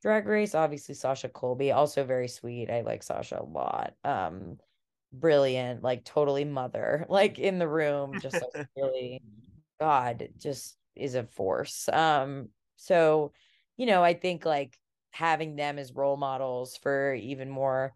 drag 0.01 0.25
race 0.25 0.55
obviously 0.55 0.95
sasha 0.95 1.27
colby 1.27 1.71
also 1.71 2.05
very 2.05 2.27
sweet 2.27 2.69
i 2.69 2.81
like 2.81 3.03
sasha 3.03 3.39
a 3.41 3.43
lot 3.43 3.95
um 4.05 4.57
brilliant 5.11 5.83
like 5.83 6.05
totally 6.05 6.45
mother 6.45 7.05
like 7.09 7.37
in 7.37 7.59
the 7.59 7.67
room 7.67 8.17
just 8.17 8.41
like 8.41 8.51
really 8.77 9.21
god 9.79 10.29
just 10.37 10.77
is 10.95 11.15
a 11.15 11.23
force 11.23 11.89
um 11.89 12.49
so 12.77 13.33
you 13.75 13.85
know 13.85 14.03
i 14.03 14.13
think 14.13 14.45
like 14.45 14.79
having 15.11 15.55
them 15.55 15.77
as 15.77 15.93
role 15.93 16.17
models 16.17 16.77
for 16.77 17.13
even 17.13 17.49
more 17.49 17.93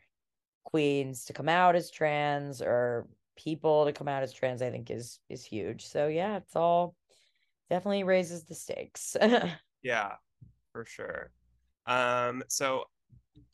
queens 0.64 1.26
to 1.26 1.34
come 1.34 1.50
out 1.50 1.76
as 1.76 1.92
trans 1.92 2.62
or 2.62 3.08
people 3.44 3.86
to 3.86 3.94
come 3.94 4.08
out 4.08 4.24
as 4.24 4.34
trans 4.34 4.62
i 4.62 4.70
think 4.70 4.92
is 4.92 5.20
is 5.30 5.44
huge 5.44 5.86
so 5.86 6.08
yeah 6.08 6.38
it's 6.38 6.56
all 6.56 6.96
definitely 7.70 8.04
raises 8.04 8.44
the 8.44 8.56
stakes 8.56 9.16
Yeah, 9.84 10.12
for 10.74 10.86
sure. 10.86 11.32
Um, 11.88 12.44
so 12.48 12.84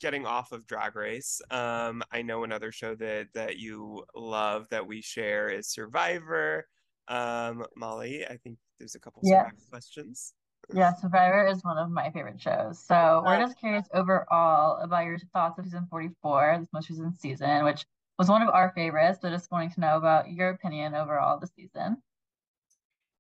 getting 0.02 0.26
off 0.26 0.52
of 0.52 0.68
Drag 0.68 0.94
Race, 0.98 1.40
um, 1.52 2.04
I 2.12 2.22
know 2.22 2.44
another 2.44 2.70
show 2.70 2.96
that 2.96 3.28
that 3.34 3.58
you 3.60 4.04
love 4.14 4.68
that 4.72 4.86
we 4.86 5.02
share 5.02 5.48
is 5.48 5.70
Survivor. 5.70 6.68
Um, 7.08 7.64
Molly, 7.78 8.26
I 8.28 8.36
think 8.36 8.58
there's 8.78 8.96
a 8.96 9.00
couple 9.00 9.22
Yes. 9.24 9.52
Questions. 9.70 10.34
Yeah, 10.74 10.94
Survivor 10.96 11.48
is 11.48 11.64
one 11.64 11.78
of 11.78 11.90
my 11.90 12.12
favorite 12.12 12.42
shows. 12.42 12.84
So 12.84 13.22
we're 13.26 13.38
Oh. 13.38 13.40
just 13.40 13.58
curious 13.58 13.88
overall 13.94 14.82
about 14.82 15.06
your 15.06 15.18
thoughts 15.32 15.58
of 15.60 15.64
season 15.64 15.88
44, 15.90 16.58
this 16.60 16.68
most 16.74 16.90
recent 16.90 17.18
season, 17.22 17.64
which 17.64 17.86
was 18.18 18.30
one 18.30 18.42
of 18.42 18.50
our 18.50 18.72
favorites. 18.76 19.20
So 19.22 19.30
just 19.30 19.52
wanting 19.52 19.72
to 19.72 19.80
know 19.80 19.98
about 19.98 20.32
your 20.32 20.50
opinion 20.50 20.96
overall 20.96 21.40
the 21.40 21.48
season. 21.48 21.98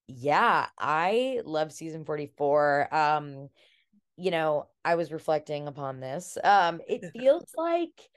yeah 0.07 0.67
i 0.77 1.41
love 1.43 1.71
season 1.73 2.05
44 2.05 2.93
um 2.95 3.49
you 4.15 4.31
know 4.31 4.67
i 4.85 4.95
was 4.95 5.11
reflecting 5.11 5.67
upon 5.67 5.99
this 5.99 6.37
um 6.43 6.79
it 6.87 7.03
feels 7.13 7.43
like 7.57 8.09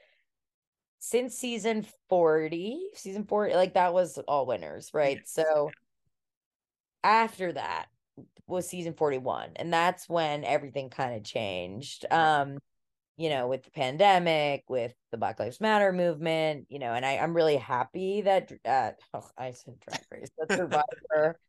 since 0.99 1.35
season 1.35 1.85
40 2.09 2.79
season 2.93 3.25
40 3.25 3.55
like 3.55 3.73
that 3.73 3.93
was 3.93 4.17
all 4.19 4.45
winners 4.45 4.91
right 4.93 5.19
so 5.25 5.71
after 7.03 7.51
that 7.51 7.87
was 8.47 8.67
season 8.69 8.93
41 8.93 9.51
and 9.57 9.73
that's 9.73 10.07
when 10.07 10.45
everything 10.45 10.89
kind 10.89 11.15
of 11.15 11.23
changed 11.23 12.05
um 12.11 12.57
you 13.17 13.29
know 13.29 13.47
with 13.47 13.63
the 13.63 13.71
pandemic 13.71 14.63
with 14.67 14.93
the 15.11 15.17
black 15.17 15.39
lives 15.39 15.61
matter 15.61 15.91
movement 15.91 16.65
you 16.69 16.79
know 16.79 16.93
and 16.93 17.05
I, 17.05 17.17
i'm 17.17 17.35
really 17.35 17.57
happy 17.57 18.21
that 18.21 18.51
uh 18.65 18.91
oh, 19.13 19.29
i 19.37 19.51
said 19.51 19.75
drag 19.79 20.01
race 20.11 20.29
that 20.37 20.51
survivor 20.57 21.39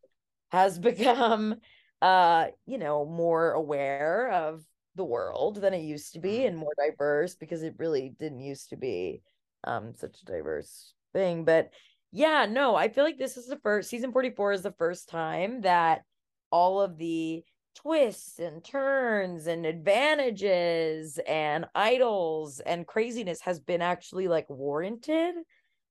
has 0.50 0.78
become 0.78 1.56
uh 2.00 2.46
you 2.66 2.78
know 2.78 3.04
more 3.04 3.52
aware 3.52 4.30
of 4.32 4.62
the 4.94 5.04
world 5.04 5.56
than 5.56 5.72
it 5.72 5.82
used 5.82 6.12
to 6.12 6.20
be 6.20 6.44
and 6.44 6.56
more 6.56 6.72
diverse 6.76 7.34
because 7.34 7.62
it 7.62 7.74
really 7.78 8.14
didn't 8.18 8.40
used 8.40 8.70
to 8.70 8.76
be 8.76 9.22
um 9.64 9.94
such 9.94 10.20
a 10.20 10.26
diverse 10.26 10.92
thing 11.14 11.44
but 11.44 11.70
yeah 12.10 12.46
no 12.48 12.74
i 12.76 12.88
feel 12.88 13.04
like 13.04 13.18
this 13.18 13.38
is 13.38 13.46
the 13.46 13.58
first 13.62 13.88
season 13.88 14.12
44 14.12 14.52
is 14.52 14.62
the 14.62 14.72
first 14.72 15.08
time 15.08 15.62
that 15.62 16.02
all 16.50 16.82
of 16.82 16.98
the 16.98 17.42
twists 17.74 18.38
and 18.38 18.64
turns 18.64 19.46
and 19.46 19.66
advantages 19.66 21.18
and 21.26 21.66
idols 21.74 22.60
and 22.60 22.86
craziness 22.86 23.40
has 23.42 23.60
been 23.60 23.82
actually 23.82 24.28
like 24.28 24.48
warranted. 24.48 25.34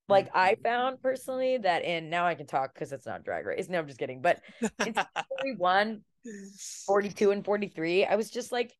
Like 0.09 0.29
i 0.34 0.55
found 0.63 1.01
personally 1.01 1.57
that 1.59 1.84
in 1.86 2.09
now 2.09 2.25
i 2.25 2.36
can 2.36 2.47
talk 2.47 2.73
because 2.73 2.91
it's 2.91 3.05
not 3.05 3.23
drag 3.23 3.45
race. 3.45 3.69
No 3.69 3.79
i'm 3.79 3.88
just 3.88 3.99
kidding. 3.99 4.21
But 4.21 4.41
in 4.86 4.93
41 5.29 6.01
42 6.86 7.32
and 7.32 7.45
43 7.45 8.05
i 8.05 8.15
was 8.15 8.29
just 8.29 8.51
like 8.51 8.73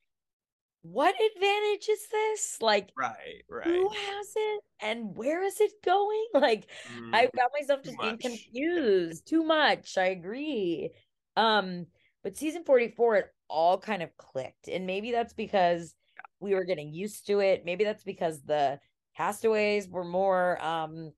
what 0.84 1.14
advantage 1.36 1.88
is 1.90 2.08
this? 2.12 2.58
Like 2.62 2.90
Right, 2.98 3.44
right. 3.50 3.68
who 3.68 3.90
has 3.90 4.28
it? 4.36 4.62
And 4.82 5.16
where 5.16 5.44
is 5.44 5.60
it 5.62 5.72
going? 5.84 6.26
Like 6.34 6.68
I 7.14 7.28
Mm, 7.28 7.30
found 7.38 7.50
myself 7.60 7.84
just 7.84 8.00
being 8.00 8.18
confused 8.18 9.28
too 9.28 9.44
much. 9.44 9.98
I 9.98 10.06
agree. 10.08 10.92
Um, 11.36 11.86
but 12.24 12.38
season 12.38 12.64
44, 12.64 13.16
it 13.16 13.34
all 13.48 13.78
kind 13.78 14.04
of 14.04 14.16
clicked. 14.18 14.68
And 14.68 14.86
maybe 14.86 15.12
that's 15.12 15.34
because 15.34 15.96
we 16.40 16.54
were 16.54 16.64
getting 16.64 16.94
used 16.94 17.28
to 17.28 17.40
it. 17.40 17.66
Maybe 17.66 17.84
that's 17.84 18.04
because 18.04 18.42
the 18.42 18.80
castaways 19.16 19.88
were 19.88 20.04
more 20.04 20.64
um, 20.64 21.12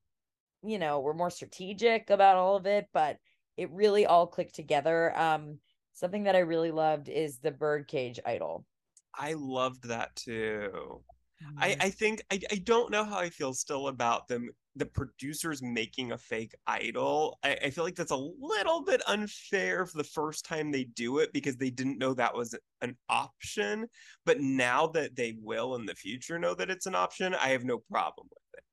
you 0.63 0.79
know, 0.79 1.01
were 1.01 1.13
more 1.13 1.29
strategic 1.29 2.09
about 2.09 2.37
all 2.37 2.55
of 2.55 2.65
it, 2.65 2.87
but 2.93 3.17
it 3.57 3.69
really 3.71 4.05
all 4.05 4.25
clicked 4.25 4.55
together. 4.55 5.17
Um, 5.17 5.59
something 5.93 6.23
that 6.23 6.35
I 6.35 6.39
really 6.39 6.71
loved 6.71 7.09
is 7.09 7.37
the 7.37 7.51
birdcage 7.51 8.19
idol. 8.25 8.65
I 9.13 9.33
loved 9.33 9.87
that 9.89 10.15
too. 10.15 11.01
Mm-hmm. 11.43 11.59
I, 11.59 11.77
I 11.79 11.89
think 11.89 12.23
I, 12.31 12.39
I 12.51 12.55
don't 12.55 12.91
know 12.91 13.03
how 13.03 13.17
I 13.17 13.29
feel 13.29 13.53
still 13.53 13.89
about 13.89 14.27
them 14.27 14.49
the 14.75 14.85
producers 14.85 15.61
making 15.61 16.11
a 16.11 16.17
fake 16.17 16.55
idol. 16.65 17.37
I, 17.43 17.57
I 17.65 17.69
feel 17.69 17.83
like 17.83 17.95
that's 17.95 18.11
a 18.11 18.15
little 18.15 18.83
bit 18.83 19.01
unfair 19.07 19.85
for 19.85 19.97
the 19.97 20.03
first 20.03 20.45
time 20.45 20.71
they 20.71 20.85
do 20.85 21.19
it 21.19 21.31
because 21.31 21.57
they 21.57 21.69
didn't 21.69 21.99
know 21.99 22.13
that 22.13 22.35
was 22.35 22.55
an 22.81 22.97
option. 23.07 23.87
But 24.25 24.39
now 24.39 24.87
that 24.87 25.15
they 25.15 25.35
will 25.39 25.75
in 25.75 25.85
the 25.85 25.95
future 25.95 26.39
know 26.39 26.55
that 26.55 26.71
it's 26.71 26.87
an 26.87 26.95
option, 26.95 27.35
I 27.35 27.49
have 27.49 27.65
no 27.65 27.79
problem 27.91 28.27
with 28.29 28.39
it. 28.55 28.63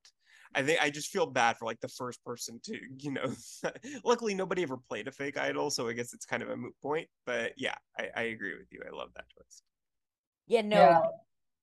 I 0.54 0.62
think 0.62 0.80
I 0.82 0.90
just 0.90 1.10
feel 1.10 1.26
bad 1.26 1.58
for 1.58 1.66
like 1.66 1.80
the 1.80 1.88
first 1.88 2.24
person 2.24 2.60
to, 2.64 2.78
you 2.98 3.12
know. 3.12 3.32
luckily, 4.04 4.34
nobody 4.34 4.62
ever 4.62 4.78
played 4.88 5.06
a 5.06 5.12
fake 5.12 5.38
idol, 5.38 5.70
so 5.70 5.88
I 5.88 5.92
guess 5.92 6.14
it's 6.14 6.26
kind 6.26 6.42
of 6.42 6.48
a 6.48 6.56
moot 6.56 6.74
point. 6.82 7.08
But 7.26 7.52
yeah, 7.56 7.74
I, 7.98 8.08
I 8.16 8.22
agree 8.22 8.56
with 8.56 8.72
you. 8.72 8.80
I 8.86 8.96
love 8.96 9.10
that 9.16 9.26
twist. 9.36 9.62
Yeah, 10.46 10.62
no. 10.62 10.76
Yeah. 10.76 11.00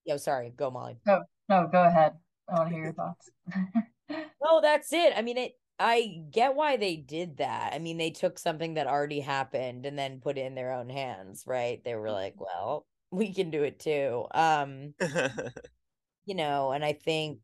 Yo, 0.06 0.18
sorry, 0.18 0.54
go 0.56 0.72
Molly. 0.72 1.00
No, 1.06 1.24
go 1.50 1.84
ahead. 1.84 2.14
I 2.48 2.60
want 2.60 2.70
to 2.70 2.76
hear 2.76 2.84
your 2.86 2.94
thoughts. 2.94 3.30
No, 4.42 4.62
that's 4.62 4.94
it. 4.94 5.14
I 5.16 5.22
mean, 5.22 5.38
it. 5.38 5.60
I 5.80 6.24
get 6.32 6.56
why 6.56 6.78
they 6.78 6.96
did 6.98 7.38
that. 7.38 7.74
I 7.74 7.80
mean, 7.80 7.98
they 7.98 8.10
took 8.12 8.40
something 8.40 8.76
that 8.76 8.88
already 8.88 9.20
happened 9.20 9.86
and 9.86 9.98
then 9.98 10.22
put 10.22 10.38
it 10.38 10.42
in 10.46 10.56
their 10.56 10.74
own 10.74 10.90
hands, 10.90 11.44
right? 11.46 11.84
They 11.84 11.96
were 11.96 12.12
like, 12.12 12.40
"Well, 12.40 12.88
we 13.12 13.34
can 13.34 13.52
do 13.52 13.64
it 13.64 13.80
too." 13.80 14.28
Um, 14.34 14.96
you 16.26 16.36
know, 16.36 16.72
and 16.72 16.84
I 16.84 16.94
think, 16.94 17.40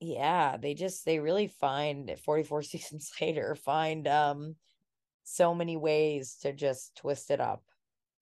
yeah, 0.00 0.56
they 0.56 0.74
just 0.74 1.04
they 1.04 1.18
really 1.20 1.46
find 1.48 2.18
44 2.24 2.62
seasons 2.62 3.12
later 3.20 3.54
find 3.54 4.06
um 4.08 4.56
so 5.24 5.54
many 5.54 5.76
ways 5.76 6.36
to 6.38 6.52
just 6.52 6.96
twist 6.96 7.30
it 7.30 7.40
up. 7.40 7.64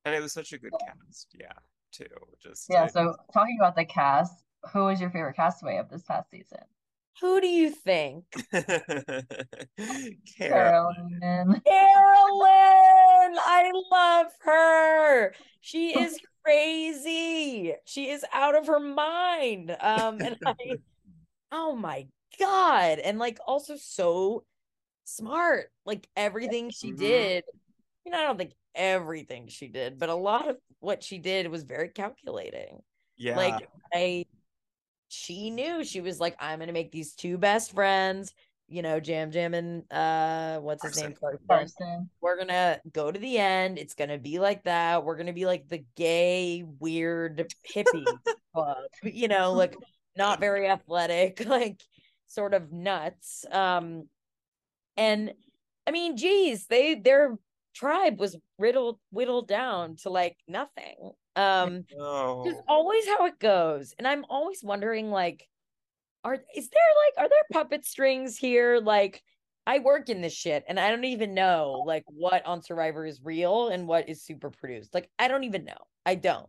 and 0.04 0.14
it 0.14 0.20
was 0.20 0.32
such 0.32 0.52
a 0.52 0.58
good 0.58 0.72
cast, 0.78 1.34
yeah, 1.38 1.52
too. 1.92 2.06
Just 2.38 2.70
Yeah, 2.70 2.84
I- 2.84 2.88
so 2.88 3.16
talking 3.32 3.56
about 3.58 3.76
the 3.76 3.84
cast, 3.84 4.44
who 4.72 4.84
was 4.86 5.00
your 5.00 5.10
favorite 5.10 5.34
castaway 5.36 5.78
of 5.78 5.88
this 5.88 6.02
past 6.04 6.30
season? 6.30 6.64
Who 7.20 7.40
do 7.40 7.46
you 7.46 7.70
think? 7.70 8.24
Carolyn. 10.36 11.60
Carolyn! 11.66 13.36
I 13.38 13.70
love 13.90 14.26
her. 14.40 15.34
She 15.60 15.98
is 15.98 16.18
crazy. 16.44 17.74
She 17.84 18.08
is 18.10 18.24
out 18.32 18.54
of 18.56 18.66
her 18.68 18.80
mind. 18.80 19.70
Um, 19.80 20.20
and 20.22 20.36
I, 20.46 20.54
oh 21.52 21.74
my 21.76 22.06
God. 22.38 22.98
And 23.00 23.18
like 23.18 23.38
also 23.46 23.76
so 23.76 24.44
smart. 25.04 25.70
Like 25.84 26.08
everything 26.16 26.70
she 26.70 26.92
Mhm. 26.92 26.98
did. 26.98 27.44
You 28.06 28.12
know, 28.12 28.18
I 28.18 28.22
don't 28.22 28.38
think 28.38 28.54
everything 28.74 29.48
she 29.48 29.68
did, 29.68 29.98
but 29.98 30.08
a 30.08 30.14
lot 30.14 30.48
of 30.48 30.56
what 30.78 31.02
she 31.02 31.18
did 31.18 31.48
was 31.48 31.64
very 31.64 31.90
calculating. 31.90 32.82
Yeah. 33.18 33.36
Like 33.36 33.66
I 33.92 34.24
she 35.10 35.50
knew 35.50 35.84
she 35.84 36.00
was 36.00 36.20
like, 36.20 36.36
I'm 36.38 36.60
gonna 36.60 36.72
make 36.72 36.92
these 36.92 37.14
two 37.14 37.36
best 37.36 37.72
friends, 37.72 38.32
you 38.68 38.80
know, 38.80 39.00
Jam 39.00 39.32
Jam 39.32 39.54
and 39.54 39.82
uh 39.92 40.60
what's 40.60 40.84
his 40.84 40.96
name? 41.02 41.14
Carson. 41.20 41.40
Carson. 41.48 42.10
We're 42.20 42.38
gonna 42.38 42.80
go 42.92 43.10
to 43.10 43.18
the 43.18 43.38
end. 43.38 43.78
It's 43.78 43.94
gonna 43.94 44.18
be 44.18 44.38
like 44.38 44.62
that. 44.64 45.04
We're 45.04 45.16
gonna 45.16 45.32
be 45.32 45.46
like 45.46 45.68
the 45.68 45.84
gay, 45.96 46.64
weird 46.78 47.52
hippie 47.74 48.06
club, 48.54 48.76
you 49.02 49.26
know, 49.26 49.52
like 49.52 49.74
not 50.16 50.38
very 50.38 50.68
athletic, 50.68 51.44
like 51.46 51.82
sort 52.28 52.54
of 52.54 52.72
nuts. 52.72 53.44
Um 53.50 54.04
and 54.96 55.34
I 55.88 55.90
mean, 55.90 56.16
geez, 56.16 56.66
they 56.66 56.94
their 56.94 57.36
tribe 57.74 58.20
was 58.20 58.36
riddled 58.58 59.00
whittled 59.10 59.48
down 59.48 59.96
to 60.02 60.10
like 60.10 60.36
nothing. 60.46 61.12
Um 61.40 61.84
no. 61.96 62.44
just 62.46 62.60
always 62.68 63.06
how 63.06 63.26
it 63.26 63.38
goes. 63.38 63.94
And 63.98 64.06
I'm 64.06 64.24
always 64.28 64.62
wondering, 64.62 65.10
like, 65.10 65.48
are 66.24 66.38
is 66.54 66.68
there 66.68 66.82
like 67.06 67.24
are 67.24 67.28
there 67.28 67.44
puppet 67.52 67.84
strings 67.84 68.36
here? 68.36 68.78
Like, 68.78 69.22
I 69.66 69.78
work 69.78 70.08
in 70.08 70.20
this 70.20 70.34
shit 70.34 70.64
and 70.68 70.78
I 70.78 70.90
don't 70.90 71.04
even 71.04 71.34
know 71.34 71.82
like 71.86 72.04
what 72.06 72.44
on 72.46 72.62
Survivor 72.62 73.06
is 73.06 73.20
real 73.22 73.68
and 73.68 73.86
what 73.86 74.08
is 74.08 74.22
super 74.22 74.50
produced. 74.50 74.94
Like, 74.94 75.10
I 75.18 75.28
don't 75.28 75.44
even 75.44 75.64
know. 75.64 75.78
I 76.04 76.14
don't. 76.16 76.48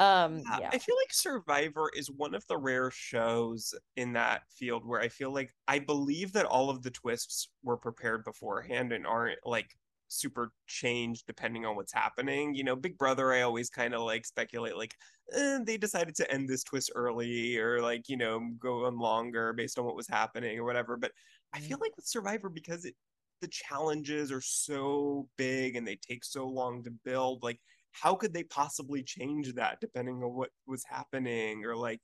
Um, 0.00 0.38
Yeah, 0.38 0.58
yeah. 0.60 0.70
I 0.72 0.78
feel 0.78 0.96
like 0.96 1.12
Survivor 1.12 1.90
is 1.96 2.10
one 2.10 2.34
of 2.34 2.44
the 2.48 2.56
rare 2.56 2.90
shows 2.90 3.74
in 3.96 4.12
that 4.14 4.42
field 4.50 4.84
where 4.84 5.00
I 5.00 5.08
feel 5.08 5.32
like 5.32 5.54
I 5.68 5.78
believe 5.78 6.32
that 6.32 6.46
all 6.46 6.70
of 6.70 6.82
the 6.82 6.90
twists 6.90 7.48
were 7.62 7.76
prepared 7.76 8.24
beforehand 8.24 8.92
and 8.92 9.06
aren't 9.06 9.38
like 9.44 9.76
super 10.08 10.52
change 10.66 11.24
depending 11.26 11.64
on 11.66 11.76
what's 11.76 11.92
happening. 11.92 12.54
You 12.54 12.64
know, 12.64 12.76
Big 12.76 12.98
Brother, 12.98 13.32
I 13.32 13.42
always 13.42 13.70
kind 13.70 13.94
of 13.94 14.02
like 14.02 14.26
speculate 14.26 14.76
like 14.76 14.94
eh, 15.32 15.58
they 15.64 15.76
decided 15.76 16.14
to 16.16 16.30
end 16.30 16.48
this 16.48 16.64
twist 16.64 16.90
early 16.94 17.56
or 17.58 17.80
like, 17.80 18.08
you 18.08 18.16
know, 18.16 18.40
go 18.58 18.86
on 18.86 18.98
longer 18.98 19.52
based 19.52 19.78
on 19.78 19.84
what 19.84 19.96
was 19.96 20.08
happening 20.08 20.58
or 20.58 20.64
whatever. 20.64 20.96
But 20.96 21.12
I 21.52 21.60
feel 21.60 21.78
like 21.80 21.96
with 21.96 22.06
Survivor, 22.06 22.48
because 22.48 22.84
it 22.84 22.94
the 23.40 23.48
challenges 23.48 24.32
are 24.32 24.40
so 24.40 25.28
big 25.36 25.76
and 25.76 25.86
they 25.86 25.96
take 25.96 26.24
so 26.24 26.46
long 26.46 26.82
to 26.84 26.90
build, 27.04 27.42
like 27.42 27.60
how 27.94 28.14
could 28.14 28.34
they 28.34 28.42
possibly 28.42 29.02
change 29.02 29.52
that 29.54 29.80
depending 29.80 30.16
on 30.22 30.34
what 30.34 30.50
was 30.66 30.84
happening 30.84 31.64
or 31.64 31.76
like 31.76 32.00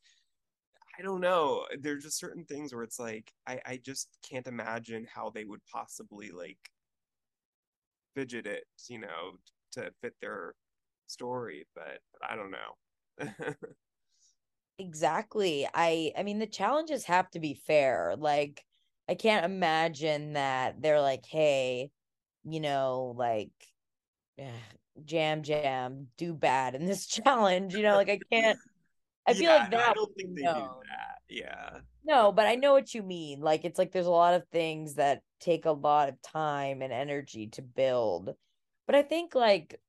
i 0.98 1.02
don't 1.02 1.20
know 1.20 1.66
there's 1.80 2.04
just 2.04 2.18
certain 2.18 2.44
things 2.44 2.72
where 2.72 2.84
it's 2.84 2.98
like 2.98 3.32
i 3.46 3.60
i 3.66 3.80
just 3.84 4.08
can't 4.28 4.46
imagine 4.46 5.06
how 5.12 5.30
they 5.30 5.44
would 5.44 5.60
possibly 5.70 6.30
like 6.30 6.58
fidget 8.20 8.46
it 8.46 8.64
you 8.88 8.98
know 8.98 9.38
to 9.72 9.90
fit 10.02 10.14
their 10.20 10.54
story 11.06 11.66
but, 11.74 12.00
but 12.12 12.30
i 12.30 12.36
don't 12.36 12.52
know 12.52 13.54
Exactly. 14.78 15.68
I 15.74 16.12
I 16.16 16.22
mean 16.22 16.38
the 16.38 16.46
challenges 16.46 17.04
have 17.04 17.30
to 17.32 17.40
be 17.40 17.54
fair. 17.54 18.14
Like 18.16 18.64
I 19.08 19.14
can't 19.14 19.44
imagine 19.44 20.34
that 20.34 20.80
they're 20.80 21.00
like, 21.00 21.26
"Hey, 21.26 21.90
you 22.44 22.60
know, 22.60 23.14
like 23.16 23.50
eh, 24.38 24.52
jam 25.04 25.42
jam 25.42 26.08
do 26.18 26.34
bad 26.34 26.74
in 26.74 26.86
this 26.86 27.06
challenge." 27.08 27.74
You 27.74 27.82
know, 27.84 27.96
like 27.96 28.10
I 28.10 28.20
can't 28.32 28.60
I 29.26 29.34
feel 29.34 29.48
Yeah, 29.48 29.52
like 29.52 29.70
that 29.70 29.90
i 29.90 29.94
don't 29.94 30.14
think 30.16 30.34
they 30.34 30.48
do 30.48 30.68
that 30.88 31.18
yeah 31.28 31.80
No, 32.10 32.32
but 32.32 32.46
I 32.48 32.56
know 32.56 32.72
what 32.72 32.92
you 32.92 33.04
mean. 33.04 33.40
Like 33.40 33.64
it's 33.64 33.78
like 33.78 33.92
there's 33.92 34.06
a 34.06 34.10
lot 34.10 34.34
of 34.34 34.42
things 34.48 34.94
that 34.96 35.22
take 35.38 35.64
a 35.64 35.70
lot 35.70 36.08
of 36.08 36.20
time 36.22 36.82
and 36.82 36.92
energy 36.92 37.46
to 37.50 37.62
build. 37.62 38.34
But 38.86 38.96
I 38.96 39.02
think 39.02 39.36
like 39.36 39.80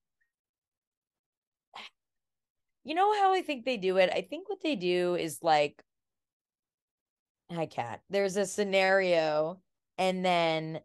you 2.84 2.94
know 2.94 3.12
how 3.20 3.34
I 3.34 3.42
think 3.42 3.66
they 3.66 3.78
do 3.78 3.98
it? 3.98 4.12
I 4.14 4.22
think 4.22 4.50
what 4.50 4.62
they 4.62 4.76
do 4.76 5.16
is 5.16 5.40
like 5.42 5.84
hi 7.52 7.66
cat. 7.66 8.02
There's 8.12 8.38
a 8.38 8.46
scenario 8.46 9.60
and 9.98 10.24
then 10.24 10.80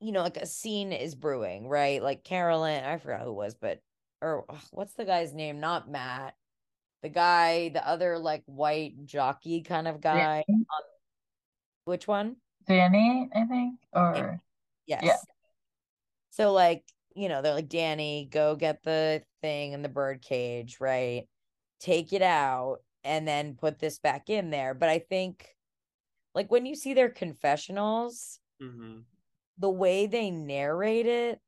you 0.00 0.12
know 0.12 0.22
like 0.22 0.36
a 0.36 0.46
scene 0.46 0.92
is 0.92 1.16
brewing, 1.16 1.66
right? 1.68 2.00
Like 2.00 2.22
Carolyn, 2.22 2.84
I 2.84 2.98
forgot 2.98 3.22
who 3.22 3.32
was, 3.32 3.54
but 3.54 3.80
or 4.22 4.44
ugh, 4.48 4.60
what's 4.70 4.94
the 4.94 5.04
guy's 5.04 5.34
name? 5.34 5.58
Not 5.58 5.90
Matt. 5.90 6.34
The 7.02 7.08
guy, 7.08 7.70
the 7.70 7.86
other 7.86 8.18
like 8.18 8.42
white 8.46 9.06
jockey 9.06 9.62
kind 9.62 9.88
of 9.88 10.00
guy. 10.00 10.44
Danny, 10.46 10.66
Which 11.84 12.06
one? 12.06 12.36
Danny, 12.66 13.30
I 13.34 13.44
think, 13.44 13.80
or 13.92 14.40
Yes. 14.86 15.24
So 16.30 16.52
like, 16.52 16.84
you 17.14 17.28
know, 17.28 17.42
they're 17.42 17.54
like, 17.54 17.68
Danny, 17.68 18.28
go 18.30 18.54
get 18.54 18.82
the 18.82 19.22
thing 19.40 19.72
in 19.72 19.82
the 19.82 19.88
bird 19.88 20.22
cage, 20.22 20.78
right? 20.80 21.26
Take 21.80 22.12
it 22.12 22.22
out 22.22 22.78
and 23.04 23.26
then 23.26 23.54
put 23.54 23.78
this 23.78 23.98
back 23.98 24.30
in 24.30 24.50
there. 24.50 24.74
But 24.74 24.88
I 24.88 24.98
think 24.98 25.56
like 26.34 26.50
when 26.50 26.66
you 26.66 26.74
see 26.74 26.94
their 26.94 27.10
confessionals, 27.10 28.40
hmm 28.60 28.98
the 29.58 29.68
way 29.68 30.06
they 30.06 30.30
narrate 30.30 31.04
it, 31.04 31.38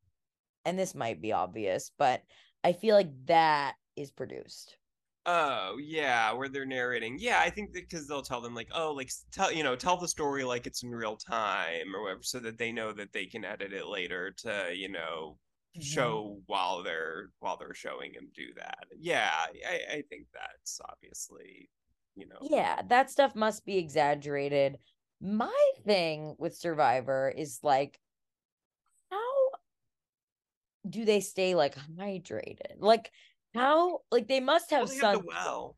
and 0.67 0.79
this 0.79 0.95
might 0.95 1.23
be 1.23 1.33
obvious, 1.33 1.91
but 1.97 2.23
I 2.63 2.75
feel 2.75 2.95
like 2.95 3.11
that 3.25 3.77
is 3.97 4.11
produced. 4.11 4.77
Oh 5.25 5.77
yeah, 5.79 6.33
where 6.33 6.49
they're 6.49 6.67
narrating. 6.67 7.17
Yeah, 7.19 7.39
I 7.41 7.51
think 7.51 7.73
that 7.73 7.89
because 7.89 8.09
they'll 8.09 8.23
tell 8.23 8.41
them 8.41 8.55
like, 8.55 8.69
oh, 8.73 8.93
like 8.93 9.11
tell 9.31 9.53
you 9.53 9.63
know, 9.63 9.77
tell 9.77 9.97
the 9.97 10.09
story 10.09 10.43
like 10.43 10.67
it's 10.67 10.83
in 10.83 10.91
real 10.91 11.17
time 11.17 11.95
or 11.95 12.03
whatever, 12.03 12.23
so 12.25 12.41
that 12.41 12.59
they 12.59 12.73
know 12.73 12.93
that 12.93 13.13
they 13.13 13.27
can 13.27 13.45
edit 13.45 13.73
it 13.73 13.87
later 13.87 14.33
to 14.39 14.73
you 14.75 14.89
know 14.89 15.39
Mhm. 15.75 16.23
show 16.23 16.43
while 16.47 16.83
they're 16.83 17.31
while 17.39 17.57
they're 17.57 17.73
showing 17.75 18.13
him 18.15 18.31
do 18.35 18.53
that. 18.55 18.85
Yeah, 18.99 19.31
I, 19.65 19.81
I 19.93 20.03
think 20.11 20.27
that's 20.33 20.81
obviously 20.89 21.71
you 22.17 22.27
know. 22.27 22.51
Yeah, 22.51 22.83
that 22.89 23.11
stuff 23.11 23.35
must 23.35 23.65
be 23.65 23.79
exaggerated. 23.79 24.79
My 25.21 25.73
thing 25.85 26.35
with 26.39 26.57
Survivor 26.57 27.33
is 27.35 27.61
like, 27.63 28.01
how 29.11 29.51
do 30.89 31.05
they 31.05 31.21
stay 31.21 31.55
like 31.55 31.75
hydrated? 31.77 32.77
Like, 32.79 33.13
how, 33.55 34.01
like, 34.11 34.29
they 34.29 34.41
must 34.41 34.71
have 34.71 34.81
Well, 34.81 34.89
they 34.89 34.95
have 34.95 35.01
sun. 35.01 35.15
the 35.19 35.25
well. 35.27 35.77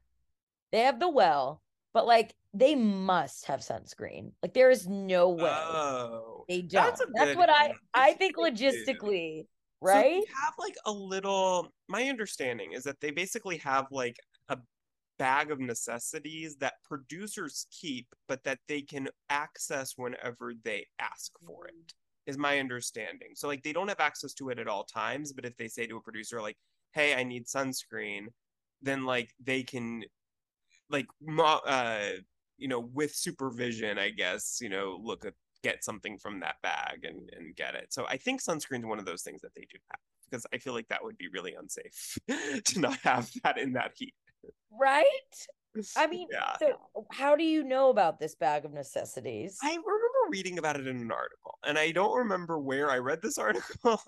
They 0.72 0.80
have 0.80 1.00
the 1.00 1.08
well, 1.08 1.62
but 1.92 2.06
like, 2.06 2.34
they 2.52 2.74
must 2.74 3.46
have 3.46 3.60
sunscreen. 3.60 4.32
Like, 4.42 4.54
there 4.54 4.70
is 4.70 4.88
no 4.88 5.30
way 5.30 5.50
Oh, 5.50 6.44
they 6.48 6.62
don't. 6.62 6.84
that's 6.84 7.02
That's, 7.14 7.36
what 7.36 7.50
I. 7.50 7.72
I 7.92 8.12
think 8.14 8.36
logistically, 8.36 9.42
So 9.42 9.46
right? 9.80 10.22
they 10.24 10.32
have 10.42 10.54
like 10.58 10.74
a 10.86 10.92
little. 10.92 11.72
My 11.88 12.04
understanding 12.08 12.72
is 12.72 12.84
that 12.84 13.00
they 13.00 13.10
basically 13.10 13.58
have 13.58 13.86
like 13.90 14.16
a 14.48 14.58
bag 15.18 15.50
of 15.50 15.60
necessities 15.60 16.56
that 16.56 16.74
producers 16.84 17.66
keep, 17.70 18.06
but 18.28 18.42
that 18.44 18.58
they 18.68 18.82
can 18.82 19.08
access 19.30 19.94
whenever 19.96 20.54
they 20.64 20.86
ask 20.98 21.32
for 21.46 21.68
it. 21.68 21.74
Mm. 21.74 21.94
Is 22.26 22.38
my 22.38 22.58
understanding. 22.58 23.32
So 23.34 23.48
like 23.48 23.62
they 23.62 23.74
don't 23.74 23.88
have 23.88 24.00
access 24.00 24.32
to 24.34 24.48
it 24.48 24.58
at 24.58 24.66
all 24.66 24.84
times, 24.84 25.34
but 25.34 25.44
if 25.44 25.54
they 25.58 25.68
say 25.68 25.86
to 25.86 25.98
a 25.98 26.00
producer 26.00 26.40
like, 26.40 26.56
"Hey, 26.94 27.14
I 27.14 27.24
need 27.24 27.46
sunscreen," 27.46 28.28
then 28.82 29.04
like 29.04 29.34
they 29.42 29.62
can 29.62 30.04
like 30.90 31.06
uh 31.66 32.10
you 32.56 32.68
know 32.68 32.80
with 32.80 33.14
supervision, 33.14 33.98
I 33.98 34.10
guess, 34.10 34.58
you 34.60 34.68
know, 34.68 34.98
look 35.02 35.24
at 35.24 35.34
get 35.62 35.82
something 35.84 36.18
from 36.18 36.40
that 36.40 36.56
bag 36.62 37.04
and 37.04 37.30
and 37.36 37.56
get 37.56 37.74
it. 37.74 37.92
So 37.92 38.06
I 38.06 38.16
think 38.16 38.42
sunscreen's 38.42 38.86
one 38.86 38.98
of 38.98 39.06
those 39.06 39.22
things 39.22 39.40
that 39.42 39.54
they 39.54 39.66
do 39.70 39.78
have 39.90 40.00
because 40.30 40.46
I 40.52 40.58
feel 40.58 40.74
like 40.74 40.88
that 40.88 41.04
would 41.04 41.18
be 41.18 41.28
really 41.28 41.54
unsafe 41.54 42.18
to 42.64 42.80
not 42.80 42.98
have 43.00 43.30
that 43.42 43.58
in 43.58 43.72
that 43.74 43.92
heat. 43.96 44.14
Right? 44.70 45.06
I 45.96 46.06
mean, 46.06 46.28
yeah. 46.30 46.56
so 46.58 46.78
how 47.12 47.36
do 47.36 47.44
you 47.44 47.62
know 47.62 47.90
about 47.90 48.20
this 48.20 48.34
bag 48.34 48.64
of 48.64 48.72
necessities? 48.72 49.58
I 49.62 49.70
remember 49.70 50.30
reading 50.30 50.58
about 50.58 50.78
it 50.78 50.86
in 50.86 50.96
an 50.96 51.10
article, 51.10 51.58
and 51.64 51.78
I 51.78 51.90
don't 51.90 52.16
remember 52.16 52.58
where 52.58 52.90
I 52.90 52.98
read 52.98 53.22
this 53.22 53.38
article, 53.38 54.00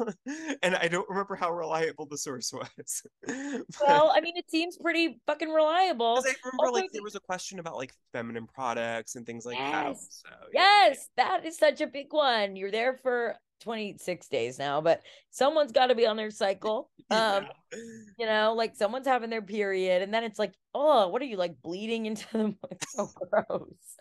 and 0.62 0.76
I 0.76 0.88
don't 0.88 1.08
remember 1.08 1.34
how 1.34 1.50
reliable 1.52 2.06
the 2.06 2.18
source 2.18 2.52
was. 2.52 3.02
Well, 3.86 4.12
I 4.14 4.20
mean, 4.20 4.36
it 4.36 4.50
seems 4.50 4.76
pretty 4.76 5.20
fucking 5.26 5.48
reliable. 5.48 6.22
I 6.24 6.34
remember, 6.44 6.66
Also, 6.66 6.72
like, 6.72 6.90
there 6.92 7.02
was 7.02 7.14
a 7.14 7.20
question 7.20 7.58
about 7.58 7.76
like 7.76 7.92
feminine 8.12 8.46
products 8.46 9.16
and 9.16 9.26
things 9.26 9.44
like 9.44 9.58
that. 9.58 9.96
So 9.98 10.28
yeah. 10.52 10.88
Yes, 10.88 11.08
that 11.16 11.44
is 11.44 11.56
such 11.56 11.80
a 11.80 11.86
big 11.86 12.12
one. 12.12 12.56
You're 12.56 12.70
there 12.70 12.94
for 13.02 13.36
26 13.61 14.28
days 14.28 14.59
now, 14.59 14.80
but 14.80 15.02
someone's 15.30 15.72
got 15.72 15.86
to 15.88 15.94
be 15.94 16.07
on 16.07 16.16
their 16.16 16.30
cycle. 16.30 16.90
Um, 17.11 17.46
Yeah. 17.72 17.78
you 18.18 18.26
know, 18.26 18.54
like 18.57 18.74
someone's 18.76 19.07
having 19.07 19.30
their 19.30 19.42
period, 19.42 20.02
and 20.02 20.12
then 20.12 20.24
it's 20.24 20.38
like, 20.38 20.54
oh, 20.74 21.09
what 21.09 21.22
are 21.22 21.26
you 21.26 21.36
like 21.36 21.61
bleeding 21.62 22.07
into 22.07 22.26
them? 22.32 22.57
It's 22.70 22.92
so 22.92 23.09
gross. 23.30 23.96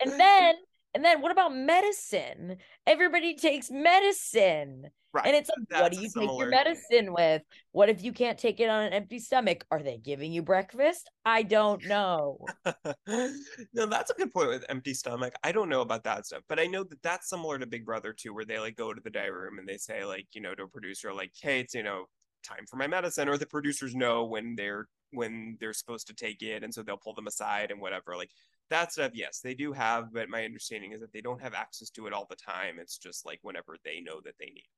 And 0.00 0.18
then, 0.20 0.54
and 0.94 1.04
then 1.04 1.20
what 1.22 1.32
about 1.32 1.54
medicine? 1.54 2.56
Everybody 2.86 3.36
takes 3.36 3.70
medicine. 3.70 4.90
Right. 5.12 5.26
And 5.26 5.36
it's 5.36 5.50
like, 5.70 5.82
what 5.82 5.92
do 5.92 6.00
you 6.00 6.08
take 6.08 6.38
your 6.38 6.48
medicine 6.48 7.12
with? 7.12 7.42
What 7.72 7.90
if 7.90 8.02
you 8.02 8.12
can't 8.12 8.38
take 8.38 8.60
it 8.60 8.70
on 8.70 8.84
an 8.84 8.92
empty 8.94 9.18
stomach? 9.18 9.66
Are 9.70 9.82
they 9.82 9.98
giving 9.98 10.32
you 10.32 10.42
breakfast? 10.42 11.10
I 11.26 11.42
don't 11.42 11.84
know. 11.84 12.46
no, 13.06 13.86
that's 13.86 14.10
a 14.10 14.14
good 14.14 14.32
point 14.32 14.48
with 14.48 14.64
empty 14.70 14.94
stomach. 14.94 15.34
I 15.44 15.52
don't 15.52 15.68
know 15.68 15.82
about 15.82 16.04
that 16.04 16.24
stuff, 16.24 16.42
but 16.48 16.58
I 16.58 16.66
know 16.66 16.82
that 16.84 17.02
that's 17.02 17.28
similar 17.28 17.58
to 17.58 17.66
Big 17.66 17.84
Brother 17.84 18.14
too, 18.14 18.32
where 18.32 18.46
they 18.46 18.58
like 18.58 18.76
go 18.76 18.94
to 18.94 19.00
the 19.02 19.10
diary 19.10 19.32
room 19.32 19.58
and 19.58 19.68
they 19.68 19.76
say 19.76 20.04
like, 20.06 20.28
you 20.32 20.40
know, 20.40 20.54
to 20.54 20.62
a 20.62 20.68
producer 20.68 21.12
like, 21.12 21.32
"Hey, 21.40 21.60
it's 21.60 21.74
you 21.74 21.82
know, 21.82 22.06
time 22.42 22.64
for 22.68 22.76
my 22.76 22.86
medicine," 22.86 23.28
or 23.28 23.36
the 23.36 23.46
producers 23.46 23.94
know 23.94 24.24
when 24.24 24.56
they're 24.56 24.88
when 25.10 25.58
they're 25.60 25.74
supposed 25.74 26.06
to 26.06 26.14
take 26.14 26.40
it, 26.40 26.64
and 26.64 26.72
so 26.72 26.82
they'll 26.82 26.96
pull 26.96 27.14
them 27.14 27.26
aside 27.26 27.70
and 27.70 27.80
whatever. 27.82 28.16
Like 28.16 28.30
that 28.70 28.92
stuff, 28.92 29.12
yes, 29.14 29.40
they 29.40 29.54
do 29.54 29.72
have, 29.72 30.12
but 30.12 30.30
my 30.30 30.44
understanding 30.44 30.92
is 30.92 31.00
that 31.02 31.12
they 31.12 31.20
don't 31.20 31.42
have 31.42 31.52
access 31.52 31.90
to 31.90 32.06
it 32.06 32.14
all 32.14 32.26
the 32.30 32.36
time. 32.36 32.78
It's 32.78 32.96
just 32.96 33.26
like 33.26 33.38
whenever 33.42 33.76
they 33.84 34.00
know 34.00 34.20
that 34.24 34.34
they 34.40 34.46
need. 34.46 34.68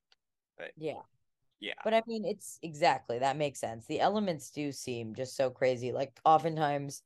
But 0.56 0.72
Yeah. 0.76 1.02
yeah, 1.60 1.74
But 1.82 1.94
I 1.94 2.02
mean, 2.06 2.24
it's 2.24 2.58
exactly 2.62 3.18
that 3.18 3.36
makes 3.36 3.60
sense. 3.60 3.86
The 3.86 4.00
elements 4.00 4.50
do 4.50 4.72
seem 4.72 5.14
just 5.14 5.36
so 5.36 5.50
crazy. 5.50 5.92
Like, 5.92 6.18
oftentimes, 6.24 7.02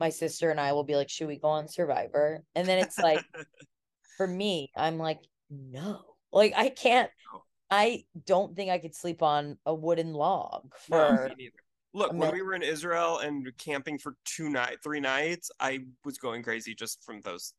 my 0.00 0.08
sister 0.08 0.50
and 0.50 0.60
I 0.60 0.72
will 0.72 0.84
be 0.84 0.96
like, 0.96 1.08
Should 1.08 1.28
we 1.28 1.38
go 1.38 1.48
on 1.48 1.68
Survivor? 1.68 2.44
And 2.54 2.66
then 2.66 2.78
it's 2.78 2.98
like, 2.98 3.24
for 4.16 4.26
me, 4.26 4.70
I'm 4.76 4.98
like, 4.98 5.20
No, 5.50 6.16
like, 6.32 6.52
I 6.56 6.68
can't, 6.68 7.10
No. 7.32 7.44
I 7.70 8.04
don't 8.26 8.54
think 8.54 8.70
I 8.70 8.78
could 8.78 8.94
sleep 8.94 9.22
on 9.22 9.58
a 9.64 9.74
wooden 9.74 10.12
log 10.12 10.74
No, 10.88 10.98
for, 10.98 11.30
me. 11.36 11.50
Look, 11.94 12.12
when 12.12 12.32
we 12.32 12.42
were 12.42 12.54
in 12.54 12.62
Israel 12.62 13.18
and 13.18 13.50
camping 13.58 13.98
for 13.98 14.16
two 14.24 14.48
night, 14.48 14.78
three 14.82 15.00
nights, 15.00 15.50
I 15.60 15.80
was 16.04 16.16
going 16.16 16.42
crazy 16.42 16.74
just 16.74 17.04
from 17.04 17.20
those 17.20 17.52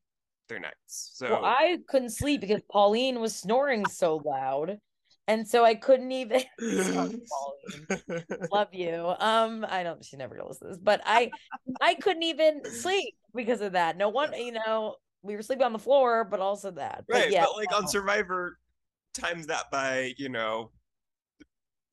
three 0.49 0.59
nights. 0.59 1.11
So 1.13 1.29
well, 1.29 1.45
I 1.45 1.79
couldn't 1.87 2.09
sleep 2.09 2.41
because 2.41 2.61
Pauline 2.71 3.19
was 3.19 3.35
snoring 3.35 3.87
so 3.87 4.21
loud. 4.25 4.79
And 5.27 5.47
so 5.47 5.63
I 5.63 5.75
couldn't 5.75 6.11
even, 6.11 6.41
love 8.51 8.73
you. 8.73 9.13
Um, 9.19 9.65
I 9.67 9.83
don't. 9.83 10.03
She 10.03 10.17
never 10.17 10.35
gonna 10.35 10.49
listen 10.49 10.67
to 10.67 10.73
this, 10.73 10.81
but 10.81 11.01
I, 11.05 11.31
I 11.81 11.95
couldn't 11.95 12.23
even 12.23 12.65
sleep 12.65 13.15
because 13.33 13.61
of 13.61 13.71
that. 13.71 13.97
No 13.97 14.09
one, 14.09 14.33
you 14.33 14.51
know, 14.51 14.95
we 15.21 15.35
were 15.35 15.41
sleeping 15.41 15.65
on 15.65 15.73
the 15.73 15.79
floor, 15.79 16.25
but 16.25 16.39
also 16.39 16.71
that. 16.71 17.05
But 17.07 17.15
right, 17.15 17.31
yeah, 17.31 17.45
but 17.45 17.55
like 17.55 17.73
on. 17.75 17.87
Survivor, 17.87 18.59
times 19.13 19.47
that 19.47 19.71
by 19.71 20.13
you 20.17 20.27
know, 20.29 20.71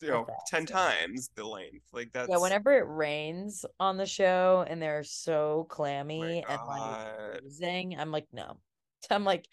you 0.01 0.09
know, 0.09 0.27
ten 0.49 0.67
times 0.67 1.31
the 1.37 1.45
length. 1.45 1.87
Like 1.93 2.13
that's 2.13 2.29
yeah. 2.29 2.39
Whenever 2.39 2.77
it 2.77 2.87
rains 2.89 3.65
on 3.79 3.97
the 3.97 4.07
show 4.07 4.65
and 4.69 4.83
they're 4.83 5.05
so 5.05 5.61
oh 5.61 5.65
clammy 5.65 6.45
my 6.47 6.53
and 6.53 6.67
like 6.67 7.41
freezing, 7.41 7.97
I'm 7.99 8.11
like, 8.11 8.27
no. 8.33 8.57
I'm 9.11 9.25
like, 9.25 9.47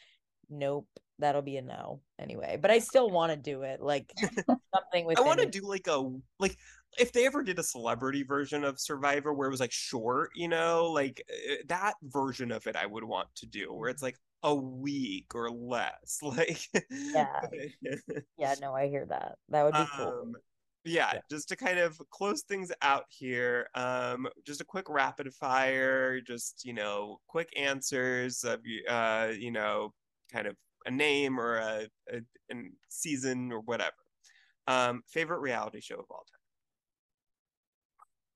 nope. 0.49 0.87
That'll 1.19 1.41
be 1.41 1.57
a 1.57 1.61
no 1.61 2.01
anyway. 2.19 2.57
But 2.61 2.71
I 2.71 2.79
still 2.79 3.09
want 3.09 3.31
to 3.31 3.37
do 3.37 3.63
it. 3.63 3.81
Like 3.81 4.11
something 4.73 5.05
with. 5.05 5.17
I 5.17 5.21
want 5.21 5.39
to 5.39 5.47
do 5.47 5.61
like 5.61 5.87
a 5.87 6.09
like 6.39 6.57
if 6.99 7.11
they 7.11 7.25
ever 7.25 7.43
did 7.43 7.59
a 7.59 7.63
celebrity 7.63 8.23
version 8.23 8.63
of 8.63 8.79
Survivor 8.79 9.33
where 9.33 9.47
it 9.47 9.51
was 9.51 9.59
like 9.59 9.71
short, 9.71 10.29
you 10.35 10.47
know, 10.47 10.91
like 10.91 11.23
uh, 11.29 11.55
that 11.67 11.95
version 12.03 12.51
of 12.51 12.67
it 12.67 12.75
I 12.75 12.85
would 12.85 13.03
want 13.03 13.27
to 13.37 13.45
do 13.47 13.73
where 13.73 13.89
it's 13.89 14.03
like 14.03 14.17
a 14.43 14.53
week 14.53 15.33
or 15.33 15.49
less. 15.49 16.19
Like 16.21 16.59
Yeah. 16.91 17.41
Yeah. 18.37 18.55
No, 18.61 18.73
I 18.73 18.87
hear 18.87 19.05
that. 19.07 19.37
That 19.49 19.63
would 19.63 19.73
be 19.73 19.85
cool. 19.95 20.07
um 20.07 20.35
yeah, 20.83 21.11
Yeah. 21.15 21.19
just 21.29 21.49
to 21.49 21.55
kind 21.57 21.79
of 21.79 21.99
close 22.11 22.43
things 22.43 22.71
out 22.81 23.05
here 23.09 23.67
um 23.75 24.27
just 24.45 24.61
a 24.61 24.65
quick 24.65 24.87
rapid 24.89 25.33
fire 25.33 26.21
just 26.21 26.63
you 26.63 26.73
know 26.73 27.19
quick 27.27 27.49
answers 27.57 28.43
of 28.43 28.61
you 28.65 28.85
uh 28.87 29.33
you 29.37 29.51
know 29.51 29.93
kind 30.31 30.47
of 30.47 30.55
a 30.87 30.91
name 30.91 31.39
or 31.39 31.57
a, 31.57 31.87
a, 32.11 32.17
a 32.51 32.55
season 32.89 33.51
or 33.51 33.59
whatever 33.61 33.93
um 34.67 35.03
favorite 35.07 35.39
reality 35.39 35.81
show 35.81 35.95
of 35.99 36.05
all 36.09 36.25
time 36.31 36.37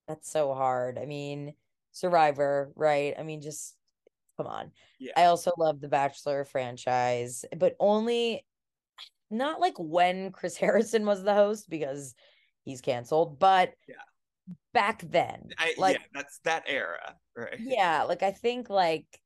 That's 0.07 0.29
so 0.29 0.53
hard. 0.53 0.97
I 0.97 1.05
mean, 1.05 1.53
Survivor, 1.91 2.71
right? 2.75 3.13
I 3.17 3.23
mean, 3.23 3.41
just 3.41 3.77
come 4.35 4.47
on. 4.47 4.71
Yeah. 4.99 5.13
I 5.15 5.25
also 5.25 5.51
love 5.57 5.79
the 5.79 5.87
Bachelor 5.87 6.43
franchise, 6.43 7.45
but 7.55 7.75
only 7.79 8.45
not 9.29 9.61
like 9.61 9.75
when 9.77 10.31
Chris 10.31 10.57
Harrison 10.63 11.05
was 11.05 11.23
the 11.23 11.33
host 11.33 11.69
because 11.69 12.13
he's 12.65 12.81
canceled, 12.81 13.39
but 13.39 13.73
Yeah. 13.87 13.95
back 14.73 15.01
then. 15.01 15.51
I, 15.57 15.75
like 15.77 15.97
yeah 15.97 16.05
that's 16.13 16.39
that 16.39 16.63
era 16.67 17.15
right 17.37 17.59
yeah, 17.59 18.03
like 18.03 18.23
I 18.23 18.31
think 18.31 18.69
like 18.69 19.20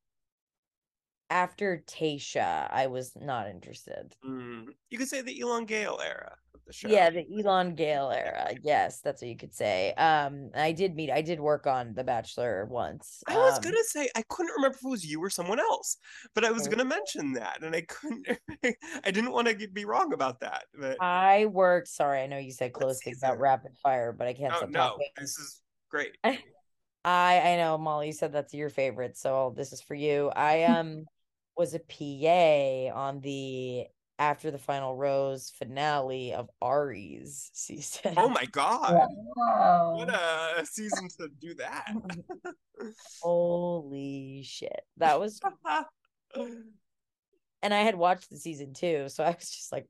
after 1.30 1.82
Tayshia, 1.86 2.68
I 2.70 2.86
was 2.88 3.14
not 3.16 3.48
interested. 3.48 4.14
Mm, 4.24 4.68
you 4.90 4.98
could 4.98 5.08
say 5.08 5.22
the 5.22 5.40
Elon 5.40 5.66
Gale 5.66 6.00
era 6.02 6.36
of 6.54 6.60
the 6.66 6.72
show 6.72 6.88
Yeah, 6.88 7.10
the 7.10 7.26
Elon 7.38 7.74
Gale 7.74 8.10
era. 8.14 8.54
Yes, 8.62 9.00
that's 9.00 9.22
what 9.22 9.28
you 9.28 9.36
could 9.36 9.54
say. 9.54 9.92
Um, 9.94 10.50
I 10.54 10.72
did 10.72 10.94
meet, 10.94 11.10
I 11.10 11.22
did 11.22 11.40
work 11.40 11.66
on 11.66 11.94
The 11.94 12.04
Bachelor 12.04 12.66
once. 12.66 13.22
I 13.28 13.34
was 13.34 13.58
Um, 13.58 13.62
gonna 13.62 13.84
say 13.84 14.08
I 14.16 14.22
couldn't 14.28 14.52
remember 14.56 14.76
if 14.76 14.84
it 14.84 14.88
was 14.88 15.04
you 15.04 15.22
or 15.22 15.30
someone 15.30 15.60
else, 15.60 15.96
but 16.34 16.44
I 16.44 16.50
was 16.50 16.66
gonna 16.68 16.84
mention 16.84 17.32
that, 17.34 17.62
and 17.62 17.74
I 17.74 17.82
couldn't. 17.82 18.26
I 19.04 19.10
didn't 19.10 19.32
want 19.32 19.48
to 19.48 19.68
be 19.68 19.84
wrong 19.84 20.12
about 20.12 20.40
that. 20.40 20.64
But 20.78 20.98
I 21.00 21.46
worked. 21.46 21.88
Sorry, 21.88 22.20
I 22.22 22.26
know 22.26 22.38
you 22.38 22.52
said 22.52 22.72
close 22.72 23.00
things 23.02 23.18
about 23.18 23.38
rapid 23.38 23.76
fire, 23.82 24.12
but 24.12 24.26
I 24.26 24.32
can't 24.32 24.52
oh 24.52 24.56
stop 24.56 24.70
no, 24.70 24.80
talking. 24.80 25.08
this 25.18 25.38
is 25.38 25.62
great. 25.90 26.16
I 26.24 26.40
I 27.04 27.56
know 27.56 27.78
Molly 27.78 28.08
you 28.08 28.12
said 28.12 28.32
that's 28.32 28.54
your 28.54 28.70
favorite, 28.70 29.16
so 29.16 29.52
this 29.56 29.72
is 29.72 29.80
for 29.82 29.94
you. 29.94 30.30
I 30.34 30.64
um 30.64 31.06
was 31.56 31.74
a 31.74 31.78
PA 31.80 32.94
on 32.98 33.20
the 33.20 33.86
after 34.18 34.50
the 34.50 34.58
final 34.58 34.96
rose 34.96 35.50
finale 35.50 36.32
of 36.32 36.48
Ari's 36.62 37.50
season. 37.52 38.14
Oh 38.16 38.28
my 38.28 38.44
god, 38.52 39.08
Wow. 39.36 39.94
what 39.96 40.08
a 40.08 40.64
season 40.64 41.08
to 41.18 41.28
do 41.40 41.54
that! 41.54 41.92
Holy 43.22 44.42
shit. 44.44 44.80
That 44.98 45.18
was 45.20 45.40
and 46.34 47.74
I 47.74 47.80
had 47.80 47.96
watched 47.96 48.30
the 48.30 48.36
season 48.38 48.72
too, 48.74 49.08
so 49.08 49.24
I 49.24 49.30
was 49.30 49.50
just 49.50 49.72
like 49.72 49.86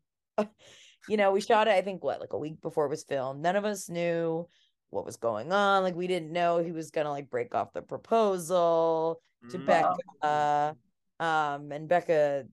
you 1.08 1.16
know, 1.16 1.30
we 1.32 1.40
shot 1.40 1.68
it 1.68 1.72
I 1.72 1.82
think 1.82 2.02
what 2.02 2.20
like 2.20 2.32
a 2.32 2.38
week 2.38 2.60
before 2.60 2.86
it 2.86 2.90
was 2.90 3.04
filmed. 3.04 3.42
None 3.42 3.56
of 3.56 3.64
us 3.64 3.88
knew 3.88 4.48
what 4.90 5.04
was 5.04 5.16
going 5.16 5.52
on. 5.52 5.82
Like 5.82 5.94
we 5.94 6.06
didn't 6.06 6.32
know 6.32 6.58
he 6.58 6.72
was 6.72 6.90
gonna 6.90 7.10
like 7.10 7.30
break 7.30 7.54
off 7.54 7.72
the 7.72 7.82
proposal 7.82 9.20
to 9.50 9.58
Mm. 9.58 9.66
Becca. 9.66 10.76
Um, 11.20 11.72
and 11.72 11.88
Becca 11.88 12.46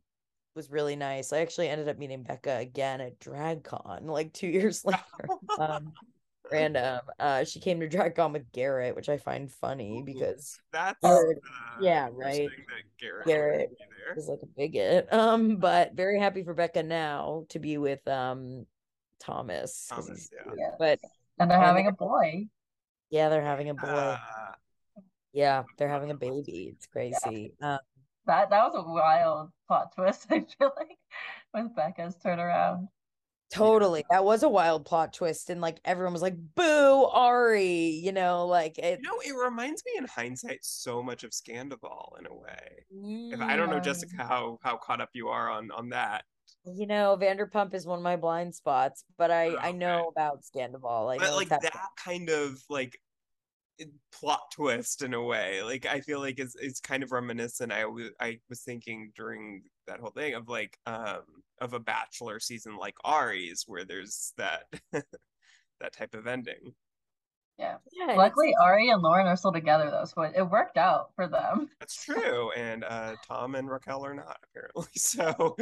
was 0.56 0.70
really 0.70 0.96
nice. 0.96 1.34
I 1.34 1.40
actually 1.40 1.70
ended 1.70 1.90
up 1.90 1.98
meeting 1.98 2.24
Becca 2.24 2.58
again 2.58 3.02
at 3.02 3.20
DragCon 3.20 4.06
like 4.06 4.34
two 4.34 4.48
years 4.48 4.84
later. 4.86 5.02
um, 5.60 5.94
random. 6.52 7.02
Uh, 7.20 7.44
she 7.44 7.60
came 7.60 7.80
to 7.80 7.90
DragCon 7.90 8.34
with 8.34 8.52
Garrett, 8.52 8.96
which 8.96 9.10
I 9.10 9.18
find 9.18 9.52
funny 9.52 10.02
Ooh. 10.02 10.06
because 10.06 10.60
That's 10.72 11.00
Or- 11.04 11.32
uh, 11.32 11.82
yeah, 11.82 12.10
right. 12.12 12.50
that 12.50 12.84
Garrett, 13.00 13.26
Garrett 13.28 13.70
would 13.72 13.78
there. 14.06 14.18
is 14.18 14.28
like 14.28 14.40
a 14.44 14.46
bigot. 14.46 15.12
Um, 15.12 15.58
but 15.58 15.94
very 15.94 16.20
happy 16.20 16.44
for 16.44 16.54
Becca 16.54 16.84
now 16.84 17.46
to 17.50 17.60
be 17.60 17.78
with 17.78 18.08
um 18.08 18.66
Thomas. 19.20 19.88
'cause 19.90 20.06
Thomas, 20.06 20.20
he's 20.20 20.30
yeah. 20.58 20.72
But 20.78 21.00
And 21.40 21.50
they're 21.50 21.58
And 21.58 21.66
having 21.68 21.88
a 21.88 21.92
boy. 21.92 22.48
yeah, 23.10 23.30
they're 23.30 23.42
having 23.44 23.70
a 23.70 23.74
boy. 23.74 23.88
Uh, 23.90 24.52
Yeah, 25.34 25.64
they're 25.78 25.90
having 25.90 26.12
a 26.12 26.16
baby. 26.16 26.74
It's 26.76 26.86
crazy. 26.86 27.54
Um, 27.60 27.80
That 28.26 28.50
that 28.50 28.72
was 28.72 28.76
a 28.76 28.90
wild 28.90 29.52
plot 29.68 29.94
twist, 29.96 30.28
I 30.32 30.40
feel 30.42 30.72
like, 30.78 30.98
with 31.54 31.76
Becca's 31.76 32.16
turnaround. 32.24 32.88
Totally. 33.52 34.04
That 34.10 34.26
was 34.26 34.42
a 34.42 34.50
wild 34.50 34.84
plot 34.86 35.14
twist. 35.14 35.52
And 35.52 35.62
like 35.62 35.80
everyone 35.86 36.14
was 36.14 36.24
like, 36.24 36.36
boo, 36.56 37.06
Ari, 37.06 38.00
you 38.02 38.12
know, 38.12 38.48
like 38.48 38.80
it. 38.80 39.00
you 39.02 39.08
know, 39.08 39.20
it 39.24 39.38
reminds 39.38 39.84
me 39.86 39.92
in 39.98 40.06
hindsight 40.06 40.60
so 40.64 41.04
much 41.04 41.24
of 41.24 41.32
Scandoval 41.32 42.18
in 42.20 42.26
a 42.26 42.34
way. 42.34 42.86
If 43.32 43.40
I 43.40 43.56
don't 43.56 43.70
know, 43.70 43.80
Jessica, 43.80 44.24
how 44.24 44.58
how 44.64 44.78
caught 44.78 45.02
up 45.02 45.10
you 45.14 45.28
are 45.28 45.52
on 45.52 45.70
on 45.72 45.90
that. 45.90 46.24
You 46.66 46.88
know, 46.88 47.18
Vanderpump 47.20 47.74
is 47.74 47.86
one 47.86 48.00
of 48.00 48.04
my 48.04 48.16
blind 48.16 48.56
spots, 48.56 49.04
but 49.18 49.30
I 49.30 49.50
Oh, 49.50 49.58
I 49.60 49.72
know 49.72 50.12
about 50.16 50.42
Scandoval. 50.42 51.14
I 51.14 51.18
but 51.18 51.26
know 51.30 51.36
like 51.36 51.52
it's 51.52 51.64
that 51.64 51.90
kind 52.04 52.30
of 52.30 52.58
like 52.70 52.96
it- 52.96 53.00
plot 54.12 54.42
twist 54.54 55.02
in 55.02 55.14
a 55.14 55.22
way 55.22 55.64
like 55.64 55.86
i 55.86 56.00
feel 56.00 56.20
like 56.20 56.40
it's, 56.40 56.56
it's 56.56 56.80
kind 56.80 57.04
of 57.04 57.12
reminiscent 57.12 57.72
i 57.72 57.86
was 57.86 58.10
i 58.20 58.38
was 58.50 58.62
thinking 58.62 59.12
during 59.16 59.64
that 59.88 60.00
whole 60.00 60.12
thing 60.12 60.36
of 60.36 60.48
like 60.48 60.78
um 60.86 61.22
of 61.60 61.74
a 61.74 61.80
bachelor 61.80 62.40
season 62.40 62.78
like 62.78 62.96
ari's 63.04 63.64
where 63.68 63.84
there's 63.84 64.34
that 64.38 64.64
that 64.92 65.94
type 65.94 66.14
of 66.14 66.28
ending 66.28 66.74
Yeah. 67.60 67.78
Yeah, 67.92 68.16
Luckily, 68.16 68.54
Ari 68.62 68.90
and 68.90 69.02
Lauren 69.02 69.28
are 69.28 69.36
still 69.36 69.52
together 69.52 69.90
though, 69.92 70.06
so 70.06 70.24
it, 70.24 70.34
it 70.36 70.42
worked 70.50 70.78
out 70.78 71.12
for 71.16 71.28
them. 71.28 71.70
that's 71.80 72.04
true 72.04 72.52
and 72.58 72.84
uh 72.84 73.16
tom 73.28 73.56
and 73.56 73.70
raquel 73.70 74.04
are 74.06 74.16
not 74.16 74.38
apparently 74.44 74.88
so 74.96 75.56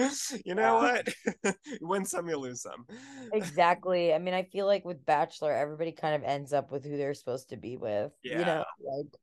you 0.46 0.56
know 0.56 0.76
what 0.76 1.10
you 1.44 1.54
win 1.82 2.06
some 2.06 2.28
you 2.30 2.38
lose 2.38 2.62
some 2.62 2.86
exactly. 3.34 4.14
I 4.14 4.20
mean, 4.20 4.34
I 4.34 4.44
feel 4.44 4.66
like 4.66 4.86
with 4.86 5.06
Bachelor, 5.06 5.54
everybody 5.54 5.92
kind 5.92 6.16
of 6.16 6.24
ends 6.24 6.54
up 6.54 6.72
with 6.72 6.86
who 6.86 6.96
they're 6.98 7.14
supposed 7.14 7.50
to 7.50 7.58
be 7.58 7.76
with. 7.78 8.12
Yeah. 8.24 8.40
You 8.40 8.46
know, 8.46 8.66
like 8.84 9.16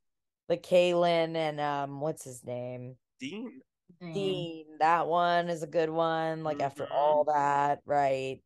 like 0.49 0.63
Caelynn 0.63 1.37
and 1.37 1.61
um, 1.61 2.01
what's 2.01 2.25
his 2.25 2.45
name? 2.45 2.97
dean 3.21 3.61
Dean. 4.01 4.13
Dean. 4.15 4.65
That 4.81 5.07
one 5.09 5.49
is 5.49 5.63
a 5.63 5.67
good 5.67 5.91
one. 5.91 6.45
Like 6.45 6.61
after 6.63 6.85
Mhm. 6.85 6.93
all 6.95 7.25
that, 7.25 7.81
right? 7.87 8.41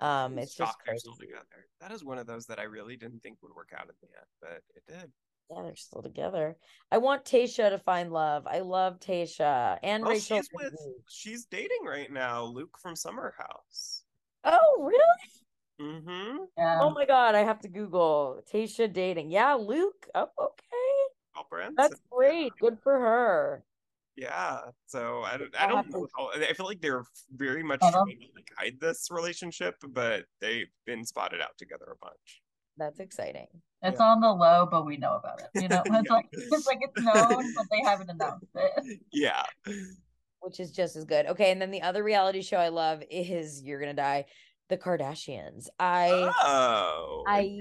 Um, 0.00 0.38
it's 0.38 0.54
just 0.54 0.78
crazy. 0.78 1.00
still 1.00 1.16
together. 1.16 1.68
That 1.80 1.92
is 1.92 2.04
one 2.04 2.18
of 2.18 2.26
those 2.26 2.46
that 2.46 2.58
I 2.58 2.64
really 2.64 2.96
didn't 2.96 3.22
think 3.22 3.38
would 3.42 3.54
work 3.54 3.70
out 3.76 3.84
in 3.84 3.94
the 4.00 4.08
end, 4.16 4.26
but 4.40 4.62
it 4.74 4.82
did. 4.86 5.12
Yeah, 5.50 5.62
they're 5.62 5.76
still 5.76 6.02
together. 6.02 6.56
I 6.92 6.98
want 6.98 7.24
Tayshia 7.24 7.70
to 7.70 7.78
find 7.78 8.12
love. 8.12 8.46
I 8.46 8.60
love 8.60 9.00
Tayshia 9.00 9.78
and 9.82 10.04
Well, 10.04 10.12
Rachel. 10.12 10.36
she's 10.36 10.48
with 10.54 10.74
she's 11.08 11.44
dating 11.46 11.84
right 11.84 12.10
now, 12.10 12.44
Luke 12.44 12.78
from 12.80 12.94
Summer 12.94 13.34
House. 13.36 14.04
Oh, 14.44 14.76
really? 14.80 15.90
Mm-hmm. 15.92 16.36
Yeah. 16.56 16.78
Oh 16.82 16.90
my 16.90 17.04
God, 17.04 17.34
I 17.34 17.40
have 17.40 17.60
to 17.60 17.68
Google 17.68 18.42
Tayshia 18.52 18.92
dating. 18.92 19.30
Yeah, 19.30 19.54
Luke. 19.54 20.06
Oh, 20.14 20.28
okay. 20.40 21.00
Gulbranson. 21.36 21.74
That's 21.76 22.00
great. 22.10 22.52
Good 22.60 22.78
for 22.82 22.98
her. 22.98 23.64
Yeah. 24.20 24.58
So 24.86 25.22
I 25.22 25.38
don't, 25.38 25.54
I 25.58 25.66
don't 25.66 25.90
know. 25.90 26.06
How, 26.16 26.30
I 26.34 26.52
feel 26.52 26.66
like 26.66 26.80
they're 26.82 27.04
very 27.34 27.62
much 27.62 27.80
Uh-huh. 27.82 27.90
trying 28.04 28.18
to 28.20 28.26
like, 28.34 28.50
hide 28.56 28.78
this 28.80 29.08
relationship, 29.10 29.76
but 29.88 30.26
they've 30.42 30.68
been 30.84 31.04
spotted 31.06 31.40
out 31.40 31.56
together 31.56 31.86
a 31.90 32.04
bunch. 32.04 32.42
That's 32.76 33.00
exciting. 33.00 33.46
It's 33.82 33.98
Yeah. 33.98 34.06
on 34.06 34.20
the 34.20 34.30
low, 34.30 34.68
but 34.70 34.84
we 34.84 34.98
know 34.98 35.16
about 35.16 35.40
it. 35.40 35.48
You 35.62 35.68
know, 35.68 35.82
it's 35.86 36.08
Yeah. 36.10 36.14
like 36.14 36.26
it's 36.32 36.66
like 36.66 36.78
it's 36.82 37.02
known, 37.02 37.54
but 37.56 37.66
they 37.70 37.80
haven't 37.82 38.10
announced 38.10 38.46
it. 38.54 39.00
Yeah. 39.12 39.42
which 40.40 40.60
is 40.60 40.70
just 40.70 40.96
as 40.96 41.04
good. 41.04 41.26
Okay, 41.26 41.50
and 41.50 41.60
then 41.60 41.70
the 41.70 41.82
other 41.82 42.02
reality 42.04 42.42
show 42.42 42.56
I 42.58 42.68
love 42.68 43.02
is 43.10 43.62
You're 43.62 43.80
Gonna 43.80 43.94
Die, 43.94 44.24
The 44.70 44.78
Kardashians. 44.78 45.68
I 45.80 46.32
Oh, 46.44 47.24
I 47.26 47.60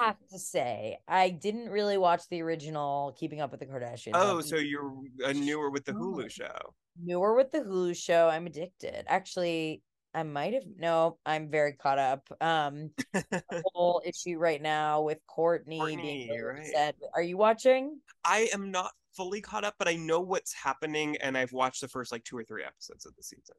have 0.00 0.16
to 0.32 0.38
say, 0.38 0.98
I 1.06 1.30
didn't 1.30 1.70
really 1.70 1.96
watch 1.96 2.22
the 2.28 2.42
original 2.42 3.14
Keeping 3.18 3.40
Up 3.40 3.52
with 3.52 3.60
the 3.60 3.66
Kardashians. 3.66 4.12
Oh, 4.14 4.40
so 4.40 4.56
you're 4.56 4.92
newer 5.32 5.70
with 5.70 5.84
the. 5.84 5.92
Hulu 5.92 6.28
show. 6.28 6.74
newer 7.00 7.36
with 7.36 7.52
the 7.52 7.60
Hulu 7.60 7.96
show. 7.96 8.28
I'm 8.28 8.46
addicted. 8.46 9.04
Actually, 9.06 9.80
I 10.12 10.24
might 10.24 10.54
have 10.54 10.64
no, 10.76 11.18
I'm 11.24 11.50
very 11.50 11.74
caught 11.74 12.00
up. 12.00 12.28
Um 12.40 12.90
whole 13.74 14.02
issue 14.04 14.36
right 14.36 14.60
now 14.60 15.02
with 15.02 15.18
Kourtney, 15.28 15.78
Kourtney, 15.78 16.02
being 16.02 16.30
really 16.30 16.42
right. 16.42 16.60
upset. 16.66 16.96
Are 17.14 17.22
you 17.22 17.36
watching? 17.36 18.00
I 18.24 18.48
am 18.52 18.72
not 18.72 18.90
fully 19.16 19.40
caught 19.40 19.62
up, 19.62 19.74
but 19.78 19.86
I 19.86 19.94
know 19.94 20.20
what's 20.20 20.52
happening, 20.52 21.16
and 21.18 21.38
I've 21.38 21.52
watched 21.52 21.80
the 21.80 21.88
first 21.88 22.10
like 22.10 22.24
two 22.24 22.36
or 22.36 22.42
three 22.42 22.64
episodes 22.64 23.06
of 23.06 23.14
the 23.14 23.22
season. 23.22 23.54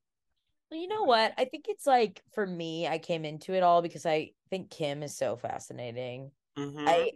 Well, 0.72 0.80
you 0.80 0.88
know 0.88 1.04
what? 1.04 1.34
I 1.38 1.46
think 1.46 1.68
it's 1.70 1.86
like 1.86 2.24
for 2.34 2.46
me, 2.46 2.88
I 2.88 2.98
came 2.98 3.24
into 3.26 3.54
it 3.54 3.64
all 3.64 3.82
because 3.82 4.06
I 4.06 4.34
think 4.50 4.72
Kim 4.72 5.04
is 5.04 5.16
so 5.16 5.36
fascinating. 5.38 6.32
Mhm. 6.58 6.88
I 6.88 7.12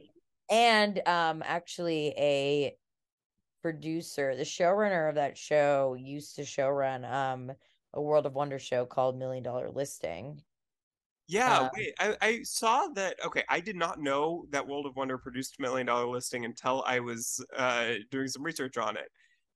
and 0.50 1.00
um 1.08 1.42
actually 1.46 2.10
a 2.18 2.78
producer, 3.64 4.36
the 4.36 4.44
showrunner 4.44 5.10
of 5.10 5.16
that 5.16 5.38
show 5.38 5.96
used 5.96 6.36
to 6.38 6.44
showrun 6.44 7.06
um 7.10 7.54
a 7.94 8.02
World 8.02 8.26
of 8.28 8.36
Wonder 8.36 8.60
show 8.60 8.86
called 8.86 9.18
Million 9.18 9.44
Dollar 9.44 9.72
Listing. 9.72 10.44
Yeah, 11.28 11.60
Um, 11.62 11.70
wait, 11.76 11.94
I, 12.00 12.18
I 12.22 12.44
saw 12.44 12.88
that. 12.90 13.24
Okay, 13.24 13.44
I 13.50 13.60
did 13.60 13.76
not 13.76 14.00
know 14.00 14.48
that 14.50 14.68
World 14.68 14.88
of 14.88 14.96
Wonder 14.96 15.18
produced 15.20 15.60
Million 15.60 15.86
Dollar 15.86 16.08
Listing 16.08 16.44
until 16.44 16.84
I 16.88 17.00
was 17.02 17.46
uh, 17.56 17.96
doing 18.10 18.28
some 18.28 18.42
research 18.44 18.78
on 18.78 18.98
it. 18.98 19.12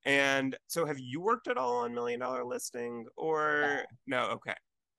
And 0.05 0.57
so, 0.67 0.85
have 0.85 0.99
you 0.99 1.21
worked 1.21 1.47
at 1.47 1.57
all 1.57 1.77
on 1.77 1.93
Million 1.93 2.19
Dollar 2.19 2.43
Listing 2.43 3.05
or 3.15 3.83
no? 4.07 4.23
Okay. 4.31 4.53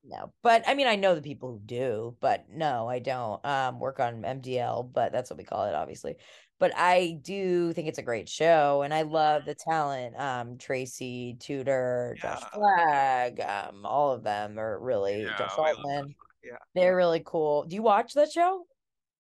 No, 0.07 0.35
but 0.43 0.63
I 0.67 0.75
mean 0.75 0.87
I 0.87 0.97
know 0.97 1.15
the 1.15 1.23
people 1.23 1.53
who 1.53 1.61
do, 1.61 2.17
but 2.21 2.47
no, 2.51 2.89
I 2.89 2.99
don't 2.99 3.45
um 3.45 3.81
work 3.81 4.01
on 4.01 4.23
MDL, 4.23 4.93
but 4.93 5.13
that's 5.13 5.31
what 5.31 5.39
we 5.39 5.45
call 5.45 5.65
it, 5.65 5.75
obviously. 5.75 6.17
But 6.59 6.73
I 6.77 7.19
do 7.23 7.73
think 7.73 7.89
it's 7.89 7.99
a 7.99 8.03
great 8.03 8.29
show, 8.29 8.83
and 8.83 8.95
I 8.95 9.03
love 9.03 9.45
the 9.45 9.55
talent. 9.55 10.17
Um, 10.19 10.57
Tracy 10.59 11.37
Tutor, 11.41 12.17
Josh 12.21 12.41
Yeah. 12.43 12.49
Flagg, 12.51 13.41
um, 13.41 13.85
all 13.87 14.13
of 14.13 14.23
them 14.23 14.59
are 14.59 14.79
really 14.79 15.23
Yeah, 15.23 15.37
Josh 15.39 15.57
Altman. 15.59 16.15
Yeah. 16.45 16.59
They're 16.75 16.97
really 16.97 17.23
cool. 17.25 17.65
Do 17.65 17.75
you 17.75 17.83
watch 17.83 18.13
that 18.15 18.31
show? 18.31 18.67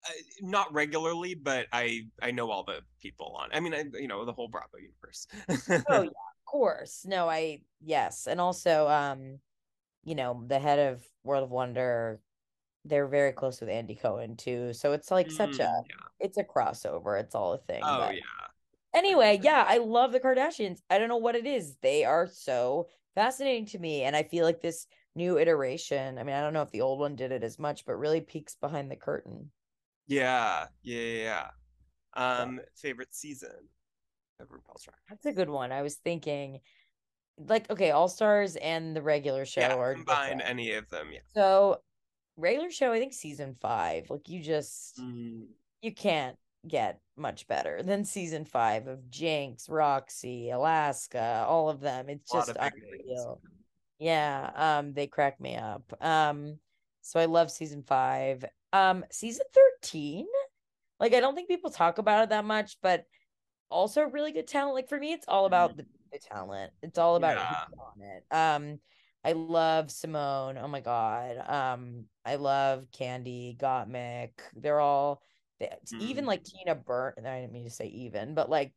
Uh, 0.05 0.11
not 0.41 0.73
regularly, 0.73 1.33
but 1.33 1.67
I 1.71 2.07
I 2.21 2.31
know 2.31 2.51
all 2.51 2.63
the 2.63 2.81
people 3.01 3.37
on. 3.39 3.49
I 3.53 3.59
mean, 3.59 3.73
I 3.73 3.85
you 3.97 4.07
know 4.07 4.25
the 4.25 4.33
whole 4.33 4.47
Bravo 4.47 4.77
universe. 4.77 5.27
Oh 5.89 6.01
yeah, 6.01 6.09
of 6.09 6.45
course. 6.45 7.05
No, 7.05 7.29
I 7.29 7.61
yes, 7.81 8.27
and 8.27 8.41
also 8.41 8.87
um, 8.87 9.39
you 10.03 10.15
know, 10.15 10.43
the 10.47 10.59
head 10.59 10.79
of 10.79 11.03
World 11.23 11.43
of 11.43 11.51
Wonder, 11.51 12.19
they're 12.85 13.07
very 13.07 13.31
close 13.31 13.59
with 13.61 13.69
Andy 13.69 13.95
Cohen 13.95 14.35
too. 14.35 14.73
So 14.73 14.91
it's 14.93 15.09
like 15.11 15.31
such 15.31 15.59
a 15.59 15.63
Mm, 15.63 15.85
yeah. 15.89 15.95
it's 16.19 16.37
a 16.37 16.43
crossover. 16.43 17.19
It's 17.19 17.35
all 17.35 17.53
a 17.53 17.57
thing. 17.59 17.81
Oh 17.83 17.97
but 17.99 18.15
yeah. 18.15 18.21
anyway, 18.93 19.39
yeah, 19.41 19.63
I 19.67 19.77
love 19.77 20.11
the 20.11 20.19
Kardashians. 20.19 20.79
I 20.89 20.97
don't 20.97 21.09
know 21.09 21.17
what 21.17 21.35
it 21.35 21.45
is. 21.45 21.75
They 21.81 22.03
are 22.03 22.27
so 22.27 22.87
fascinating 23.15 23.65
to 23.67 23.79
me. 23.79 24.03
And 24.03 24.15
I 24.15 24.23
feel 24.23 24.45
like 24.45 24.61
this 24.61 24.87
new 25.15 25.37
iteration, 25.37 26.17
I 26.17 26.23
mean, 26.23 26.35
I 26.35 26.41
don't 26.41 26.53
know 26.53 26.61
if 26.61 26.71
the 26.71 26.81
old 26.81 26.99
one 26.99 27.15
did 27.15 27.31
it 27.31 27.43
as 27.43 27.59
much, 27.59 27.85
but 27.85 27.95
really 27.95 28.21
peeks 28.21 28.55
behind 28.55 28.91
the 28.91 28.95
curtain. 28.95 29.51
Yeah, 30.07 30.67
yeah, 30.81 30.99
yeah. 31.01 31.23
yeah. 31.23 31.49
Um, 32.15 32.59
favorite 32.75 33.13
season 33.13 33.69
of 34.39 34.49
RuPaul's 34.49 34.83
Drag 34.83 34.95
That's 35.09 35.25
a 35.25 35.33
good 35.33 35.49
one. 35.49 35.71
I 35.71 35.81
was 35.81 35.95
thinking, 35.95 36.59
like, 37.37 37.69
okay, 37.71 37.91
All 37.91 38.07
Stars 38.07 38.55
and 38.55 38.95
the 38.95 39.01
regular 39.01 39.45
show 39.45 39.61
Yeah, 39.61 39.75
are 39.75 39.93
combine 39.95 40.37
different. 40.37 40.49
any 40.49 40.73
of 40.73 40.89
them. 40.89 41.07
Yeah. 41.11 41.19
So 41.33 41.81
regular 42.37 42.69
show, 42.71 42.91
I 42.91 42.99
think 42.99 43.13
season 43.13 43.55
five. 43.61 44.09
Like 44.09 44.29
you 44.29 44.41
just 44.41 44.99
Mm, 44.99 45.47
you 45.81 45.93
can't 45.93 46.37
get 46.67 46.99
much 47.17 47.47
better 47.47 47.83
than 47.83 48.05
season 48.05 48.45
five 48.45 48.87
of 48.87 48.99
Jinkx, 49.09 49.69
Roxy, 49.69 50.49
Alaska, 50.51 51.45
all 51.47 51.69
of 51.69 51.79
them. 51.79 52.09
It's 52.09 52.31
just 52.31 52.49
of 52.49 52.55
big 52.55 52.73
names. 52.73 53.01
unreal. 53.01 53.41
Yeah, 53.99 54.51
um, 54.55 54.93
they 54.93 55.07
crack 55.07 55.39
me 55.39 55.55
up. 55.55 55.83
Um, 56.01 56.59
so 57.01 57.19
I 57.19 57.25
love 57.25 57.51
season 57.51 57.83
five. 57.83 58.45
Um, 58.71 59.05
season 59.11 59.45
13, 59.83 60.25
like 60.99 61.13
I 61.13 61.19
don't 61.19 61.35
think 61.35 61.47
people 61.47 61.69
talk 61.69 61.97
about 61.97 62.23
it 62.23 62.29
that 62.29 62.45
much, 62.45 62.77
but 62.81 63.05
also 63.69 64.03
really 64.03 64.31
good 64.31 64.47
talent. 64.47 64.75
Like 64.75 64.89
for 64.89 64.99
me, 64.99 65.13
it's 65.13 65.25
all 65.27 65.45
about 65.45 65.77
the, 65.77 65.85
the 66.11 66.19
talent. 66.19 66.71
It's 66.81 66.97
all 66.97 67.15
about 67.15 67.37
Yeah. 67.37 67.65
on 67.95 68.01
it. 68.01 68.23
Um, 68.31 68.79
I 69.25 69.33
love 69.33 69.89
Simone. 69.89 70.57
Oh 70.57 70.67
my 70.67 70.81
God. 70.81 71.37
Um, 71.49 72.05
I 72.25 72.35
love 72.35 72.85
Kandy, 72.97 73.57
Gottmik. 73.57 74.31
They're 74.55 74.79
all 74.79 75.21
they, 75.59 75.69
even 75.99 76.25
Mm. 76.25 76.27
like 76.27 76.43
Tina 76.43 76.75
Burn. 76.75 77.13
I 77.25 77.41
didn't 77.41 77.53
mean 77.53 77.65
to 77.65 77.69
say 77.69 77.87
even, 77.87 78.33
but 78.33 78.49
like 78.49 78.73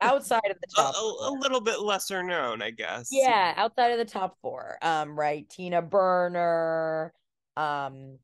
outside 0.00 0.50
of 0.50 0.56
the 0.60 0.66
top. 0.76 0.94
a, 0.94 0.98
a 0.98 1.30
four. 1.30 1.38
little 1.40 1.60
bit 1.60 1.80
lesser 1.80 2.22
known, 2.22 2.62
I 2.62 2.70
guess. 2.70 3.10
Yeah, 3.10 3.54
outside 3.56 3.92
of 3.92 3.98
the 3.98 4.04
top 4.04 4.36
four. 4.42 4.78
Um, 4.82 5.18
right. 5.18 5.48
Tina 5.48 5.82
Burner. 5.82 7.12
Um, 7.56 8.18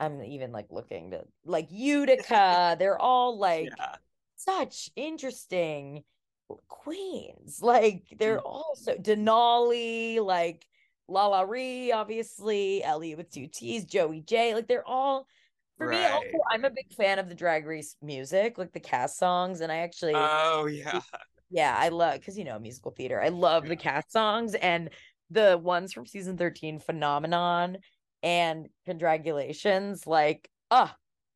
I'm 0.00 0.22
even 0.22 0.52
like 0.52 0.66
looking 0.70 1.12
to 1.12 1.24
like 1.44 1.68
Utica. 1.70 2.76
They're 2.78 3.00
all 3.00 3.38
like 3.38 3.70
Yeah. 3.76 3.96
such 4.36 4.90
interesting 4.96 6.04
queens. 6.68 7.60
Like 7.62 8.04
they're 8.18 8.40
all 8.40 8.74
so 8.76 8.92
mm-hmm. 8.92 9.02
Denali, 9.02 10.24
like 10.24 10.66
LaLa 11.08 11.48
Ri, 11.48 11.92
obviously, 11.92 12.82
Elliott 12.82 13.18
with 13.18 13.30
two 13.30 13.46
T's, 13.46 13.84
Joey 13.84 14.20
Jay 14.20 14.54
Like 14.54 14.68
they're 14.68 14.86
all 14.86 15.26
for 15.78 15.88
me, 15.88 16.06
also, 16.06 16.38
I'm 16.50 16.64
a 16.64 16.70
big 16.70 16.90
fan 16.94 17.18
of 17.18 17.28
the 17.28 17.34
drag 17.34 17.66
race 17.66 17.96
music, 18.00 18.56
like 18.56 18.72
the 18.72 18.80
cast 18.80 19.18
songs, 19.18 19.60
and 19.60 19.70
I 19.70 19.78
actually 19.78 20.14
Oh 20.14 20.66
yeah. 20.66 21.00
yeah, 21.50 21.76
I 21.78 21.90
love 21.90 22.14
because 22.14 22.38
you 22.38 22.44
know 22.44 22.58
musical 22.58 22.92
theater. 22.92 23.20
I 23.20 23.28
love 23.28 23.66
the 23.66 23.76
cast 23.76 24.10
songs 24.10 24.54
and 24.54 24.90
the 25.30 25.58
ones 25.58 25.92
from 25.92 26.06
season 26.06 26.36
13, 26.36 26.78
Phenomenon 26.78 27.78
and 28.26 28.68
Congratulations. 28.86 30.06
Like, 30.06 30.50
ah, 30.70 30.94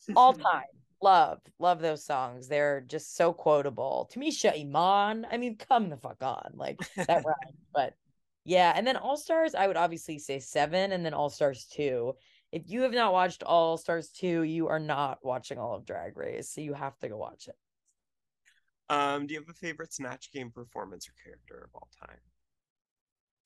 all 0.17 0.33
time. 0.33 0.65
Love, 1.03 1.39
love 1.59 1.81
those 1.81 2.05
songs. 2.05 2.49
They're 2.49 2.83
just 2.83 3.17
so 3.17 3.33
quotable. 3.33 4.11
Tamisha 4.13 4.61
Iman. 4.61 5.27
I 5.31 5.39
mean, 5.39 5.57
come 5.57 5.89
the 5.89 5.97
fuck 5.97 6.23
on. 6.23 6.53
Like 6.55 6.79
that 6.97 7.09
rhymes. 7.25 7.57
But 7.73 7.95
yeah, 8.45 8.73
and 8.75 8.87
then 8.87 8.97
All 8.97 9.17
Stars, 9.17 9.55
I 9.55 9.67
would 9.67 9.79
obviously 9.79 10.19
say 10.19 10.41
seven, 10.41 10.93
and 10.93 11.07
then 11.07 11.15
All 11.15 11.31
Stars 11.31 11.67
two. 11.73 12.15
If 12.53 12.65
you 12.67 12.83
have 12.83 12.93
not 12.93 13.13
watched 13.13 13.45
All 13.45 13.77
Stars 13.77 14.11
2, 14.11 14.43
you 14.43 14.67
are 14.67 14.81
not 14.81 15.19
watching 15.23 15.57
all 15.57 15.77
of 15.77 15.85
Drag 15.85 16.17
Race. 16.17 16.51
So 16.53 16.61
you 16.61 16.75
have 16.75 16.99
to 16.99 17.09
go 17.09 17.17
watch 17.17 17.47
it. 17.47 17.55
Um, 18.93 19.29
do 19.29 19.35
you 19.35 19.41
have 19.41 19.49
a 19.49 19.53
favorite 19.53 19.93
Snatch 19.93 20.33
Game 20.33 20.51
performance 20.51 21.09
or 21.09 21.13
character 21.23 21.63
of 21.63 21.71
all 21.75 21.89
time? 22.05 22.19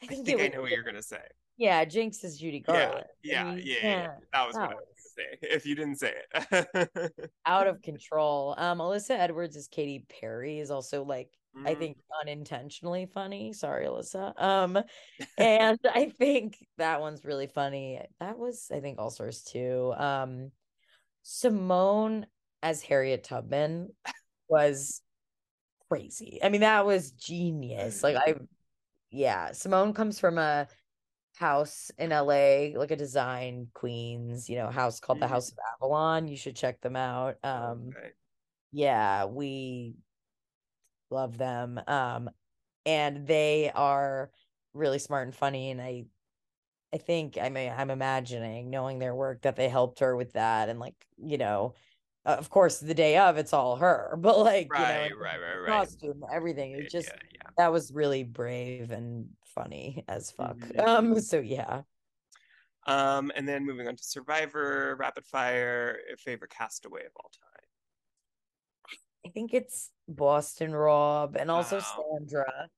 I 0.02 0.06
it 0.06 0.24
think 0.24 0.40
I 0.40 0.48
know 0.48 0.62
what 0.62 0.70
you're 0.70 0.82
gonna 0.82 1.02
say. 1.02 1.20
Yeah, 1.56 1.84
Jinkx 1.84 2.24
is 2.24 2.38
Judy 2.38 2.60
Yeah, 2.66 2.66
Garland. 2.66 3.06
I 3.30 3.32
yeah, 3.32 3.44
mean, 3.44 3.62
yeah, 3.62 3.74
yeah, 3.82 3.96
yeah. 3.96 4.16
That 4.32 4.46
was 4.46 4.58
what 4.60 4.70
I 4.70 4.74
was 4.74 4.84
gonna 5.16 5.28
say. 5.30 5.38
If 5.42 5.66
you 5.66 5.74
didn't 5.74 5.96
say 5.96 6.14
it. 6.32 7.30
out 7.46 7.66
of 7.66 7.82
control. 7.82 8.54
Um, 8.58 8.78
Alyssa 8.78 9.10
Edwards 9.18 9.56
is 9.56 9.68
Katy 9.68 10.06
Perry 10.20 10.58
is 10.60 10.70
also 10.70 11.04
like 11.04 11.30
I 11.66 11.74
Mm, 11.74 11.76
think 11.76 11.98
unintentionally 12.20 13.06
funny. 13.06 13.52
Sorry, 13.52 13.86
Alyssa. 13.86 14.40
Um, 14.40 14.78
and 15.38 15.78
I 15.94 16.10
think 16.10 16.58
that 16.78 17.00
one's 17.00 17.24
really 17.24 17.46
funny. 17.46 18.00
That 18.20 18.38
was 18.38 18.70
I 18.72 18.80
think 18.80 18.98
All 18.98 19.10
Stars 19.10 19.42
too. 19.44 19.94
Um, 19.96 20.52
Simone 21.22 22.26
as 22.62 22.82
Harriet 22.82 23.24
Tubman 23.24 23.90
was 24.48 25.02
crazy. 25.90 26.40
I 26.42 26.48
mean, 26.48 26.62
that 26.62 26.86
was 26.86 27.12
genius. 27.12 28.02
Like 28.02 28.16
I, 28.16 28.34
yeah, 29.10 29.52
Simone 29.52 29.94
comes 29.94 30.20
from 30.20 30.38
a 30.38 30.68
house 31.36 31.90
in 31.98 32.12
LA, 32.12 32.74
like 32.76 32.90
a 32.90 32.96
design 32.96 33.70
queens, 33.74 34.48
you 34.48 34.56
know, 34.56 34.70
house 34.70 35.00
called 35.00 35.20
the 35.20 35.26
Mm. 35.26 35.28
House 35.28 35.52
of 35.52 35.58
Avalon. 35.74 36.28
You 36.28 36.36
should 36.36 36.56
check 36.56 36.80
them 36.80 36.96
out. 36.96 37.38
Um 37.44 37.96
Okay. 37.96 38.14
yeah, 38.72 39.26
we 39.26 39.96
love 41.10 41.38
them. 41.38 41.80
Um 41.86 42.30
and 42.86 43.26
they 43.26 43.70
are 43.72 44.32
really 44.74 44.98
smart 44.98 45.28
and 45.28 45.36
funny 45.36 45.70
and 45.70 45.80
I 45.82 46.06
I 46.94 46.98
think 46.98 47.38
I 47.38 47.50
mean 47.50 47.72
I'm 47.72 47.90
imagining 47.90 48.70
knowing 48.70 49.00
their 49.00 49.14
work 49.16 49.42
that 49.42 49.56
they 49.56 49.68
helped 49.70 50.00
her 50.00 50.16
with 50.16 50.34
that 50.34 50.68
and 50.68 50.80
like, 50.80 51.08
you 51.18 51.38
know, 51.38 51.74
uh, 52.26 52.36
of 52.38 52.50
course 52.50 52.80
the 52.80 52.94
day 52.94 53.18
of 53.18 53.38
it's 53.38 53.54
all 53.54 53.76
her, 53.78 54.16
but 54.20 54.38
like, 54.40 54.78
you 54.78 54.86
know, 54.86 54.94
Right, 54.98 55.16
right, 55.16 55.38
right, 55.40 55.56
right. 55.58 55.88
costume, 55.88 56.24
everything. 56.32 56.72
It 56.74 56.88
just 56.90 57.14
yeah, 57.14 57.18
yeah. 57.32 57.50
that 57.58 57.72
was 57.72 57.92
really 57.92 58.24
brave 58.24 58.90
and 58.92 59.36
funny 59.54 60.04
as 60.08 60.30
fuck. 60.30 60.56
Mhm. 60.58 60.86
Um 60.86 61.20
so 61.20 61.40
yeah. 61.40 61.82
Um, 62.86 63.32
and 63.34 63.48
then 63.48 63.64
moving 63.64 63.88
on 63.88 63.96
to 63.96 64.04
Survivor, 64.04 64.94
Rapid 64.98 65.24
Fire, 65.24 65.98
favorite 66.18 66.50
castaway 66.50 67.00
of 67.06 67.12
all 67.16 67.30
time. 67.30 67.64
I 69.26 69.30
think 69.30 69.54
it's 69.54 69.90
Boston 70.06 70.74
Rob 70.74 71.36
and 71.36 71.50
also 71.50 71.78
Wow. 71.78 72.04
Sandra. 72.18 72.68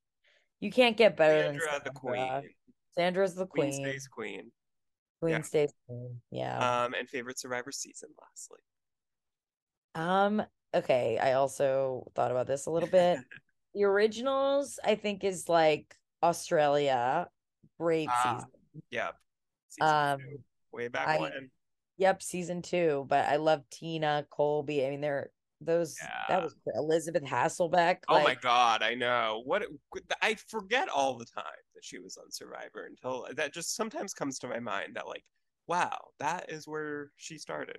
You 0.60 0.70
can't 0.70 0.96
get 0.96 1.16
better 1.16 1.42
than 1.42 1.58
Sandra, 1.60 1.80
the 1.84 1.90
queen. 1.90 2.50
Sandra's 2.94 3.34
the 3.34 3.46
Queen 3.46 3.72
queen. 3.72 3.84
stays 3.84 4.06
queen. 4.08 4.52
Queen 5.20 5.32
yeah. 5.34 5.40
stays 5.42 5.72
queen. 5.88 6.20
Yeah. 6.30 6.84
Um, 6.84 6.94
and 6.94 7.08
favorite 7.08 7.38
Survivor 7.40 7.72
season, 7.72 8.10
lastly. 8.22 8.60
Um, 9.96 10.42
okay, 10.72 11.18
I 11.18 11.32
also 11.32 12.10
thought 12.14 12.30
about 12.30 12.46
this 12.46 12.66
a 12.66 12.70
little 12.70 12.88
bit. 12.88 13.18
The 13.74 13.84
originals, 13.84 14.78
I 14.82 14.94
think, 14.94 15.22
is 15.22 15.50
like 15.50 15.94
Australia. 16.22 17.28
Great 17.78 18.08
Ah, 18.10 18.36
season. 18.38 18.50
Yep. 18.90 19.16
Season 19.68 19.88
Um, 19.94 20.20
two, 20.20 20.38
way 20.72 20.88
back 20.88 21.08
I- 21.08 21.18
when. 21.20 21.50
Yep, 21.98 22.22
season 22.22 22.62
two. 22.62 23.06
But 23.08 23.26
I 23.26 23.36
love 23.36 23.62
Tina, 23.70 24.26
Colby. 24.30 24.86
I 24.86 24.90
mean, 24.90 25.00
they're 25.00 25.30
those 25.62 25.96
Yeah. 26.02 26.24
that 26.28 26.42
was. 26.42 26.54
Elisabeth 26.74 27.22
Hasselbeck. 27.24 28.00
Oh 28.08 28.22
my 28.22 28.34
God, 28.34 28.82
I 28.82 28.94
know. 28.94 29.42
What 29.46 29.64
I 30.20 30.34
forget 30.34 30.88
all 30.90 31.16
the 31.16 31.24
time 31.24 31.44
that 31.74 31.82
she 31.82 31.98
was 31.98 32.18
on 32.18 32.30
Survivor 32.30 32.84
until 32.84 33.26
that 33.34 33.54
just 33.54 33.74
sometimes 33.74 34.12
comes 34.12 34.38
to 34.40 34.48
my 34.48 34.58
mind 34.60 34.96
that 34.96 35.06
like, 35.06 35.24
wow, 35.66 36.08
that 36.18 36.50
is 36.52 36.68
where 36.68 37.10
she 37.16 37.38
started. 37.38 37.78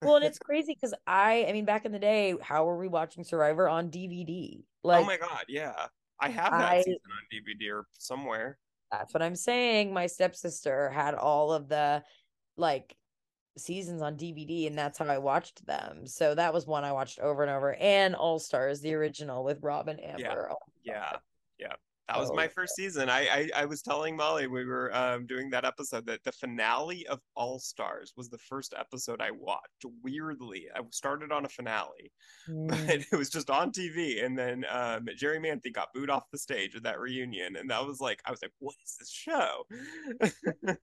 well, 0.00 0.16
and 0.16 0.24
it's 0.24 0.38
crazy 0.50 0.72
because 0.74 0.94
I, 1.06 1.44
I 1.46 1.52
mean, 1.52 1.66
back 1.66 1.84
in 1.84 1.92
the 1.92 1.98
day, 1.98 2.34
how 2.40 2.64
were 2.64 2.78
we 2.78 2.88
watching 2.88 3.24
Survivor 3.24 3.68
on 3.68 3.90
DVD? 3.90 4.62
Like, 4.82 5.02
oh 5.02 5.04
my 5.06 5.18
God, 5.18 5.44
yeah. 5.48 5.88
I 6.20 6.28
have 6.30 6.52
that 6.52 6.72
I- 6.72 6.82
season 6.82 7.00
on 7.10 7.26
DVD 7.32 7.72
or 7.72 7.86
somewhere. 7.98 8.58
That's 8.90 9.12
what 9.12 9.22
I'm 9.22 9.36
saying. 9.36 9.92
My 9.92 10.06
stepsister 10.06 10.88
had 10.88 11.14
all 11.14 11.52
of 11.52 11.68
the 11.68 12.02
like 12.56 12.96
seasons 13.58 14.00
on 14.02 14.16
DVD, 14.16 14.66
and 14.66 14.78
that's 14.78 14.98
how 14.98 15.04
I 15.06 15.18
watched 15.18 15.66
them. 15.66 16.06
So 16.06 16.34
that 16.34 16.54
was 16.54 16.66
one 16.66 16.84
I 16.84 16.92
watched 16.92 17.18
over 17.18 17.42
and 17.42 17.50
over. 17.50 17.74
And 17.74 18.14
All 18.14 18.38
Stars, 18.38 18.80
the 18.80 18.94
original 18.94 19.44
with 19.44 19.62
Rob 19.62 19.88
and 19.88 20.02
Amber. 20.02 20.50
Oh, 20.52 20.56
Yeah, 20.84 21.16
yeah. 21.58 21.74
That 22.08 22.18
was 22.18 22.32
my 22.32 22.46
Oh, 22.46 22.48
first 22.48 22.74
season. 22.74 23.10
I, 23.10 23.20
I 23.28 23.50
I 23.62 23.64
was 23.66 23.82
telling 23.82 24.16
Molly 24.16 24.46
we 24.46 24.64
were 24.64 24.94
um 24.96 25.26
doing 25.26 25.50
that 25.50 25.64
episode 25.66 26.06
that 26.06 26.24
the 26.24 26.32
finale 26.32 27.06
of 27.06 27.20
All 27.34 27.58
Stars 27.58 28.14
was 28.16 28.30
the 28.30 28.38
first 28.38 28.74
episode 28.76 29.20
I 29.20 29.30
watched. 29.30 29.84
Weirdly, 30.02 30.68
I 30.74 30.80
started 30.90 31.32
on 31.32 31.44
a 31.44 31.48
finale, 31.48 32.12
mm, 32.48 32.88
but 32.88 33.06
it 33.12 33.16
was 33.16 33.30
just 33.30 33.50
on 33.50 33.72
TV, 33.72 34.24
and 34.24 34.38
then 34.38 34.64
um 34.70 35.06
Jerri 35.08 35.38
Manthey 35.40 35.72
got 35.72 35.92
booed 35.92 36.10
off 36.10 36.30
the 36.32 36.38
stage 36.38 36.74
at 36.76 36.82
that 36.84 36.98
reunion, 36.98 37.56
and 37.56 37.70
that 37.70 37.84
was 37.86 38.00
like 38.00 38.22
I 38.24 38.30
was 38.30 38.42
like, 38.42 38.52
what 38.58 38.76
is 38.84 38.96
this 38.98 39.10
show? 39.10 39.64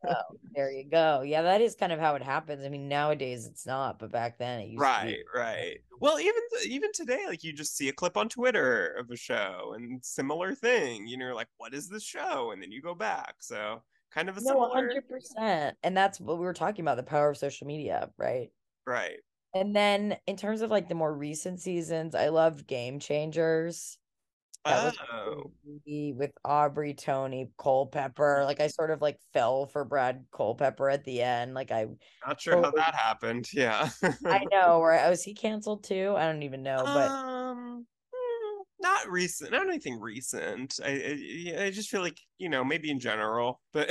Oh, 0.08 0.38
there 0.54 0.72
you 0.72 0.84
go. 0.90 1.22
Yeah, 1.22 1.42
that 1.44 1.62
is 1.62 1.76
kind 1.76 1.92
of 1.92 2.00
how 2.00 2.16
it 2.16 2.22
happens. 2.24 2.64
I 2.64 2.70
mean, 2.70 2.88
nowadays 2.88 3.46
it's 3.48 3.66
not, 3.66 4.00
but 4.00 4.12
back 4.12 4.38
then 4.38 4.62
it 4.62 4.70
used 4.70 4.94
to 4.96 5.00
right, 5.00 5.06
be. 5.06 5.24
right. 5.34 5.80
Well, 6.02 6.20
even 6.20 6.42
even 6.66 6.92
today, 6.94 7.26
like 7.28 7.44
you 7.44 7.54
just 7.54 7.78
see 7.78 7.88
a 7.90 7.94
clip 7.94 8.18
on 8.18 8.28
Twitter 8.30 8.88
of 9.00 9.10
a 9.12 9.16
show 9.16 9.74
and 9.76 10.04
similar 10.04 10.54
thing. 10.54 11.08
You 11.08 11.15
know, 11.18 11.26
you're 11.26 11.36
like, 11.36 11.48
what 11.58 11.74
is 11.74 11.90
this 11.90 12.04
show? 12.04 12.52
And 12.52 12.62
then 12.62 12.72
you 12.72 12.82
go 12.82 12.96
back. 12.96 13.36
So 13.40 13.82
kind 14.12 14.30
of 14.30 14.38
a 14.38 14.42
No, 14.42 14.70
similar, 14.70 15.02
100%. 15.40 15.74
And 15.84 15.96
that's 15.96 16.20
what 16.20 16.38
we 16.38 16.46
were 16.46 16.54
talking 16.54 16.84
about 16.84 16.98
the 16.98 17.04
power 17.04 17.30
of 17.30 17.38
social 17.38 17.68
media, 17.68 18.10
right? 18.18 18.50
right? 18.86 19.20
And 19.54 19.76
then 19.76 20.18
in 20.28 20.36
terms 20.36 20.62
of 20.62 20.70
like 20.70 20.90
the 20.90 20.96
more 20.96 21.14
recent 21.14 21.62
seasons, 21.62 22.16
I 22.16 22.30
loved 22.30 22.68
Game 22.68 23.00
Changers. 23.00 23.98
That 24.66 24.96
Oh, 25.14 25.52
with 25.86 26.32
Aubrey, 26.44 26.96
Tony, 26.96 27.52
Culpepper. 27.58 28.44
Like 28.46 28.60
I 28.60 28.68
sort 28.68 28.90
of 28.90 29.00
like 29.00 29.20
fell 29.32 29.68
for 29.68 29.86
Brad 29.86 30.26
Culpepper 30.32 30.90
at 30.90 31.04
the 31.04 31.22
end. 31.22 31.54
Like 31.54 31.72
I, 31.72 31.86
not 32.26 32.42
sure 32.42 32.62
how 32.62 32.72
that 32.72 32.96
happened. 32.96 33.48
Yeah. 33.54 33.90
I 34.26 34.44
know. 34.52 34.80
Or 34.80 34.92
was 35.08 35.24
he 35.24 35.36
canceled 35.36 35.84
too? 35.84 36.16
I 36.18 36.26
don't 36.26 36.42
even 36.42 36.64
know. 36.64 36.82
But 36.84 37.12
um, 37.12 37.86
not 38.80 39.10
recent. 39.10 39.52
Not 39.52 39.68
anything 39.68 40.00
recent. 40.00 40.80
I, 40.84 40.90
I 41.58 41.64
I 41.66 41.72
just 41.72 41.90
feel 41.90 42.02
like 42.02 42.20
you 42.38 42.50
know 42.50 42.64
maybe 42.64 42.92
in 42.92 43.00
general, 43.00 43.62
but 43.74 43.90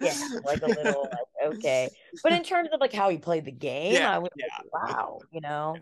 yeah, 0.00 0.14
like 0.44 0.62
a 0.62 0.66
little 0.66 1.02
like 1.42 1.54
okay. 1.54 1.88
But 2.22 2.32
in 2.32 2.42
terms 2.42 2.70
of 2.72 2.80
like 2.80 2.92
how 2.92 3.08
he 3.10 3.18
played 3.18 3.44
the 3.44 3.52
game, 3.52 3.94
Yeah, 3.94 4.14
I 4.14 4.18
was 4.18 4.30
yeah. 4.36 4.46
like, 4.72 4.90
wow, 4.90 5.20
you 5.30 5.40
know. 5.40 5.76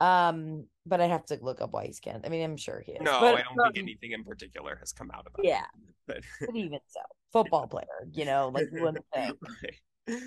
Um, 0.00 0.66
but 0.84 1.00
I'd 1.00 1.10
have 1.10 1.26
to 1.26 1.38
look 1.40 1.60
up 1.60 1.72
why 1.72 1.86
he's 1.86 2.00
canceled. 2.00 2.26
I 2.26 2.28
mean, 2.28 2.42
I'm 2.42 2.56
sure 2.56 2.82
he 2.84 2.92
is. 2.92 3.00
no, 3.00 3.20
but, 3.20 3.36
I 3.36 3.42
don't 3.42 3.62
think 3.62 3.76
um, 3.78 3.82
anything 3.82 4.12
in 4.12 4.24
particular 4.24 4.76
has 4.80 4.92
come 4.92 5.10
out 5.12 5.26
about. 5.32 5.44
Yeah, 5.44 5.62
it, 5.62 5.94
but 6.06 6.20
but 6.44 6.56
even 6.56 6.78
so, 6.88 7.00
football 7.32 7.68
player, 7.68 7.86
you 8.12 8.24
know, 8.24 8.50
like 8.52 8.68
you 8.72 8.82
wouldn't 8.82 9.04
right. 9.14 9.32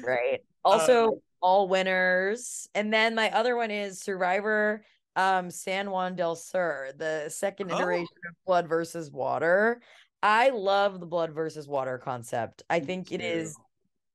right 0.03 0.39
also 0.63 1.07
Um, 1.07 1.19
all 1.41 1.67
winners 1.67 2.67
and 2.73 2.91
then 2.93 3.13
my 3.13 3.29
other 3.31 3.55
one 3.55 3.69
is 3.71 3.99
survivor 4.01 4.83
um 5.15 5.49
san 5.49 5.89
juan 5.91 6.15
del 6.15 6.35
sur 6.35 6.91
the 6.97 7.29
second 7.29 7.71
Oh. 7.71 7.77
iteration 7.77 8.17
of 8.29 8.35
blood 8.45 8.67
versus 8.67 9.11
water 9.11 9.81
i 10.23 10.49
love 10.49 10.99
the 10.99 11.05
blood 11.05 11.33
versus 11.33 11.67
water 11.67 11.97
concept 11.97 12.63
i 12.69 12.79
Me 12.79 12.85
think 12.85 13.11
it 13.11 13.21
too. 13.21 13.25
is 13.25 13.57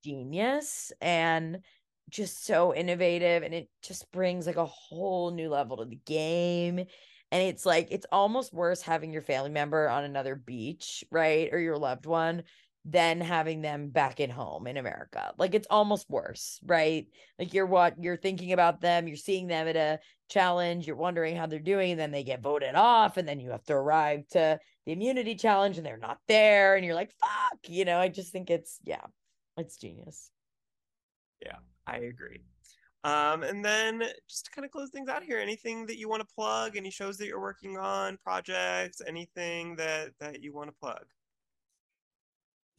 genius 0.05 0.93
and 1.01 1.61
just 2.09 2.45
so 2.45 2.75
innovative 2.75 3.43
and 3.43 3.55
it 3.55 3.69
just 3.83 4.11
brings 4.13 4.47
like 4.47 4.57
a 4.57 4.67
whole 4.67 5.31
new 5.31 5.49
level 5.49 5.77
to 5.77 5.85
the 5.85 5.97
game 6.07 6.79
and 6.79 7.43
it's 7.43 7.65
like 7.65 7.89
it's 7.91 8.07
almost 8.11 8.53
worse 8.53 8.83
having 8.83 9.13
your 9.13 9.23
family 9.23 9.51
member 9.51 9.89
on 9.89 10.05
another 10.05 10.35
beach 10.35 11.05
right 11.13 11.51
or 11.53 11.59
your 11.59 11.79
loved 11.79 12.07
one 12.07 12.43
than 12.85 13.21
having 13.21 13.61
them 13.61 13.91
back 13.91 14.21
at 14.21 14.31
home 14.31 14.67
in 14.67 14.79
America. 14.79 15.33
Like 15.37 15.55
it's 15.55 15.67
almost 15.69 16.09
worse, 16.09 16.59
right? 16.65 17.07
Like 17.39 17.53
you're 17.53 17.67
what 17.67 18.03
you're 18.03 18.17
thinking 18.17 18.53
about 18.53 18.81
them, 18.81 19.07
you're 19.07 19.17
seeing 19.17 19.47
them 19.47 19.69
at 19.69 19.77
a 19.77 19.99
challenge, 20.31 20.87
you're 20.87 20.97
wondering 20.97 21.37
how 21.37 21.47
they're 21.47 21.59
doing, 21.59 21.93
and 21.93 22.01
then 22.01 22.11
they 22.11 22.25
get 22.25 22.43
voted 22.43 22.75
off, 22.75 23.17
and 23.17 23.29
then 23.29 23.39
you 23.39 23.51
have 23.51 23.65
to 23.65 23.75
arrive 23.75 24.27
to 24.29 24.59
the 24.87 24.93
immunity 24.93 25.35
challenge 25.35 25.77
and 25.77 25.85
they're 25.85 25.99
not 25.99 26.19
there, 26.27 26.77
and 26.77 26.85
you're 26.85 26.95
like, 26.95 27.13
fuck, 27.21 27.59
you 27.69 27.85
know, 27.85 27.99
I 27.99 28.09
just 28.09 28.33
think 28.33 28.49
it's 28.49 28.79
yeah, 28.85 29.05
it's 29.59 29.77
genius. 29.77 30.31
Yeah, 31.45 31.59
I 31.87 31.97
agree. 31.97 32.41
Um, 33.03 33.43
and 33.43 33.65
then 33.65 34.03
just 34.29 34.47
to 34.47 34.51
kind 34.51 34.65
of 34.65 34.71
close 34.71 34.91
things 34.91 35.09
out 35.09 35.23
here, 35.23 35.39
anything 35.39 35.87
that 35.87 35.97
you 35.97 36.09
want 36.09 36.21
to 36.21 36.35
plug, 36.35 36.77
any 36.77 36.91
shows 36.91 37.17
that 37.19 37.27
you're 37.27 37.41
working 37.41 37.79
on, 37.79 38.19
projects, 38.23 39.01
anything 39.07 39.77
that 39.77 40.11
that 40.19 40.43
you 40.43 40.55
want 40.55 40.69
to 40.69 40.75
plug? 40.79 41.05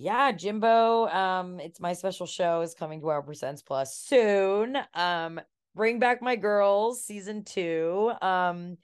Yeah, 0.02 0.32
Jimbo. 0.32 1.08
Um, 1.10 1.60
it's 1.60 1.80
my 1.80 1.93
special 1.93 2.26
show 2.26 2.62
is 2.62 2.74
coming 2.74 3.02
to 3.02 3.06
WOW 3.06 3.22
Presents 3.22 3.62
Plus 3.62 3.95
soon. 3.95 4.76
Um, 4.95 5.39
Bring 5.76 5.99
Back 5.99 6.24
My 6.24 6.36
Girls 6.36 7.06
season 7.06 7.43
two. 7.43 8.12
Um, 8.20 8.78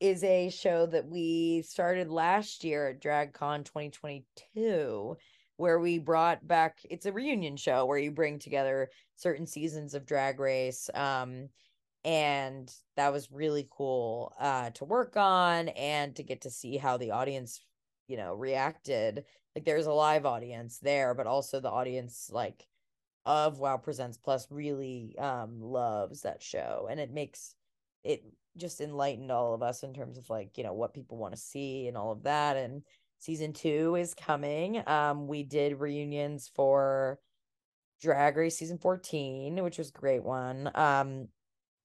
is 0.00 0.22
a 0.22 0.50
show 0.50 0.84
that 0.84 1.08
we 1.08 1.62
started 1.62 2.10
last 2.10 2.62
year 2.62 2.88
at 2.88 3.00
DragCon 3.00 3.64
2022, 3.64 5.16
where 5.56 5.80
we 5.80 5.98
brought 5.98 6.46
back. 6.46 6.80
It's 6.90 7.06
a 7.06 7.12
reunion 7.12 7.56
show 7.56 7.86
where 7.86 7.96
you 7.96 8.10
bring 8.10 8.38
together 8.38 8.90
certain 9.16 9.46
seasons 9.46 9.94
of 9.94 10.04
Drag 10.04 10.38
Race. 10.38 10.90
Um, 10.92 11.48
and 12.04 12.70
that 12.96 13.14
was 13.14 13.30
really 13.30 13.66
cool 13.70 14.34
uh 14.40 14.70
to 14.70 14.86
work 14.86 15.18
on 15.18 15.68
and 15.68 16.16
to 16.16 16.22
get 16.22 16.40
to 16.40 16.50
see 16.50 16.78
how 16.78 16.96
the 16.96 17.10
audience 17.10 17.60
you 18.10 18.16
know 18.16 18.34
reacted 18.34 19.24
like 19.54 19.64
there's 19.64 19.86
a 19.86 19.92
live 19.92 20.26
audience 20.26 20.78
there 20.78 21.14
but 21.14 21.26
also 21.26 21.60
the 21.60 21.70
audience 21.70 22.28
like 22.32 22.66
of 23.24 23.60
wow 23.60 23.76
presents 23.76 24.18
plus 24.18 24.46
really 24.50 25.14
um 25.18 25.60
loves 25.60 26.22
that 26.22 26.42
show 26.42 26.88
and 26.90 26.98
it 26.98 27.12
makes 27.12 27.54
it 28.02 28.24
just 28.56 28.80
enlightened 28.80 29.30
all 29.30 29.54
of 29.54 29.62
us 29.62 29.82
in 29.82 29.94
terms 29.94 30.18
of 30.18 30.28
like 30.28 30.58
you 30.58 30.64
know 30.64 30.72
what 30.72 30.94
people 30.94 31.16
want 31.16 31.34
to 31.34 31.40
see 31.40 31.86
and 31.86 31.96
all 31.96 32.10
of 32.12 32.24
that 32.24 32.56
and 32.56 32.82
season 33.18 33.52
two 33.52 33.94
is 33.96 34.14
coming. 34.14 34.82
Um 34.88 35.28
we 35.28 35.42
did 35.42 35.78
reunions 35.78 36.50
for 36.54 37.20
drag 38.00 38.36
race 38.36 38.56
season 38.56 38.78
14 38.78 39.62
which 39.62 39.78
was 39.78 39.90
a 39.90 39.98
great 39.98 40.24
one. 40.24 40.70
Um 40.74 41.28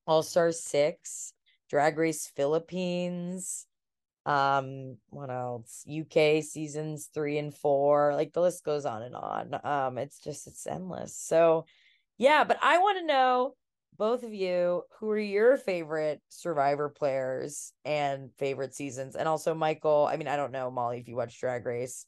all 0.07 0.23
star 0.23 0.51
6 0.51 1.33
drag 1.69 1.97
race 1.97 2.27
philippines 2.35 3.65
Um, 4.25 4.97
what 5.09 5.29
else? 5.29 5.83
UK 5.87 6.41
seasons 6.41 7.09
three 7.13 7.37
and 7.37 7.53
four, 7.53 8.13
like 8.15 8.33
the 8.33 8.41
list 8.41 8.63
goes 8.63 8.85
on 8.85 9.03
and 9.03 9.15
on. 9.15 9.59
Um, 9.63 9.97
it's 9.97 10.19
just 10.19 10.47
it's 10.47 10.65
endless. 10.67 11.15
So 11.17 11.65
yeah, 12.17 12.43
but 12.43 12.57
I 12.61 12.79
want 12.79 12.99
to 12.99 13.05
know 13.05 13.55
both 13.97 14.23
of 14.23 14.33
you 14.33 14.83
who 14.99 15.09
are 15.09 15.19
your 15.19 15.57
favorite 15.57 16.21
survivor 16.29 16.89
players 16.89 17.73
and 17.85 18.31
favorite 18.37 18.75
seasons 18.75 19.15
and 19.15 19.27
also 19.27 19.53
michael 19.53 20.07
i 20.11 20.17
mean 20.17 20.27
i 20.27 20.35
don't 20.35 20.51
know 20.51 20.69
molly 20.69 20.99
if 20.99 21.07
you 21.07 21.15
watch 21.15 21.39
drag 21.39 21.65
race 21.65 22.05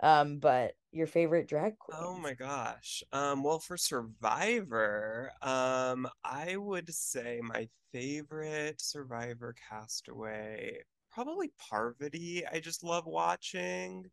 um 0.00 0.38
but 0.38 0.72
your 0.92 1.06
favorite 1.06 1.46
drag 1.46 1.78
queen 1.78 1.98
Oh 1.98 2.14
my 2.18 2.34
gosh. 2.34 3.02
Um, 3.12 3.42
well, 3.44 3.58
for 3.60 3.76
Survivor, 3.76 5.30
um, 5.42 6.08
I 6.24 6.56
would 6.56 6.92
say 6.92 7.40
my 7.42 7.68
favorite 7.92 8.80
Survivor 8.80 9.54
castaway, 9.68 10.78
probably 11.16 11.50
Parvati. 11.58 12.44
I 12.46 12.60
just 12.60 12.84
love 12.84 13.06
watching. 13.06 14.04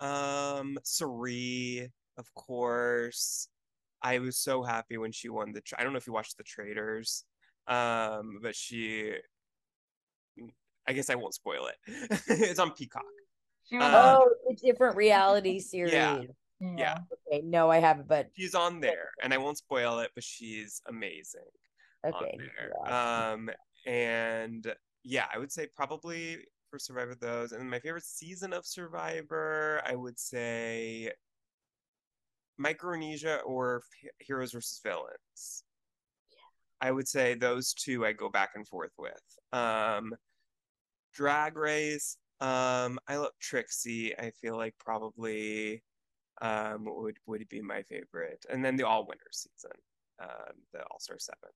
Um, 0.00 0.78
Cirie, 0.82 1.90
of 2.16 2.34
course. 2.34 3.48
I 4.02 4.18
was 4.18 4.38
so 4.38 4.62
happy 4.62 4.96
when 4.96 5.12
she 5.12 5.28
won 5.28 5.52
the. 5.52 5.60
Tra- 5.60 5.78
I 5.78 5.84
don't 5.84 5.92
know 5.92 5.98
if 5.98 6.06
you 6.06 6.12
watched 6.14 6.38
The 6.38 6.42
Traitors, 6.42 7.24
um, 7.68 8.38
but 8.42 8.56
she. 8.56 9.12
I 10.88 10.94
guess 10.94 11.10
I 11.10 11.14
won't 11.14 11.34
spoil 11.34 11.66
it. 11.68 12.20
It's 12.28 12.58
on 12.58 12.72
Peacock. 12.72 13.04
She 13.68 13.76
was 13.76 13.84
Uh, 13.84 14.16
oh 14.18 14.30
the 14.48 14.56
different 14.56 14.96
reality 14.96 15.60
series 15.72 15.92
Yeah. 15.92 16.22
yeah. 16.60 16.74
yeah. 16.76 16.98
okay 17.28 17.42
no 17.44 17.70
i 17.70 17.78
haven't 17.78 18.08
but 18.08 18.26
She's 18.36 18.56
on 18.56 18.80
there, 18.80 19.10
and 19.22 19.32
I 19.32 19.38
won't 19.38 19.58
spoil 19.58 20.00
it, 20.00 20.10
but 20.16 20.24
she's 20.24 20.82
amazing. 20.88 21.42
on 22.04 22.12
okay 22.14 22.36
there. 22.38 22.72
yeah. 22.84 23.30
Um, 23.32 23.50
and 23.86 24.74
yeah, 25.04 25.26
I 25.34 25.38
would 25.38 25.52
say 25.52 25.68
probably 25.74 26.38
for 26.70 26.78
Survivor 26.78 27.14
those. 27.14 27.52
And 27.52 27.70
my 27.70 27.78
favorite 27.80 28.04
season 28.04 28.52
of 28.52 28.66
Survivor, 28.66 29.82
I 29.86 29.94
would 29.94 30.18
say 30.18 31.12
Micronesia 32.58 33.40
or 33.44 33.82
Heroes 34.18 34.52
versus 34.52 34.80
Villains. 34.82 35.64
I 36.80 36.90
would 36.90 37.08
say 37.08 37.34
those 37.34 37.74
two 37.74 38.04
I 38.04 38.12
go 38.12 38.28
back 38.28 38.50
and 38.54 38.66
forth 38.66 38.92
with. 38.98 39.22
Um, 39.52 40.14
Drag 41.14 41.56
Race, 41.56 42.16
um, 42.40 42.98
I 43.06 43.16
love 43.16 43.32
Trixie. 43.40 44.18
I 44.18 44.30
feel 44.40 44.56
like 44.56 44.74
probably 44.78 45.82
um 46.40 46.86
would 46.86 47.18
would 47.26 47.48
be 47.48 47.60
my 47.60 47.82
favorite. 47.82 48.44
And 48.50 48.64
then 48.64 48.76
the 48.76 48.86
All 48.86 49.06
Winners 49.06 49.46
season, 49.46 49.76
um, 50.20 50.54
the 50.72 50.80
All 50.90 50.98
Star 50.98 51.18
Seven. 51.18 51.50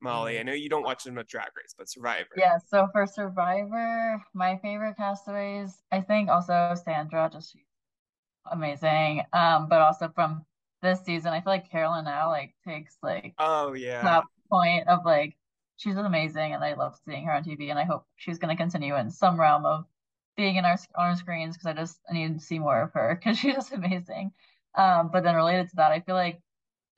Molly, 0.00 0.38
I 0.38 0.42
know 0.42 0.52
you 0.52 0.68
don't 0.68 0.84
watch 0.84 1.04
them 1.04 1.18
at 1.18 1.26
Drag 1.26 1.48
Race, 1.56 1.74
but 1.76 1.88
Survivor. 1.88 2.26
Yeah, 2.36 2.58
so 2.58 2.88
for 2.92 3.06
Survivor, 3.06 4.22
my 4.32 4.58
favorite 4.58 4.96
castaways, 4.96 5.82
I 5.90 6.00
think 6.00 6.28
also 6.30 6.74
Sandra, 6.84 7.28
just 7.32 7.52
she's 7.52 7.62
amazing. 8.50 9.22
Um, 9.32 9.68
but 9.68 9.80
also 9.80 10.08
from 10.10 10.44
this 10.82 11.00
season, 11.04 11.32
I 11.32 11.40
feel 11.40 11.52
like 11.52 11.70
Carolyn 11.70 12.04
now 12.04 12.30
like 12.30 12.54
takes 12.66 12.96
like 13.02 13.34
Oh 13.38 13.72
yeah. 13.74 14.02
that 14.02 14.24
point 14.50 14.88
of 14.88 15.04
like 15.04 15.36
she's 15.76 15.96
amazing 15.96 16.54
and 16.54 16.64
I 16.64 16.74
love 16.74 16.96
seeing 17.04 17.24
her 17.26 17.32
on 17.32 17.44
TV 17.44 17.70
and 17.70 17.78
I 17.78 17.84
hope 17.84 18.06
she's 18.16 18.38
gonna 18.38 18.56
continue 18.56 18.96
in 18.96 19.10
some 19.10 19.38
realm 19.40 19.64
of 19.66 19.86
being 20.36 20.56
in 20.56 20.64
our 20.64 20.78
on 20.96 21.08
our 21.10 21.16
screens 21.16 21.56
because 21.56 21.66
I 21.66 21.72
just 21.74 22.00
I 22.10 22.14
need 22.14 22.34
to 22.34 22.40
see 22.44 22.58
more 22.58 22.82
of 22.82 22.92
her 22.94 23.16
because 23.16 23.38
she's 23.40 23.54
just 23.54 23.72
amazing. 23.72 24.32
Um, 24.74 25.10
but 25.12 25.24
then 25.24 25.34
related 25.34 25.70
to 25.70 25.76
that, 25.76 25.92
I 25.92 26.00
feel 26.00 26.14
like 26.14 26.40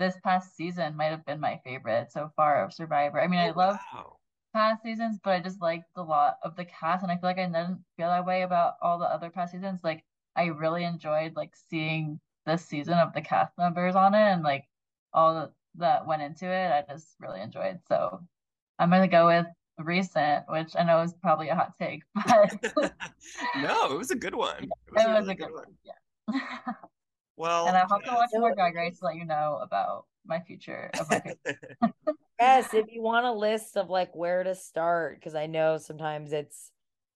this 0.01 0.19
past 0.25 0.57
season 0.57 0.97
might 0.97 1.07
have 1.13 1.27
been 1.27 1.41
my 1.41 1.61
favorite 1.65 2.13
so 2.13 2.33
far 2.37 2.65
of 2.65 2.75
Survivor. 2.75 3.21
I 3.23 3.29
mean, 3.29 3.41
I 3.41 3.51
Oh, 3.51 3.55
love 3.57 3.81
wow. 3.95 4.21
past 4.55 4.83
seasons, 4.83 5.21
but 5.23 5.33
I 5.35 5.41
just 5.41 5.61
liked 5.61 5.87
a 5.97 6.03
lot 6.03 6.39
of 6.43 6.57
the 6.57 6.65
cast, 6.65 7.03
and 7.03 7.13
I 7.13 7.17
feel 7.17 7.31
like 7.31 7.39
I 7.39 7.47
didn't 7.47 7.85
feel 7.97 8.09
that 8.09 8.27
way 8.27 8.43
about 8.43 8.77
all 8.83 8.99
the 8.99 9.07
other 9.07 9.31
past 9.31 9.53
seasons. 9.53 9.81
Like, 9.85 10.05
I 10.37 10.47
really 10.47 10.85
enjoyed 10.85 11.37
like 11.37 11.57
seeing 11.57 12.21
this 12.47 12.67
season 12.67 12.95
of 12.99 13.13
the 13.15 13.23
cast 13.23 13.57
members 13.59 13.97
on 13.97 14.15
it, 14.15 14.19
and 14.21 14.43
like 14.43 14.69
all 15.13 15.53
that 15.77 16.07
went 16.07 16.23
into 16.23 16.47
it. 16.47 16.73
I 16.73 16.83
just 16.93 17.17
really 17.21 17.41
enjoyed. 17.41 17.81
So 17.89 18.27
I'm 18.79 18.91
gonna 18.91 19.09
go 19.09 19.27
with 19.27 19.47
recent, 19.79 20.47
which 20.49 20.77
I 20.77 20.85
know 20.85 21.03
is 21.03 21.15
probably 21.15 21.49
a 21.51 21.55
hot 21.57 21.75
take, 21.79 22.03
but 22.15 22.53
no, 23.55 23.93
it 23.93 23.99
was 23.99 24.11
a 24.11 24.17
good 24.17 24.35
one. 24.35 24.65
It 24.65 24.93
it 24.95 24.95
was 24.95 25.05
a 25.05 25.11
was 25.11 25.21
really 25.21 25.33
a 25.33 25.37
good 25.37 25.53
one. 25.53 25.79
Yeah. 25.85 26.73
Well, 27.41 27.67
and 27.69 27.77
I 27.77 27.87
hope 27.89 28.05
to 28.05 28.13
watch 28.13 28.29
Yeah. 28.33 28.41
more 28.41 28.55
Drag 28.55 28.75
Race 28.75 28.99
to 28.99 29.07
let 29.07 29.17
you 29.17 29.25
know 29.25 29.59
about 29.63 30.05
my 30.27 30.41
future 30.41 30.91
of 31.01 31.09
my 31.11 31.21
favorite. 31.21 31.67
yes 32.39 32.75
if 32.75 32.87
you 32.91 33.03
want 33.03 33.25
a 33.25 33.33
list 33.33 33.77
of 33.79 33.89
like 33.89 34.15
where 34.15 34.43
to 34.45 34.55
start 34.55 35.17
because 35.19 35.35
i 35.35 35.47
know 35.47 35.79
sometimes 35.79 36.33
it's 36.33 36.71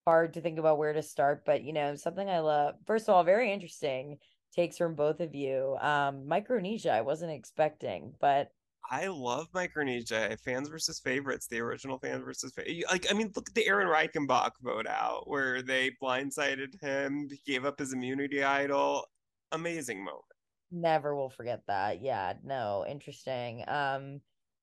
hard 0.06 0.32
to 0.34 0.40
think 0.40 0.58
about 0.58 0.78
where 0.78 0.92
to 0.94 1.02
start 1.02 1.44
but 1.44 1.62
you 1.62 1.72
know 1.74 1.94
something 1.94 2.28
i 2.30 2.38
love 2.40 2.74
first 2.86 3.08
of 3.08 3.14
all 3.14 3.22
very 3.22 3.52
interesting 3.52 4.16
takes 4.54 4.78
from 4.78 4.94
both 4.94 5.20
of 5.20 5.34
you 5.34 5.76
um 5.80 6.26
micronesia 6.26 6.90
i 6.92 7.02
wasn't 7.02 7.30
expecting 7.30 8.12
but 8.20 8.48
I 8.90 9.06
love 9.06 9.48
Micronesia. 9.54 10.36
Fans 10.44 10.68
versus 10.68 11.00
favorites, 11.00 11.46
the 11.46 11.58
original 11.58 11.98
fans 11.98 12.22
versus 12.22 12.52
fa- 12.52 12.64
like. 12.90 13.10
I 13.10 13.14
mean, 13.14 13.32
look 13.34 13.48
at 13.48 13.54
the 13.54 13.66
Erik 13.66 13.88
Reichenbach 13.88 14.50
vote 14.62 14.86
out 14.86 15.26
where 15.26 15.62
they 15.62 15.92
blindsided 16.02 16.78
him, 16.82 17.26
he 17.30 17.40
gave 17.50 17.64
up 17.64 17.78
his 17.78 17.94
immunity 17.94 18.44
idol. 18.44 19.06
Amazing 19.54 19.98
moment. 20.04 20.22
never 20.70 21.14
will 21.14 21.30
forget 21.30 21.62
that. 21.68 22.02
Yeah 22.02 22.34
no 22.44 22.84
interesting. 22.88 23.64
Um 23.68 24.20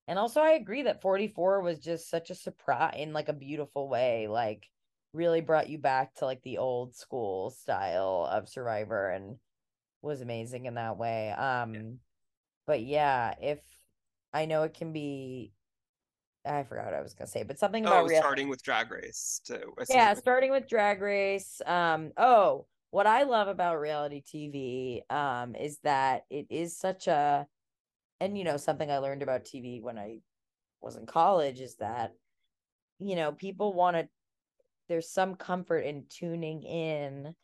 and 0.08 0.18
also 0.18 0.40
i 0.40 0.52
agree 0.52 0.82
that 0.82 1.00
44 1.00 1.60
was 1.62 1.78
just 1.78 2.10
such 2.10 2.30
a 2.30 2.34
surprise 2.34 2.94
in 2.98 3.12
like 3.12 3.28
a 3.28 3.32
beautiful 3.32 3.88
way 3.88 4.26
like 4.28 4.68
really 5.12 5.40
brought 5.40 5.68
you 5.68 5.78
back 5.78 6.14
to 6.16 6.24
like 6.24 6.42
the 6.42 6.58
old 6.58 6.94
school 6.96 7.50
style 7.50 8.28
of 8.30 8.48
survivor 8.48 9.10
and 9.10 9.36
was 10.00 10.20
amazing 10.20 10.66
in 10.66 10.74
that 10.74 10.96
way. 10.98 11.30
Um 11.30 11.98
but 12.66 12.82
yeah 12.82 13.34
if 13.40 13.60
i 14.32 14.44
know 14.46 14.62
it 14.64 14.74
can 14.74 14.92
be 14.92 15.52
i 16.44 16.62
forgot 16.62 16.86
what 16.86 16.94
i 16.94 17.00
was 17.00 17.14
gonna 17.14 17.28
say 17.28 17.42
but 17.42 17.58
something 17.58 17.84
about 17.84 18.04
Oh, 18.04 18.08
real 18.08 18.20
starting 18.20 18.48
with 18.48 18.62
Drag 18.62 18.90
Race 18.90 19.40
to 19.46 19.60
yeah 19.88 20.14
starting 20.14 20.50
with 20.50 20.68
drag 20.68 21.00
race 21.00 21.60
um 21.66 22.12
oh 22.16 22.66
what 22.92 23.06
i 23.06 23.22
love 23.24 23.48
about 23.48 23.80
reality 23.80 24.22
tv 24.22 25.10
um 25.10 25.56
is 25.56 25.78
that 25.82 26.24
it 26.30 26.46
is 26.50 26.76
such 26.76 27.08
a 27.08 27.46
and 28.20 28.38
you 28.38 28.44
know 28.44 28.58
something 28.58 28.90
i 28.90 28.98
learned 28.98 29.22
about 29.22 29.44
tv 29.44 29.82
when 29.82 29.98
i 29.98 30.18
was 30.80 30.96
in 30.96 31.06
college 31.06 31.60
is 31.60 31.76
that 31.76 32.12
you 32.98 33.16
know 33.16 33.32
people 33.32 33.72
want 33.72 33.96
to 33.96 34.06
there's 34.88 35.10
some 35.10 35.34
comfort 35.34 35.78
in 35.78 36.04
tuning 36.10 36.62
in 36.62 37.34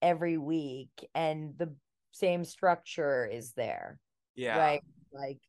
every 0.00 0.38
week 0.38 1.08
and 1.14 1.58
the 1.58 1.74
same 2.12 2.44
structure 2.44 3.26
is 3.26 3.52
there 3.52 3.98
Yeah. 4.36 4.58
right 4.58 4.82
like 5.12 5.40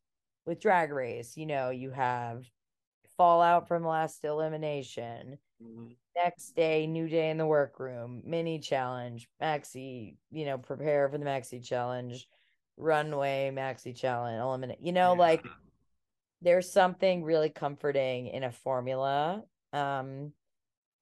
with 0.44 0.60
drag 0.60 0.90
race 0.90 1.36
you 1.36 1.46
know 1.46 1.70
you 1.70 1.92
have 1.92 2.44
fallout 3.16 3.68
from 3.68 3.86
last 3.86 4.24
elimination 4.24 5.38
Mhm. 5.62 5.96
next 6.14 6.54
day 6.54 6.86
new 6.86 7.08
day 7.08 7.30
in 7.30 7.38
the 7.38 7.46
workroom 7.46 8.22
mini 8.24 8.58
challenge 8.58 9.28
maxi 9.40 10.16
you 10.30 10.44
know 10.44 10.58
prepare 10.58 11.08
for 11.08 11.18
the 11.18 11.24
maxi 11.24 11.62
challenge 11.62 12.28
runway 12.76 13.50
maxi 13.54 13.94
challenge 13.94 14.40
eliminate 14.40 14.80
you 14.80 14.92
know 14.92 15.14
like 15.14 15.44
there's 16.42 16.70
something 16.70 17.22
really 17.22 17.48
comforting 17.48 18.28
in 18.28 18.44
a 18.44 18.52
formula 18.52 19.42
um 19.72 20.32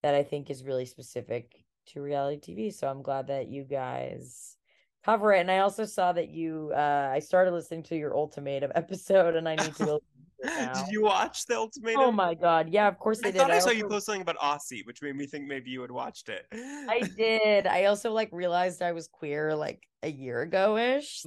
that 0.02 0.14
i 0.14 0.22
think 0.22 0.50
is 0.50 0.64
really 0.64 0.86
specific 0.86 1.64
to 1.86 2.00
reality 2.00 2.54
tv 2.54 2.72
so 2.72 2.88
i'm 2.88 3.02
glad 3.02 3.26
that 3.26 3.48
you 3.48 3.64
guys 3.64 4.56
cover 5.04 5.32
it 5.32 5.40
and 5.40 5.50
i 5.50 5.58
also 5.58 5.84
saw 5.84 6.12
that 6.12 6.28
you 6.28 6.72
uh 6.74 7.10
i 7.12 7.18
started 7.18 7.52
listening 7.52 7.82
to 7.82 7.96
your 7.96 8.16
ultimatum 8.16 8.70
episode 8.76 9.36
and 9.36 9.48
i 9.48 9.54
need 9.56 9.74
to. 9.76 9.98
Did 10.42 10.88
you 10.90 11.02
watch 11.02 11.46
the 11.46 11.56
ultimatum? 11.56 12.00
oh 12.00 12.12
my 12.12 12.34
god 12.34 12.68
yeah 12.68 12.88
of 12.88 12.98
course 12.98 13.20
i, 13.24 13.28
I 13.28 13.30
did 13.30 13.38
thought 13.40 13.50
I 13.50 13.58
saw 13.58 13.68
also- 13.68 13.78
you 13.78 13.88
post 13.88 14.06
something 14.06 14.22
about 14.22 14.38
Aussie, 14.38 14.84
which 14.84 15.00
made 15.02 15.16
me 15.16 15.26
think 15.26 15.46
maybe 15.46 15.70
you 15.70 15.80
had 15.80 15.90
watched 15.90 16.28
it. 16.28 16.46
I 16.52 17.00
did. 17.16 17.66
I 17.66 17.84
also 17.86 18.12
like 18.12 18.30
realized 18.32 18.82
I 18.82 18.92
was 18.92 19.08
queer 19.08 19.54
like 19.54 19.82
a 20.02 20.10
year 20.10 20.42
ago 20.42 20.76
ish, 20.76 21.24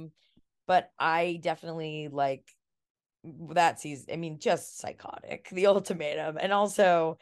but 0.66 0.90
I 0.98 1.40
definitely 1.42 2.08
like 2.12 2.44
that 3.54 3.80
season. 3.80 4.06
I 4.12 4.16
mean, 4.16 4.38
just 4.38 4.78
psychotic, 4.78 5.48
the 5.50 5.66
ultimatum, 5.66 6.38
and 6.40 6.52
also, 6.52 7.18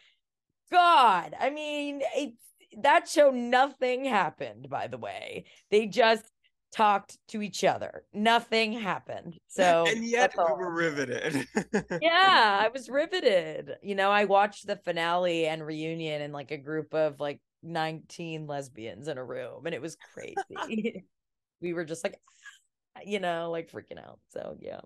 God, 0.71 1.35
I 1.39 1.51
mean, 1.51 2.03
it 2.15 2.35
that 2.79 3.09
show 3.09 3.31
nothing 3.31 4.05
happened. 4.05 4.69
By 4.69 4.89
the 4.89 4.99
way, 4.99 5.45
they 5.71 5.87
just 5.87 6.25
talked 6.73 7.19
to 7.29 7.43
each 7.43 7.65
other. 7.65 8.05
Nothing 8.13 8.73
happened. 8.73 9.39
So 9.49 9.85
and 9.89 10.05
yet 10.05 10.33
we 10.37 10.45
were 10.45 10.73
riveted. 10.73 11.47
yeah, 12.03 12.59
I 12.63 12.69
was 12.73 12.89
riveted. 12.89 13.77
You 13.83 13.95
know, 13.95 14.11
I 14.11 14.25
watched 14.25 14.67
the 14.67 14.77
finale 14.77 15.47
and 15.47 15.65
reunion 15.65 16.23
in 16.23 16.33
like 16.33 16.51
a 16.51 16.59
group 16.59 16.95
of 16.95 17.21
like 17.21 17.41
19 17.63 18.47
lesbians 18.47 19.09
in 19.09 19.19
a 19.19 19.25
room 19.25 19.67
and 19.67 19.75
it 19.75 19.83
was 19.83 19.97
crazy. 20.15 21.05
we 21.61 21.73
were 21.73 21.85
just 21.85 22.05
like, 22.05 22.21
you 23.05 23.21
know, 23.21 23.51
like 23.51 23.71
freaking 23.71 23.99
out. 23.99 24.19
So, 24.31 24.57
yeah. 24.61 24.81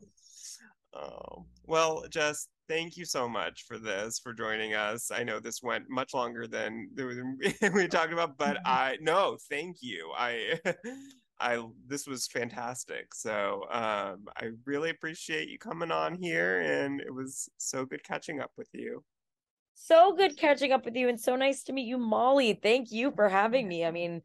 Oh, 0.93 1.47
well, 1.67 2.05
Jess, 2.11 2.49
thank 2.69 2.97
you 2.97 3.05
so 3.05 3.29
much 3.29 3.65
for 3.69 3.79
this, 3.79 4.19
for 4.19 4.33
joining 4.33 4.75
us. 4.75 5.13
I 5.13 5.23
know 5.23 5.39
this 5.39 5.63
went 5.63 5.89
much 5.89 6.15
longer 6.15 6.49
than 6.49 6.89
we 7.73 7.87
talked 7.87 8.13
about, 8.13 8.37
but. 8.37 8.59
I 8.67 8.97
no, 9.01 9.39
thank 9.49 9.77
you. 9.83 10.11
I 10.19 10.59
I 11.41 11.65
this 11.87 12.07
was 12.07 12.27
fantastic. 12.27 13.15
So 13.15 13.65
um, 13.71 14.27
I 14.37 14.51
really 14.67 14.91
appreciate 14.91 15.49
you 15.49 15.59
coming 15.59 15.91
on 15.91 16.15
here, 16.15 16.61
and 16.61 17.01
it 17.01 17.13
was 17.13 17.49
so 17.57 17.85
good 17.85 18.05
catching 18.05 18.41
up 18.41 18.53
with 18.57 18.69
you. 18.73 19.03
So 19.75 20.15
good 20.15 20.37
catching 20.37 20.73
up 20.73 20.85
with 20.85 20.95
you, 20.95 21.09
and 21.09 21.19
so 21.19 21.37
nice 21.37 21.63
to 21.65 21.73
meet 21.73 21.87
you, 21.87 21.99
Molly. 21.99 22.59
Thank 22.63 22.93
you 22.93 23.11
for 23.13 23.29
having 23.29 23.67
me. 23.67 23.85
I 23.85 23.91
mean, 23.91 24.23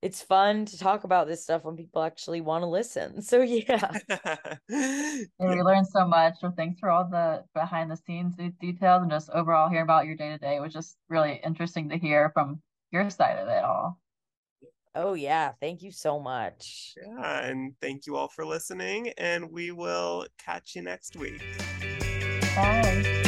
it's 0.00 0.22
fun 0.22 0.64
to 0.66 0.78
talk 0.78 1.04
about 1.04 1.26
this 1.26 1.42
stuff 1.42 1.64
when 1.64 1.76
people 1.76 2.02
actually 2.02 2.40
want 2.40 2.62
to 2.62 2.68
listen. 2.68 3.22
So 3.22 3.40
yeah. 3.40 3.90
and 4.68 5.28
we 5.40 5.62
learned 5.62 5.88
so 5.88 6.06
much. 6.06 6.34
So 6.40 6.50
thanks 6.50 6.78
for 6.78 6.90
all 6.90 7.08
the 7.08 7.44
behind 7.54 7.90
the 7.90 7.96
scenes 7.96 8.36
details 8.60 9.02
and 9.02 9.10
just 9.10 9.30
overall 9.30 9.68
hearing 9.68 9.84
about 9.84 10.06
your 10.06 10.16
day 10.16 10.28
to 10.28 10.38
day. 10.38 10.56
It 10.56 10.60
was 10.60 10.72
just 10.72 10.96
really 11.08 11.40
interesting 11.44 11.88
to 11.88 11.98
hear 11.98 12.30
from 12.32 12.62
your 12.92 13.08
side 13.10 13.38
of 13.38 13.48
it 13.48 13.64
all. 13.64 13.98
Oh 14.94 15.14
yeah, 15.14 15.52
thank 15.60 15.82
you 15.82 15.92
so 15.92 16.18
much. 16.18 16.94
Yeah, 16.96 17.44
and 17.44 17.74
thank 17.80 18.06
you 18.06 18.16
all 18.16 18.28
for 18.28 18.44
listening 18.44 19.12
and 19.18 19.50
we 19.50 19.70
will 19.70 20.26
catch 20.38 20.74
you 20.74 20.82
next 20.82 21.16
week. 21.16 21.42
Bye. 22.54 23.27